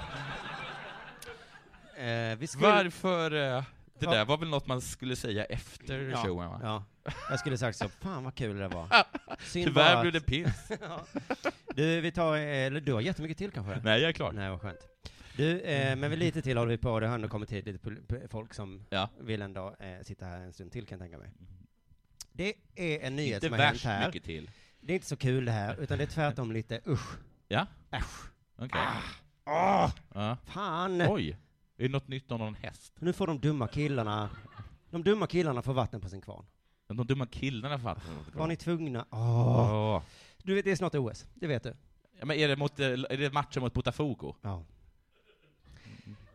eh, 1.97 2.37
vi 2.39 2.47
skulle... 2.47 2.67
Varför? 2.69 3.31
eh, 3.33 3.65
Det 3.99 4.05
Ja. 4.07 4.11
där 4.11 4.25
var 4.25 4.37
väl 4.37 4.49
något 4.49 4.67
man 4.67 4.81
skulle 4.81 5.17
säga 5.17 5.45
efter 5.45 6.01
Ja, 6.01 6.17
showen, 6.25 6.49
va? 6.49 6.61
ja. 6.63 6.85
Jag 7.31 7.41
skulle 7.41 7.59
sagt 7.59 7.79
så, 7.79 7.89
fan 7.89 8.25
vad 8.25 8.35
kul 8.35 8.59
det 8.59 8.69
var. 8.69 8.89
Synd 9.41 9.67
Tyvärr 9.67 10.01
blev 10.01 10.13
det 10.13 10.21
piss. 10.21 10.71
ja. 10.81 11.07
Du, 11.75 12.01
vi 12.01 12.13
tar, 12.13 12.37
eh, 12.37 12.43
eller 12.43 12.81
du 12.81 12.93
har 12.93 13.01
jättemycket 13.01 13.39
till 13.39 13.51
kanske? 13.51 13.81
Nej, 13.85 14.01
jag 14.01 14.09
är 14.09 14.13
klar. 14.13 14.33
Nej, 14.33 14.51
vad 14.51 14.61
skönt. 14.61 14.87
Du, 15.41 15.61
eh, 15.61 15.97
men 15.97 16.11
vi 16.11 16.17
lite 16.17 16.43
till 16.43 16.59
håller 16.59 16.71
vi 16.71 16.79
på, 16.79 17.01
det 17.01 17.07
har 17.07 17.15
ändå 17.15 17.29
kommit 17.29 17.53
hit 17.53 17.67
lite 17.67 18.29
folk 18.29 18.55
som 18.55 18.83
Ja. 18.91 19.09
vill 19.21 19.43
ändå 19.43 19.75
eh, 19.79 20.03
sitta 20.03 20.27
här 20.27 20.41
en 20.41 20.53
stund 20.53 20.73
till 20.73 20.87
kan 20.87 20.99
jag 20.99 21.05
tänka 21.05 21.19
mig. 21.19 21.31
Det 22.33 22.55
är 22.75 23.01
en 23.07 23.17
nyhet 23.17 23.35
Inte 23.35 23.47
som 23.49 23.59
har 23.59 23.65
hänt 23.67 23.83
här. 23.85 24.07
mycket 24.07 24.25
till. 24.25 24.51
Det 24.81 24.93
är 24.93 24.95
inte 24.95 25.07
så 25.07 25.17
kul 25.17 25.45
det 25.45 25.53
här, 25.53 25.77
utan 25.81 25.99
det 25.99 26.05
är 26.05 26.09
tvärtom 26.09 26.53
lite 26.53 26.81
usch. 26.87 27.19
Ja? 27.49 27.67
Äsch. 27.91 28.31
Okej. 28.57 28.81
Åh! 29.47 29.91
Ja. 30.15 30.37
Fan! 30.47 31.03
Oj! 31.09 31.31
Är 31.77 31.83
det 31.83 31.89
något 31.89 32.09
nytt 32.09 32.31
om 32.33 32.39
någon 32.41 32.55
häst? 32.55 32.93
Nu 32.99 33.13
får 33.13 33.27
de 33.27 33.39
dumma 33.41 33.69
killarna, 33.69 34.31
de 34.91 35.03
dumma 35.03 35.27
killarna 35.27 35.63
får 35.63 35.73
vatten 35.75 36.01
på 36.01 36.09
sin 36.09 36.21
kvarn. 36.21 36.45
De 36.87 37.07
dumma 37.07 37.27
killarna 37.27 37.79
fattar 37.79 38.03
Var 38.35 38.47
ni 38.47 38.57
tvungna? 38.57 39.07
Åh. 39.11 39.73
Åh. 39.75 40.03
Du 40.43 40.55
vet, 40.55 40.65
det 40.65 40.71
är 40.71 40.77
snart 40.77 40.95
OS, 40.95 41.27
det 41.35 41.47
vet 41.47 41.63
du. 41.63 41.75
Ja, 42.19 42.25
men 42.27 42.37
är 42.37 42.49
det, 42.49 42.57
mot, 42.57 42.81
eh, 42.81 42.87
är 42.87 43.17
det 43.17 43.33
matchen 43.33 43.63
mot 43.63 43.75
Botafogo? 43.75 44.35
Ja. 44.43 44.65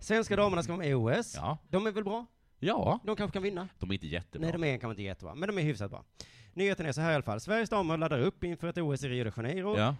Svenska 0.05 0.35
damerna 0.35 0.63
ska 0.63 0.71
vara 0.73 0.79
med 0.79 0.89
i 0.89 0.93
OS. 0.93 1.35
Ja. 1.35 1.57
De 1.69 1.87
är 1.87 1.91
väl 1.91 2.03
bra? 2.03 2.25
Ja. 2.59 2.99
De 3.03 3.15
kanske 3.15 3.33
kan 3.33 3.43
vinna? 3.43 3.67
De 3.79 3.89
är 3.89 3.93
inte 3.93 4.07
jättebra. 4.07 4.45
Nej, 4.45 4.51
de 4.51 4.63
är 4.63 4.77
kanske 4.77 4.89
inte 4.91 5.03
jättebra, 5.03 5.35
men 5.35 5.47
de 5.49 5.57
är 5.57 5.61
hyfsat 5.61 5.91
bra. 5.91 6.03
Nyheten 6.53 6.85
är 6.85 6.91
så 6.91 7.01
här 7.01 7.11
i 7.11 7.15
alla 7.15 7.23
fall. 7.23 7.39
Sveriges 7.39 7.69
damer 7.69 7.97
laddar 7.97 8.19
upp 8.19 8.43
inför 8.43 8.67
ett 8.67 8.77
OS 8.77 9.03
i 9.03 9.07
Rio 9.09 9.23
de 9.23 9.31
Janeiro. 9.37 9.77
Ja. 9.77 9.95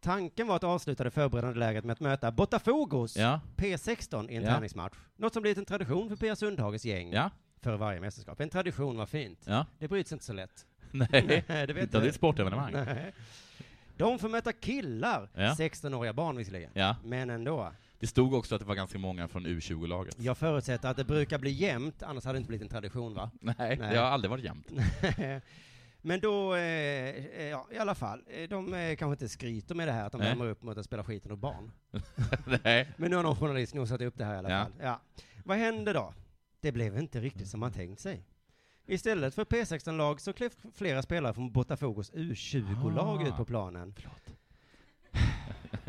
Tanken 0.00 0.46
var 0.46 0.56
att 0.56 0.64
avsluta 0.64 1.04
det 1.04 1.10
förberedande 1.10 1.58
läget 1.58 1.84
med 1.84 1.92
att 1.92 2.00
möta 2.00 2.30
Botafogos 2.32 3.16
Ja. 3.16 3.40
P16 3.56 4.30
i 4.30 4.36
en 4.36 4.42
Ja. 4.42 4.50
träningsmatch. 4.50 4.94
Något 5.16 5.32
som 5.32 5.42
blivit 5.42 5.58
en 5.58 5.64
tradition 5.64 6.08
för 6.08 6.16
Pia 6.16 6.36
Sundhages 6.36 6.84
gäng 6.84 7.12
Ja. 7.12 7.30
för 7.62 7.76
varje 7.76 8.00
mästerskap. 8.00 8.40
En 8.40 8.48
tradition 8.50 8.96
var 8.96 9.06
fint. 9.06 9.40
Ja. 9.46 9.66
Det 9.78 9.88
bryts 9.88 10.12
inte 10.12 10.24
så 10.24 10.32
lätt. 10.32 10.66
Nej, 10.90 11.44
det 11.66 11.72
vet 11.72 11.82
inte 11.82 11.96
av 11.96 12.02
du. 12.02 12.08
ditt 12.08 12.14
sportevenemang. 12.16 12.72
Nej. 12.72 13.12
De 13.96 14.18
får 14.18 14.28
möta 14.28 14.52
killar, 14.52 15.28
Ja. 15.34 15.54
16-åriga 15.58 16.12
barn 16.12 16.36
visserligen, 16.36 16.70
men 17.04 17.30
ändå. 17.30 17.72
Det 18.00 18.06
stod 18.06 18.34
också 18.34 18.54
att 18.54 18.60
det 18.60 18.66
var 18.66 18.74
ganska 18.74 18.98
många 18.98 19.28
från 19.28 19.46
U20-laget. 19.46 20.14
Jag 20.18 20.38
förutsätter 20.38 20.88
att 20.88 20.96
det 20.96 21.04
brukar 21.04 21.38
bli 21.38 21.50
jämnt, 21.50 22.02
annars 22.02 22.24
hade 22.24 22.36
det 22.36 22.38
inte 22.38 22.48
blivit 22.48 22.62
en 22.62 22.68
tradition 22.68 23.14
va? 23.14 23.30
Nej, 23.40 23.76
det 23.76 23.86
har 23.96 24.04
aldrig 24.06 24.30
varit 24.30 24.44
jämnt. 24.44 24.66
Men 26.02 26.20
då, 26.20 26.54
eh, 26.54 27.46
ja, 27.48 27.66
i 27.72 27.78
alla 27.78 27.94
fall, 27.94 28.22
eh, 28.30 28.48
de 28.48 28.74
eh, 28.74 28.96
kanske 28.96 29.12
inte 29.12 29.28
skryter 29.28 29.74
med 29.74 29.88
det 29.88 29.92
här 29.92 30.06
att 30.06 30.12
de 30.12 30.18
Nej. 30.18 30.28
värmer 30.28 30.46
upp 30.50 30.62
mot 30.62 30.78
att 30.78 30.84
spela 30.84 31.04
skiten 31.04 31.32
och 31.32 31.38
barn. 31.38 31.70
Nej. 32.64 32.88
Men 32.96 33.10
nu 33.10 33.16
har 33.16 33.22
någon 33.22 33.36
journalist 33.36 33.74
nosat 33.74 34.00
upp 34.00 34.18
det 34.18 34.24
här 34.24 34.34
i 34.34 34.38
alla 34.38 34.50
Ja. 34.50 34.62
fall. 34.64 34.72
Ja. 34.80 35.00
Vad 35.44 35.58
hände 35.58 35.92
då? 35.92 36.14
Det 36.60 36.72
blev 36.72 36.98
inte 36.98 37.20
riktigt 37.20 37.48
som 37.48 37.60
man 37.60 37.72
tänkt 37.72 38.00
sig. 38.00 38.24
Istället 38.86 39.34
för 39.34 39.44
P16-lag 39.44 40.20
så 40.20 40.32
klev 40.32 40.50
flera 40.74 41.02
spelare 41.02 41.34
från 41.34 41.52
Botafogos 41.52 42.12
U20-lag 42.12 43.22
Ah. 43.22 43.28
ut 43.28 43.36
på 43.36 43.44
planen. 43.44 43.94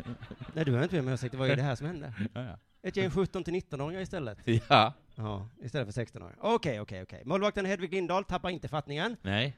Nej, 0.54 0.64
du 0.64 0.72
har 0.74 0.82
inte 0.82 0.94
med 0.94 1.04
mig 1.04 1.14
ursäkt, 1.14 1.34
vad 1.34 1.50
är 1.50 1.56
det 1.56 1.62
här 1.62 1.74
som 1.76 1.86
hände? 1.86 2.12
Ja, 2.34 2.42
ja. 2.44 2.58
Ett 2.82 2.96
gäng 2.96 3.10
17 3.10 3.44
till 3.44 3.54
19-åringar 3.54 4.00
istället? 4.00 4.38
Ja. 4.68 4.92
Ja, 5.14 5.48
istället 5.62 5.94
för 5.94 6.04
16-åringar. 6.04 6.36
Okej, 6.40 6.80
okej, 6.80 7.02
okej. 7.02 7.22
Målvakten 7.24 7.66
Hedvig 7.66 7.92
Lindahl 7.92 8.24
tappar 8.24 8.50
inte 8.50 8.68
fattningen. 8.68 9.16
Nej. 9.22 9.56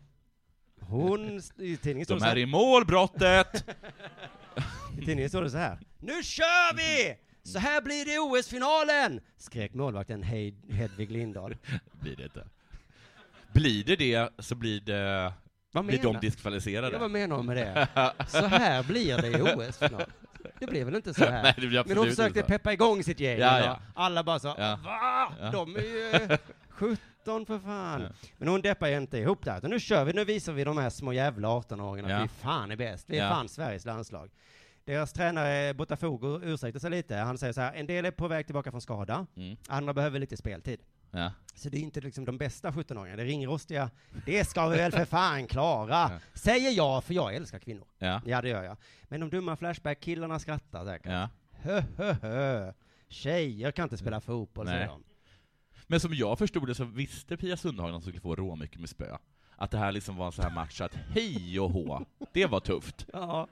Hon, 0.80 1.40
i 1.56 1.76
tidningen 1.76 2.04
står 2.04 2.14
De 2.14 2.24
det 2.24 2.30
är 2.30 2.38
i 2.38 2.46
målbrottet! 2.46 3.64
I 4.98 5.04
tidningen 5.04 5.28
står 5.28 5.42
det 5.42 5.50
så 5.50 5.58
här. 5.58 5.78
Nu 5.98 6.22
kör 6.22 6.76
vi! 6.76 7.16
Så 7.42 7.58
här 7.58 7.82
blir 7.82 8.04
det 8.04 8.18
OS-finalen! 8.18 9.20
Skrek 9.36 9.74
målvakten 9.74 10.22
Hed- 10.22 10.72
Hedvig 10.72 11.10
Lindahl. 11.10 11.56
blir 11.92 12.16
det 12.16 12.24
inte. 12.24 12.46
Blir 13.52 13.84
det 13.84 13.96
det 13.96 14.30
så 14.38 14.54
blir 14.54 14.80
det... 14.80 15.32
Vad 15.72 15.84
blir 15.86 16.02
de 16.02 16.16
diskvalificerade. 16.20 16.92
Ja, 16.92 16.98
vad 16.98 17.10
menar 17.10 17.36
hon 17.36 17.46
med 17.46 17.56
det? 17.56 17.88
Så 18.28 18.46
här 18.46 18.82
blir 18.82 19.18
det 19.18 19.28
i 19.28 19.42
OS-final. 19.42 20.04
Det 20.66 20.70
blir 20.70 20.84
väl 20.84 20.94
inte 20.94 21.14
så 21.14 21.24
här? 21.30 21.42
Nej, 21.42 21.54
det 21.56 21.60
blir 21.66 21.70
Men 21.70 21.80
absolut 21.80 22.16
försökte 22.16 22.38
inte 22.38 22.48
peppa 22.52 22.72
igång 22.72 23.02
sitt 23.04 23.20
gäng. 23.20 23.38
Ja, 23.38 23.58
ja. 23.60 23.80
Alla 23.94 24.22
bara 24.24 24.38
sa, 24.38 24.54
Ja. 24.58 24.78
va? 24.84 25.32
Ja. 25.40 25.50
De 25.50 25.76
är 25.76 25.80
ju 25.80 26.38
17 26.68 27.46
för 27.46 27.58
fan. 27.58 28.00
Ja. 28.02 28.08
Men 28.38 28.48
hon 28.48 28.60
deppar 28.60 28.88
ju 28.88 28.96
inte 28.96 29.18
ihop 29.18 29.44
där. 29.44 29.58
utan 29.58 29.70
Nu 29.70 29.80
kör 29.80 30.04
vi, 30.04 30.12
nu 30.12 30.24
visar 30.24 30.52
vi 30.52 30.64
de 30.64 30.78
här 30.78 30.90
små 30.90 31.12
jävla 31.12 31.48
18-åringarna 31.48 32.10
Ja. 32.10 32.16
att 32.16 32.22
vi 32.24 32.28
fan 32.28 32.70
är 32.70 32.76
bäst. 32.76 33.04
Vi 33.10 33.18
är 33.18 33.28
fan 33.28 33.48
Sveriges 33.48 33.84
landslag. 33.84 34.30
Deras 34.84 35.12
tränare 35.12 35.74
Botafogo 35.74 36.40
ursäktar 36.42 36.80
sig 36.80 36.90
lite. 36.90 37.16
Han 37.16 37.38
säger 37.38 37.52
så 37.52 37.60
här, 37.60 37.72
en 37.74 37.86
del 37.86 38.04
är 38.04 38.10
på 38.10 38.28
väg 38.28 38.46
tillbaka 38.46 38.70
från 38.70 38.80
skada, 38.80 39.26
Mm. 39.36 39.56
andra 39.68 39.92
behöver 39.94 40.18
lite 40.18 40.36
speltid. 40.36 40.80
Ja. 41.14 41.32
Så 41.54 41.68
det 41.68 41.78
är 41.78 41.80
inte 41.80 42.00
liksom 42.00 42.24
de 42.24 42.38
bästa 42.38 42.70
17-åringarna, 42.70 43.16
det 43.16 43.22
är 43.22 43.26
ringrostiga. 43.26 43.90
Det 44.26 44.44
ska 44.44 44.68
vi 44.68 44.76
väl 44.76 44.92
för 44.92 45.04
fan 45.04 45.46
klara, 45.46 45.90
Ja. 46.12 46.20
säger 46.34 46.70
jag, 46.70 47.04
för 47.04 47.14
jag 47.14 47.34
älskar 47.34 47.58
kvinnor. 47.58 47.86
Ja. 47.98 48.20
Ja, 48.26 48.42
det 48.42 48.48
gör 48.48 48.62
jag. 48.64 48.76
Men 49.04 49.20
de 49.20 49.30
dumma 49.30 49.56
Flashback-killarna 49.56 50.38
skrattar 50.38 50.84
säkert. 50.84 51.12
Ja. 51.12 51.28
Hö, 51.52 51.82
hö, 51.96 52.12
hö. 52.22 52.72
Tjejer 53.08 53.72
kan 53.72 53.82
inte 53.82 53.96
spela 53.96 54.20
fotboll, 54.20 54.66
säger 54.66 54.78
Nej. 54.78 54.88
de. 54.88 55.04
Men 55.86 56.00
som 56.00 56.14
jag 56.14 56.38
förstod 56.38 56.66
det 56.66 56.74
så 56.74 56.84
visste 56.84 57.36
Pia 57.36 57.56
Sundhage 57.56 57.96
att 57.96 58.02
skulle 58.02 58.20
få 58.20 58.34
rå 58.36 58.56
mycket 58.56 58.80
med 58.80 58.88
spö. 58.88 59.16
Att 59.56 59.70
det 59.70 59.78
här 59.78 59.92
liksom 59.92 60.16
var 60.16 60.26
en 60.26 60.32
sån 60.32 60.44
här 60.44 60.54
match 60.54 60.80
att 60.80 60.94
hej 60.94 61.60
och 61.60 61.70
hå, 61.70 62.06
det 62.32 62.46
var 62.46 62.60
tufft. 62.60 63.06
Ja. 63.12 63.48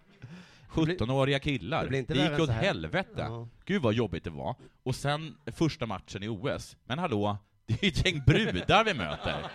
17-åriga 0.68 1.38
killar, 1.38 1.86
det 1.86 2.02
det 2.02 2.14
gick 2.30 2.40
åt 2.40 2.50
helvete. 2.50 3.10
Ja. 3.28 3.48
Gud 3.64 3.82
vad 3.82 3.94
jobbigt 3.94 4.24
det 4.24 4.30
var. 4.30 4.54
Och 4.82 4.94
sen 4.94 5.36
första 5.46 5.86
matchen 5.86 6.22
i 6.22 6.28
OS, 6.28 6.76
men 6.84 6.98
hallå, 6.98 7.38
det 7.80 7.82
är 7.82 7.84
ju 7.84 7.88
ett 7.88 8.06
gäng 8.06 8.22
brudar 8.26 8.84
vi 8.84 8.94
möter. 8.94 9.46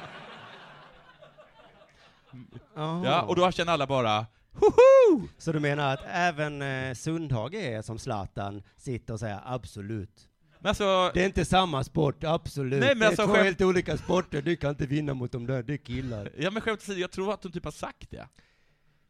Jaha. 2.76 3.06
Ja, 3.06 3.22
och 3.22 3.36
då 3.36 3.52
känner 3.52 3.74
alla 3.74 3.88
bara 3.88 4.26
Hoho! 4.54 5.28
Så 5.38 5.52
du 5.52 5.60
menar 5.60 5.94
att 5.94 6.04
även 6.08 6.62
eh, 6.62 6.94
Sundhage 6.94 7.54
är 7.54 7.82
som 7.82 8.00
Zlatan, 8.00 8.64
sitter 8.78 9.14
och 9.14 9.20
säger 9.20 9.42
absolut? 9.46 10.30
Alltså, 10.64 11.12
Det 11.14 11.22
är 11.22 11.26
inte 11.26 11.46
samma 11.46 11.84
sport, 11.84 12.24
absolut. 12.24 12.80
Nej, 12.80 12.90
men 12.90 13.00
det 13.00 13.06
är 13.06 13.08
alltså, 13.08 13.26
två 13.26 13.34
skämt- 13.34 13.44
helt 13.44 13.62
olika 13.62 13.98
sporter, 13.98 14.42
du 14.42 14.56
kan 14.56 14.70
inte 14.70 14.86
vinna 14.86 15.14
mot 15.14 15.32
dem 15.32 15.48
där, 15.48 15.72
är 15.72 15.78
killar. 15.78 16.30
ja 16.38 16.52
men 16.52 16.62
skämt 16.62 16.80
åsido, 16.82 17.00
jag 17.00 17.12
tror 17.12 17.34
att 17.34 17.44
hon 17.44 17.52
typ 17.52 17.64
har 17.66 17.72
sagt 17.72 18.12
det. 18.12 18.28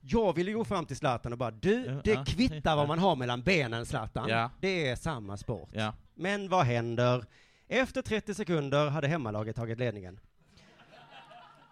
Jag 0.02 0.36
ville 0.36 0.52
gå 0.52 0.66
fram 0.66 0.86
till 0.86 0.96
Zlatan 0.98 1.32
och 1.32 1.38
bara, 1.38 1.52
du, 1.52 2.02
det 2.04 2.26
kvittar 2.28 2.76
vad 2.76 2.88
man 2.88 3.00
har 3.00 3.16
mellan 3.16 3.42
benen 3.44 3.86
Zlatan. 3.86 4.30
Ja. 4.30 4.52
Det 4.62 4.88
är 4.90 4.96
samma 4.96 5.38
sport. 5.38 5.70
Ja. 5.74 5.94
Men 6.16 6.50
vad 6.50 6.66
händer? 6.66 7.26
Efter 7.68 8.02
30 8.02 8.34
sekunder 8.34 8.90
hade 8.90 9.08
hemmalaget 9.08 9.56
tagit 9.56 9.80
ledningen. 9.80 10.20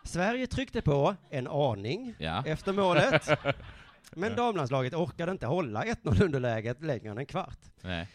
Sverige 0.03 0.47
tryckte 0.47 0.81
på 0.81 1.15
en 1.29 1.47
aning 1.47 2.15
Ja. 2.17 2.43
efter 2.45 2.73
målet. 2.73 3.29
Men 4.11 4.35
damlandslaget 4.35 4.93
orkade 4.93 5.31
inte 5.31 5.45
hålla 5.45 5.83
1-0 5.83 6.23
underläget 6.23 6.81
längre 6.83 7.09
än 7.11 7.17
en 7.17 7.25
kvart. 7.25 7.59
Nej. 7.81 8.07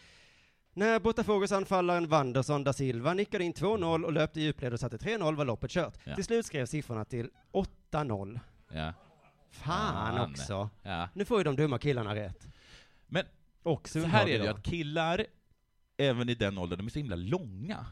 När 0.73 0.99
Botafogos 0.99 1.51
anfallaren 1.51 2.07
Wanderson 2.07 2.63
da 2.63 2.73
Silva 2.73 3.13
nickade 3.13 3.43
in 3.43 3.53
2-0 3.53 4.03
och 4.05 4.13
löpte 4.13 4.39
i 4.39 4.43
djupled 4.43 4.73
och 4.73 4.79
satte 4.79 4.97
3-0 4.97 5.35
var 5.35 5.45
loppet 5.45 5.71
kört. 5.71 5.97
Ja. 6.03 6.15
Till 6.15 6.23
slut 6.23 6.45
skrev 6.45 6.65
siffrorna 6.65 7.05
till 7.05 7.29
8-0. 7.91 8.39
Ja. 8.71 8.93
Fan 9.51 10.15
Fan. 10.17 10.31
också. 10.31 10.69
Ja. 10.83 11.09
Nu 11.13 11.25
får 11.25 11.37
ju 11.37 11.43
de 11.43 11.55
dumma 11.55 11.77
killarna 11.79 12.15
rätt. 12.15 12.47
Men 13.07 13.25
Och 13.63 13.89
så 13.89 13.99
här 13.99 14.21
är 14.29 14.39
det 14.39 14.43
ju 14.45 14.47
att 14.51 14.63
killar, 14.63 15.25
även 16.01 16.29
i 16.29 16.35
den 16.35 16.57
åldern, 16.57 16.77
de 16.77 16.85
är 16.85 16.89
så 16.89 16.99
himla 16.99 17.15
långa. 17.15 17.85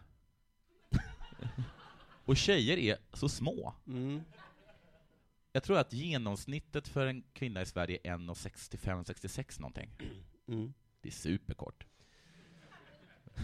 Och 2.25 2.37
tjejer 2.37 2.77
är 2.77 2.97
så 3.13 3.29
små. 3.29 3.73
Mm. 3.87 4.21
Jag 5.51 5.63
tror 5.63 5.77
att 5.77 5.93
genomsnittet 5.93 6.87
för 6.87 7.07
en 7.07 7.23
kvinna 7.33 7.61
i 7.61 7.65
Sverige 7.65 7.99
är 8.03 8.17
1,65-66 8.17 9.61
någonting. 9.61 9.91
Mm. 10.47 10.73
Det 11.01 11.09
är 11.09 11.13
superkort. 11.13 11.85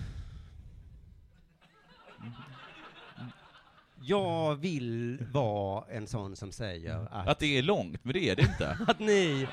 Jag 4.02 4.56
vill 4.56 5.26
vara 5.32 5.86
en 5.90 6.08
sån 6.08 6.36
som 6.36 6.52
säger 6.52 7.08
att, 7.12 7.28
Att 7.28 7.40
det 7.40 7.58
är 7.58 7.62
långt, 7.64 8.04
men 8.04 8.14
det 8.14 8.30
är 8.30 8.36
det 8.36 8.42
inte. 8.42 8.78
att 8.88 9.00
ni 9.00 9.48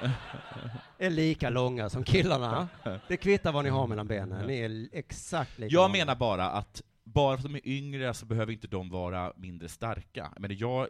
är 0.99 1.11
lika 1.11 1.51
långa 1.51 1.91
som 1.91 2.05
killarna. 2.05 2.69
Det 3.09 3.17
kvittar 3.17 3.53
vad 3.53 3.65
ni 3.65 3.71
har 3.71 3.87
mellan 3.87 4.07
benen. 4.07 4.47
Ni 4.47 4.59
är 4.59 4.89
exakt 4.93 5.59
lika 5.59 5.75
Jag 5.75 5.83
långa. 5.83 5.93
menar 5.93 6.17
bara 6.17 6.51
att 6.51 6.83
bara 7.05 7.37
för 7.37 7.47
att 7.49 7.53
de 7.53 7.59
är 7.59 7.69
yngre 7.69 8.15
så 8.15 8.27
behöver 8.27 8.53
inte 8.53 8.67
de 8.69 8.89
vara 8.91 9.33
mindre 9.37 9.69
starka. 9.69 10.33
Men 10.39 10.57
jag 10.57 10.89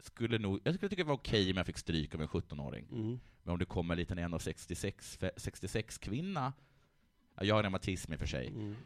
skulle 0.00 0.38
nog, 0.38 0.60
jag 0.64 0.74
skulle 0.74 0.88
tycka 0.88 1.02
det 1.02 1.08
var 1.08 1.14
okej 1.14 1.50
om 1.50 1.56
jag 1.56 1.66
fick 1.66 1.78
stryk 1.78 2.14
av 2.14 2.20
en 2.22 2.28
17-åring. 2.28 2.86
Mm. 2.92 3.20
Men 3.42 3.52
om 3.52 3.58
det 3.58 3.64
kommer 3.64 3.94
en 3.94 3.98
liten 3.98 4.18
1,66 4.18 5.30
66 5.36 5.98
kvinna, 5.98 6.52
ja, 7.36 7.44
jag 7.44 7.54
har 7.54 7.62
reumatism 7.62 8.12
i 8.12 8.16
och 8.16 8.20
för 8.20 8.26
sig, 8.26 8.46
Mm. 8.48 8.76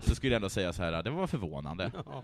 Så 0.00 0.14
skulle 0.14 0.32
jag 0.32 0.36
ändå 0.36 0.48
säga 0.48 0.72
så 0.72 0.82
här, 0.82 1.02
det 1.02 1.10
var 1.10 1.26
förvånande. 1.26 1.92
Ja. 2.06 2.22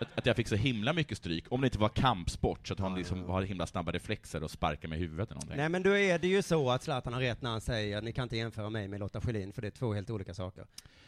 Att, 0.00 0.18
att 0.18 0.26
jag 0.26 0.36
fick 0.36 0.48
så 0.48 0.56
himla 0.56 0.92
mycket 0.92 1.18
stryk, 1.18 1.44
om 1.50 1.60
det 1.60 1.66
inte 1.66 1.78
var 1.78 1.88
kampsport, 1.88 2.68
så 2.68 2.74
att 2.74 2.80
hon 2.80 2.94
liksom 2.94 3.24
har 3.28 3.42
himla 3.42 3.66
snabba 3.66 3.92
reflexer 3.92 4.42
och 4.42 4.50
sparkar 4.50 4.88
med 4.88 4.98
huvudet 4.98 5.28
eller 5.30 5.34
någonting. 5.34 5.56
Nej 5.56 5.68
men 5.68 5.82
då 5.82 5.96
är 5.96 6.18
det 6.18 6.28
ju 6.28 6.42
så 6.42 6.70
att 6.70 6.82
Zlatan 6.82 7.12
har 7.12 7.20
rätt 7.20 7.42
när 7.42 7.50
han 7.50 7.60
säger 7.60 8.02
ni 8.02 8.12
kan 8.12 8.22
inte 8.22 8.36
jämföra 8.36 8.70
mig 8.70 8.88
med 8.88 9.00
Lotta 9.00 9.20
Schelin 9.20 9.52
för 9.52 9.62
det 9.62 9.68
är 9.68 9.70
två 9.70 9.94
helt 9.94 10.10
olika 10.10 10.34
saker. 10.34 10.66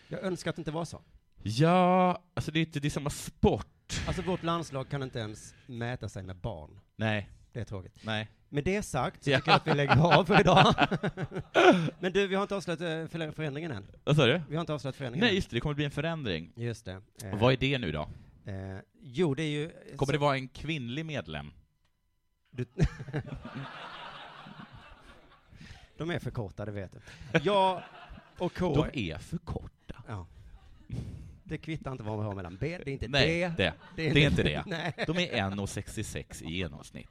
Jag 0.08 0.22
önskar 0.22 0.50
att 0.50 0.56
det 0.56 0.60
inte 0.60 0.70
var 0.70 0.84
så. 0.84 1.02
Ja, 1.42 2.22
alltså 2.34 2.50
det 2.50 2.58
är 2.58 2.60
inte, 2.60 2.80
det 2.80 2.88
är 2.88 2.90
samma 2.90 3.10
sport. 3.10 3.66
Alltså 4.06 4.22
vårt 4.22 4.42
landslag 4.42 4.88
kan 4.88 5.02
inte 5.02 5.18
ens 5.18 5.54
mäta 5.66 6.08
sig 6.08 6.22
med 6.22 6.36
barn. 6.36 6.80
Nej. 6.96 7.28
Det 7.52 7.60
är 7.60 7.64
tråkigt. 7.64 7.98
Nej. 8.02 8.28
Med 8.55 8.64
det 8.64 8.82
sagt 8.82 9.24
så 9.24 9.30
tycker 9.30 9.42
jag 9.50 9.57
att 9.57 9.66
vi 9.66 9.74
lägger 9.74 10.18
av 10.18 10.24
för 10.24 10.40
idag. 10.40 10.74
Men 12.00 12.12
du, 12.12 12.26
vi 12.26 12.34
har 12.34 12.42
inte 12.42 12.57
avslöjat 12.57 12.80
eh, 12.80 12.86
för- 12.86 13.32
förändringen 13.32 13.70
än. 13.72 13.86
Vad 14.05 14.16
sa 14.16 14.26
du? 14.26 14.40
Vi 14.48 14.55
har 14.57 14.61
inte 14.61 14.74
avslöjat 14.74 14.96
förändringen 14.96 15.26
Nej, 15.26 15.34
just 15.34 15.50
det, 15.50 15.57
det 15.57 15.61
kommer 15.61 15.74
bli 15.74 15.84
en 15.84 15.90
förändring. 15.90 16.53
än. 16.57 16.62
Just 16.62 16.84
det. 16.84 17.00
Eh, 17.24 17.32
Och 17.32 17.38
vad 17.38 17.53
är 17.53 17.57
det 17.57 17.78
nu 17.78 17.92
då? 17.92 18.09
Eh, 18.46 18.78
jo, 19.03 19.34
det 19.34 19.42
är 19.42 19.48
ju... 19.48 19.70
Kommer 19.96 20.12
det 20.12 20.18
vara 20.18 20.34
en 20.36 20.48
kvinnlig 20.48 21.07
medlem? 21.07 21.53
Du... 22.50 22.64
De 25.96 26.11
är 26.11 26.18
för 26.18 26.30
korta, 26.30 26.64
det 26.64 26.72
vet 26.72 26.92
du. 26.92 26.98
Jag 27.42 27.82
och 28.38 28.55
K... 28.55 28.74
De 28.92 29.11
är 29.11 29.18
för 29.18 29.38
korta. 29.38 30.03
Ja. 30.09 30.26
Det 31.44 31.59
kvittar 31.59 31.92
inte 31.92 32.05
vad 32.05 32.16
man 32.16 32.26
har 32.26 32.34
mellan 32.34 32.57
ben, 32.57 32.80
det 32.84 32.90
är 32.90 32.92
inte 32.92 33.09
Nej, 33.09 33.40
det. 33.40 33.72
det, 33.96 34.11
det 34.12 34.24
är 34.24 34.30
inte 34.30 34.42
det. 34.42 34.62
Nej. 34.66 34.94
De 35.07 35.16
är 35.18 35.50
1,66 35.50 36.42
i 36.44 36.50
genomsnitt. 36.57 37.11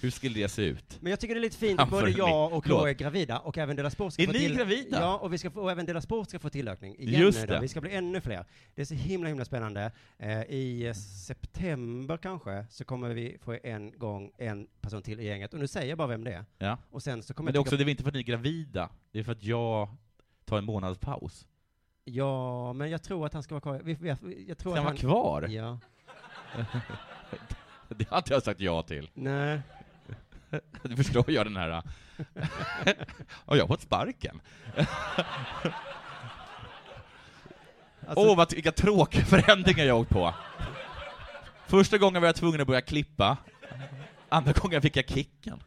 Hur 0.00 0.10
skulle 0.10 0.34
det 0.40 0.48
se 0.48 0.62
ut? 0.62 0.98
Men 1.00 1.10
jag 1.10 1.20
tycker 1.20 1.34
det 1.34 1.38
är 1.38 1.42
lite 1.42 1.56
fint 1.56 1.80
att 1.80 1.90
både 1.90 2.02
Framför 2.02 2.18
jag 2.18 2.52
och. 2.52 2.64
K 2.64 2.86
är 2.86 2.92
gravida 2.92 3.38
och 3.38 3.58
även 3.58 3.76
Dela 3.76 3.90
Sport 3.90 4.12
ska 4.12 4.22
Är 4.22 4.26
få 4.26 4.32
ni 4.32 4.38
till... 4.38 4.56
gravida? 4.56 5.00
Ja, 5.00 5.18
och, 5.18 5.32
vi 5.32 5.38
ska 5.38 5.50
få, 5.50 5.60
och 5.60 5.70
även 5.70 5.86
Dela 5.86 6.00
Sport 6.00 6.28
ska 6.28 6.38
få 6.38 6.48
tillökning 6.50 6.96
igen 6.98 7.20
Just 7.20 7.40
nu 7.40 7.46
då. 7.46 7.54
det. 7.54 7.60
Vi 7.60 7.68
ska 7.68 7.80
bli 7.80 7.94
ännu 7.94 8.20
fler. 8.20 8.44
Det 8.74 8.80
är 8.80 8.86
så 8.86 8.94
himla, 8.94 9.28
himla 9.28 9.44
spännande. 9.44 9.92
Eh, 10.18 10.42
I 10.42 10.86
eh, 10.86 10.92
september 11.26 12.16
kanske 12.16 12.66
så 12.70 12.84
kommer 12.84 13.08
vi 13.08 13.38
få 13.42 13.56
en 13.62 13.98
gång 13.98 14.30
en 14.38 14.66
person 14.80 15.02
till 15.02 15.20
i 15.20 15.24
gänget. 15.26 15.54
Och 15.54 15.60
nu 15.60 15.66
säger 15.66 15.88
jag 15.88 15.98
bara 15.98 16.08
vem 16.08 16.24
det 16.24 16.32
är. 16.32 16.44
Ja. 16.58 16.78
Och 16.90 17.02
sen 17.02 17.22
så 17.22 17.34
kommer 17.34 17.44
Men 17.46 17.52
det 17.52 17.58
är 17.58 17.60
också, 17.60 17.76
det 17.76 17.84
är 17.84 17.88
inte 17.88 18.02
för 18.02 18.10
att 18.10 18.14
ni 18.14 18.20
är 18.20 18.24
gravida, 18.24 18.90
det 19.12 19.18
är 19.18 19.24
för 19.24 19.32
att 19.32 19.42
jag 19.42 19.88
tar 20.44 20.58
en 20.58 20.64
månads 20.64 20.98
paus. 20.98 21.46
Ja, 22.04 22.72
men 22.72 22.90
jag 22.90 23.02
tror 23.02 23.26
att 23.26 23.34
han 23.34 23.42
ska 23.42 23.54
vara 23.54 23.60
kvar. 23.60 23.80
Vi, 23.84 23.94
vi, 24.00 24.08
jag 24.48 24.58
tror 24.58 24.72
Ska 24.72 24.80
att 24.80 24.84
han 24.84 24.84
vara 24.84 24.96
kvar? 24.96 25.48
Ja. 25.48 25.78
Det 27.88 28.08
hade 28.08 28.34
jag 28.34 28.42
sagt 28.42 28.60
ja 28.60 28.82
till. 28.82 29.10
Nej. 29.14 29.60
Du 30.82 30.96
förstår 30.96 31.30
jag 31.30 31.46
den 31.46 31.56
här... 31.56 31.70
Har 33.46 33.56
jag 33.56 33.68
fått 33.68 33.80
sparken? 33.82 34.40
Åh, 38.06 38.08
Alltså- 38.08 38.34
vad, 38.34 38.54
vilka 38.54 38.72
tråkiga 38.72 39.24
förändringar 39.24 39.84
jag 39.84 40.00
åkt 40.00 40.10
på. 40.10 40.34
Första 41.66 41.98
gången 41.98 42.22
var 42.22 42.28
jag 42.28 42.36
tvungen 42.36 42.60
att 42.60 42.66
börja 42.66 42.80
klippa. 42.80 43.36
Andra 44.28 44.52
gången 44.52 44.82
fick 44.82 44.96
jag 44.96 45.08
kicken. 45.08 45.62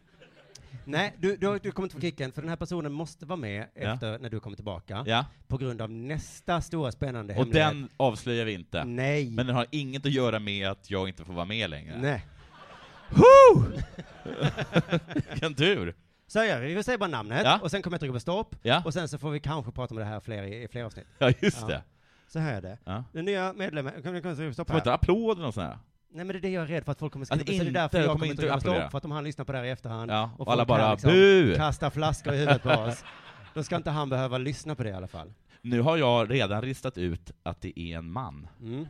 Nej, 0.85 1.13
du, 1.17 1.37
du, 1.37 1.59
du 1.59 1.71
kommer 1.71 1.85
inte 1.85 1.95
få 1.95 2.01
kicken, 2.01 2.31
för 2.31 2.41
den 2.41 2.49
här 2.49 2.55
personen 2.57 2.91
måste 2.93 3.25
vara 3.25 3.37
med 3.37 3.67
Ja. 3.75 3.93
efter 3.93 4.19
när 4.19 4.29
du 4.29 4.39
kommer 4.39 4.55
tillbaka. 4.55 5.03
Ja. 5.07 5.25
På 5.47 5.57
grund 5.57 5.81
av 5.81 5.89
nästa 5.91 6.61
stora 6.61 6.91
spännande 6.91 7.33
Och 7.33 7.39
hemlighet. 7.39 7.69
den 7.69 7.89
avslöjar 7.97 8.45
vi 8.45 8.53
inte. 8.53 8.83
Nej. 8.83 9.29
Men 9.29 9.47
den 9.47 9.55
har 9.55 9.65
inget 9.71 10.05
att 10.05 10.11
göra 10.11 10.39
med 10.39 10.67
att 10.69 10.89
jag 10.91 11.07
inte 11.09 11.25
får 11.25 11.33
vara 11.33 11.45
med 11.45 11.69
längre. 11.69 11.97
Nej. 12.01 12.25
Woo! 13.09 13.65
Vilken 15.31 15.55
tur! 15.55 15.95
Så 16.27 16.43
gör 16.43 16.59
vi, 16.61 16.73
vi 16.73 16.83
säger 16.83 16.97
bara 16.97 17.09
namnet, 17.09 17.41
Ja. 17.43 17.59
och 17.61 17.71
sen 17.71 17.81
kommer 17.81 17.95
jag 17.95 17.99
trycka 17.99 18.13
på 18.13 18.19
stopp, 18.19 18.55
Ja. 18.61 18.81
och 18.85 18.93
sen 18.93 19.07
så 19.09 19.17
får 19.17 19.31
vi 19.31 19.39
kanske 19.39 19.71
prata 19.71 19.93
om 19.93 19.99
det 19.99 20.05
här 20.05 20.19
fler 20.19 20.43
i, 20.43 20.63
i 20.63 20.67
fler 20.67 20.83
avsnitt. 20.83 21.07
Ja, 21.17 21.31
just 21.41 21.67
det. 21.67 21.83
Så 22.27 22.39
här 22.39 22.53
är 22.57 22.61
det. 22.61 22.77
Ja. 22.85 23.03
Den 23.13 23.25
nya 23.25 23.53
medlemmen, 23.53 23.93
kan 24.03 24.13
vi 24.13 24.21
trycka 24.21 24.47
på 24.47 24.53
stopp 24.53 24.67
Får 24.67 24.75
jag 24.75 24.79
inte 24.79 24.89
här? 24.89 24.95
applåder 24.95 25.45
och 25.45 25.53
sådär? 25.53 25.77
Nej 26.11 26.25
men 26.25 26.27
det 26.27 26.37
är 26.39 26.41
det 26.41 26.49
jag 26.49 26.63
är 26.63 26.67
rädd 26.67 26.85
för 26.85 26.91
att 26.91 26.99
folk 26.99 27.13
kommer 27.13 27.23
Att 27.23 27.27
skriva, 27.27 27.45
så 27.45 27.51
det 27.51 27.57
är 27.57 27.67
inte- 27.67 27.79
därför 27.79 27.97
jag 27.97 28.05
kommer 28.07 28.15
kommer 28.19 28.25
inte 28.31 28.41
trycka 28.41 28.53
på 28.53 28.57
applådera. 28.57 28.81
stopp, 28.81 28.91
för 28.91 28.97
att 28.97 29.05
om 29.05 29.11
han 29.11 29.23
lyssnar 29.23 29.45
på 29.45 29.51
det 29.51 29.57
här 29.57 29.65
i 29.65 29.69
efterhand, 29.69 30.11
Ja, 30.11 30.23
och 30.23 30.37
folk 30.37 30.49
alla 30.49 30.65
bara, 30.65 30.91
liksom 30.91 31.11
"Bu!" 31.11 31.55
kasta 31.55 31.91
flaskor 31.91 32.33
i 32.33 32.37
huvudet 32.37 32.63
på 32.63 32.69
oss, 32.69 33.03
då 33.53 33.63
ska 33.63 33.75
inte 33.75 33.89
han 33.91 34.09
behöva 34.09 34.37
lyssna 34.37 34.75
på 34.75 34.83
det 34.83 34.89
i 34.89 34.93
alla 34.93 35.07
fall. 35.07 35.33
Nu 35.61 35.81
har 35.81 35.97
jag 35.97 36.31
redan 36.31 36.61
ristat 36.61 36.97
ut 36.97 37.31
att 37.43 37.61
det 37.61 37.79
är 37.79 37.97
en 37.97 38.11
man. 38.11 38.47
Mm. 38.61 38.85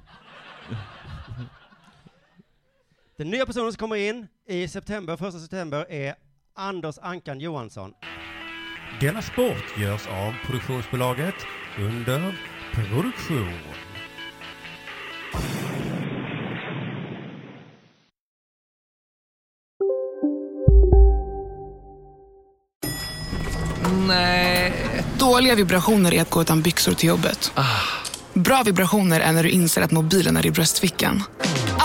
Den 3.17 3.29
nya 3.29 3.45
personen 3.45 3.71
som 3.71 3.79
kommer 3.79 3.95
in 3.95 4.27
i 4.47 4.67
september, 4.67 5.17
första 5.17 5.39
september, 5.39 5.91
är 5.91 6.15
Anders 6.55 6.97
Ankan 7.01 7.39
Johansson. 7.39 7.91
Denna 9.01 9.21
sport 9.21 9.77
görs 9.77 10.07
av 10.07 10.33
produktionsbolaget 10.45 11.35
under 11.79 12.39
produktion. 12.73 13.59
Nej. 24.07 24.73
Dåliga 25.19 25.55
vibrationer 25.55 26.13
är 26.13 26.21
att 26.21 26.29
gå 26.29 26.41
utan 26.41 26.61
byxor 26.61 26.93
till 26.93 27.09
jobbet. 27.09 27.51
Bra 28.33 28.63
vibrationer 28.65 29.19
är 29.19 29.31
när 29.31 29.43
du 29.43 29.49
inser 29.49 29.81
att 29.81 29.91
mobilen 29.91 30.37
är 30.37 30.45
i 30.45 30.51
bröstfickan. 30.51 31.23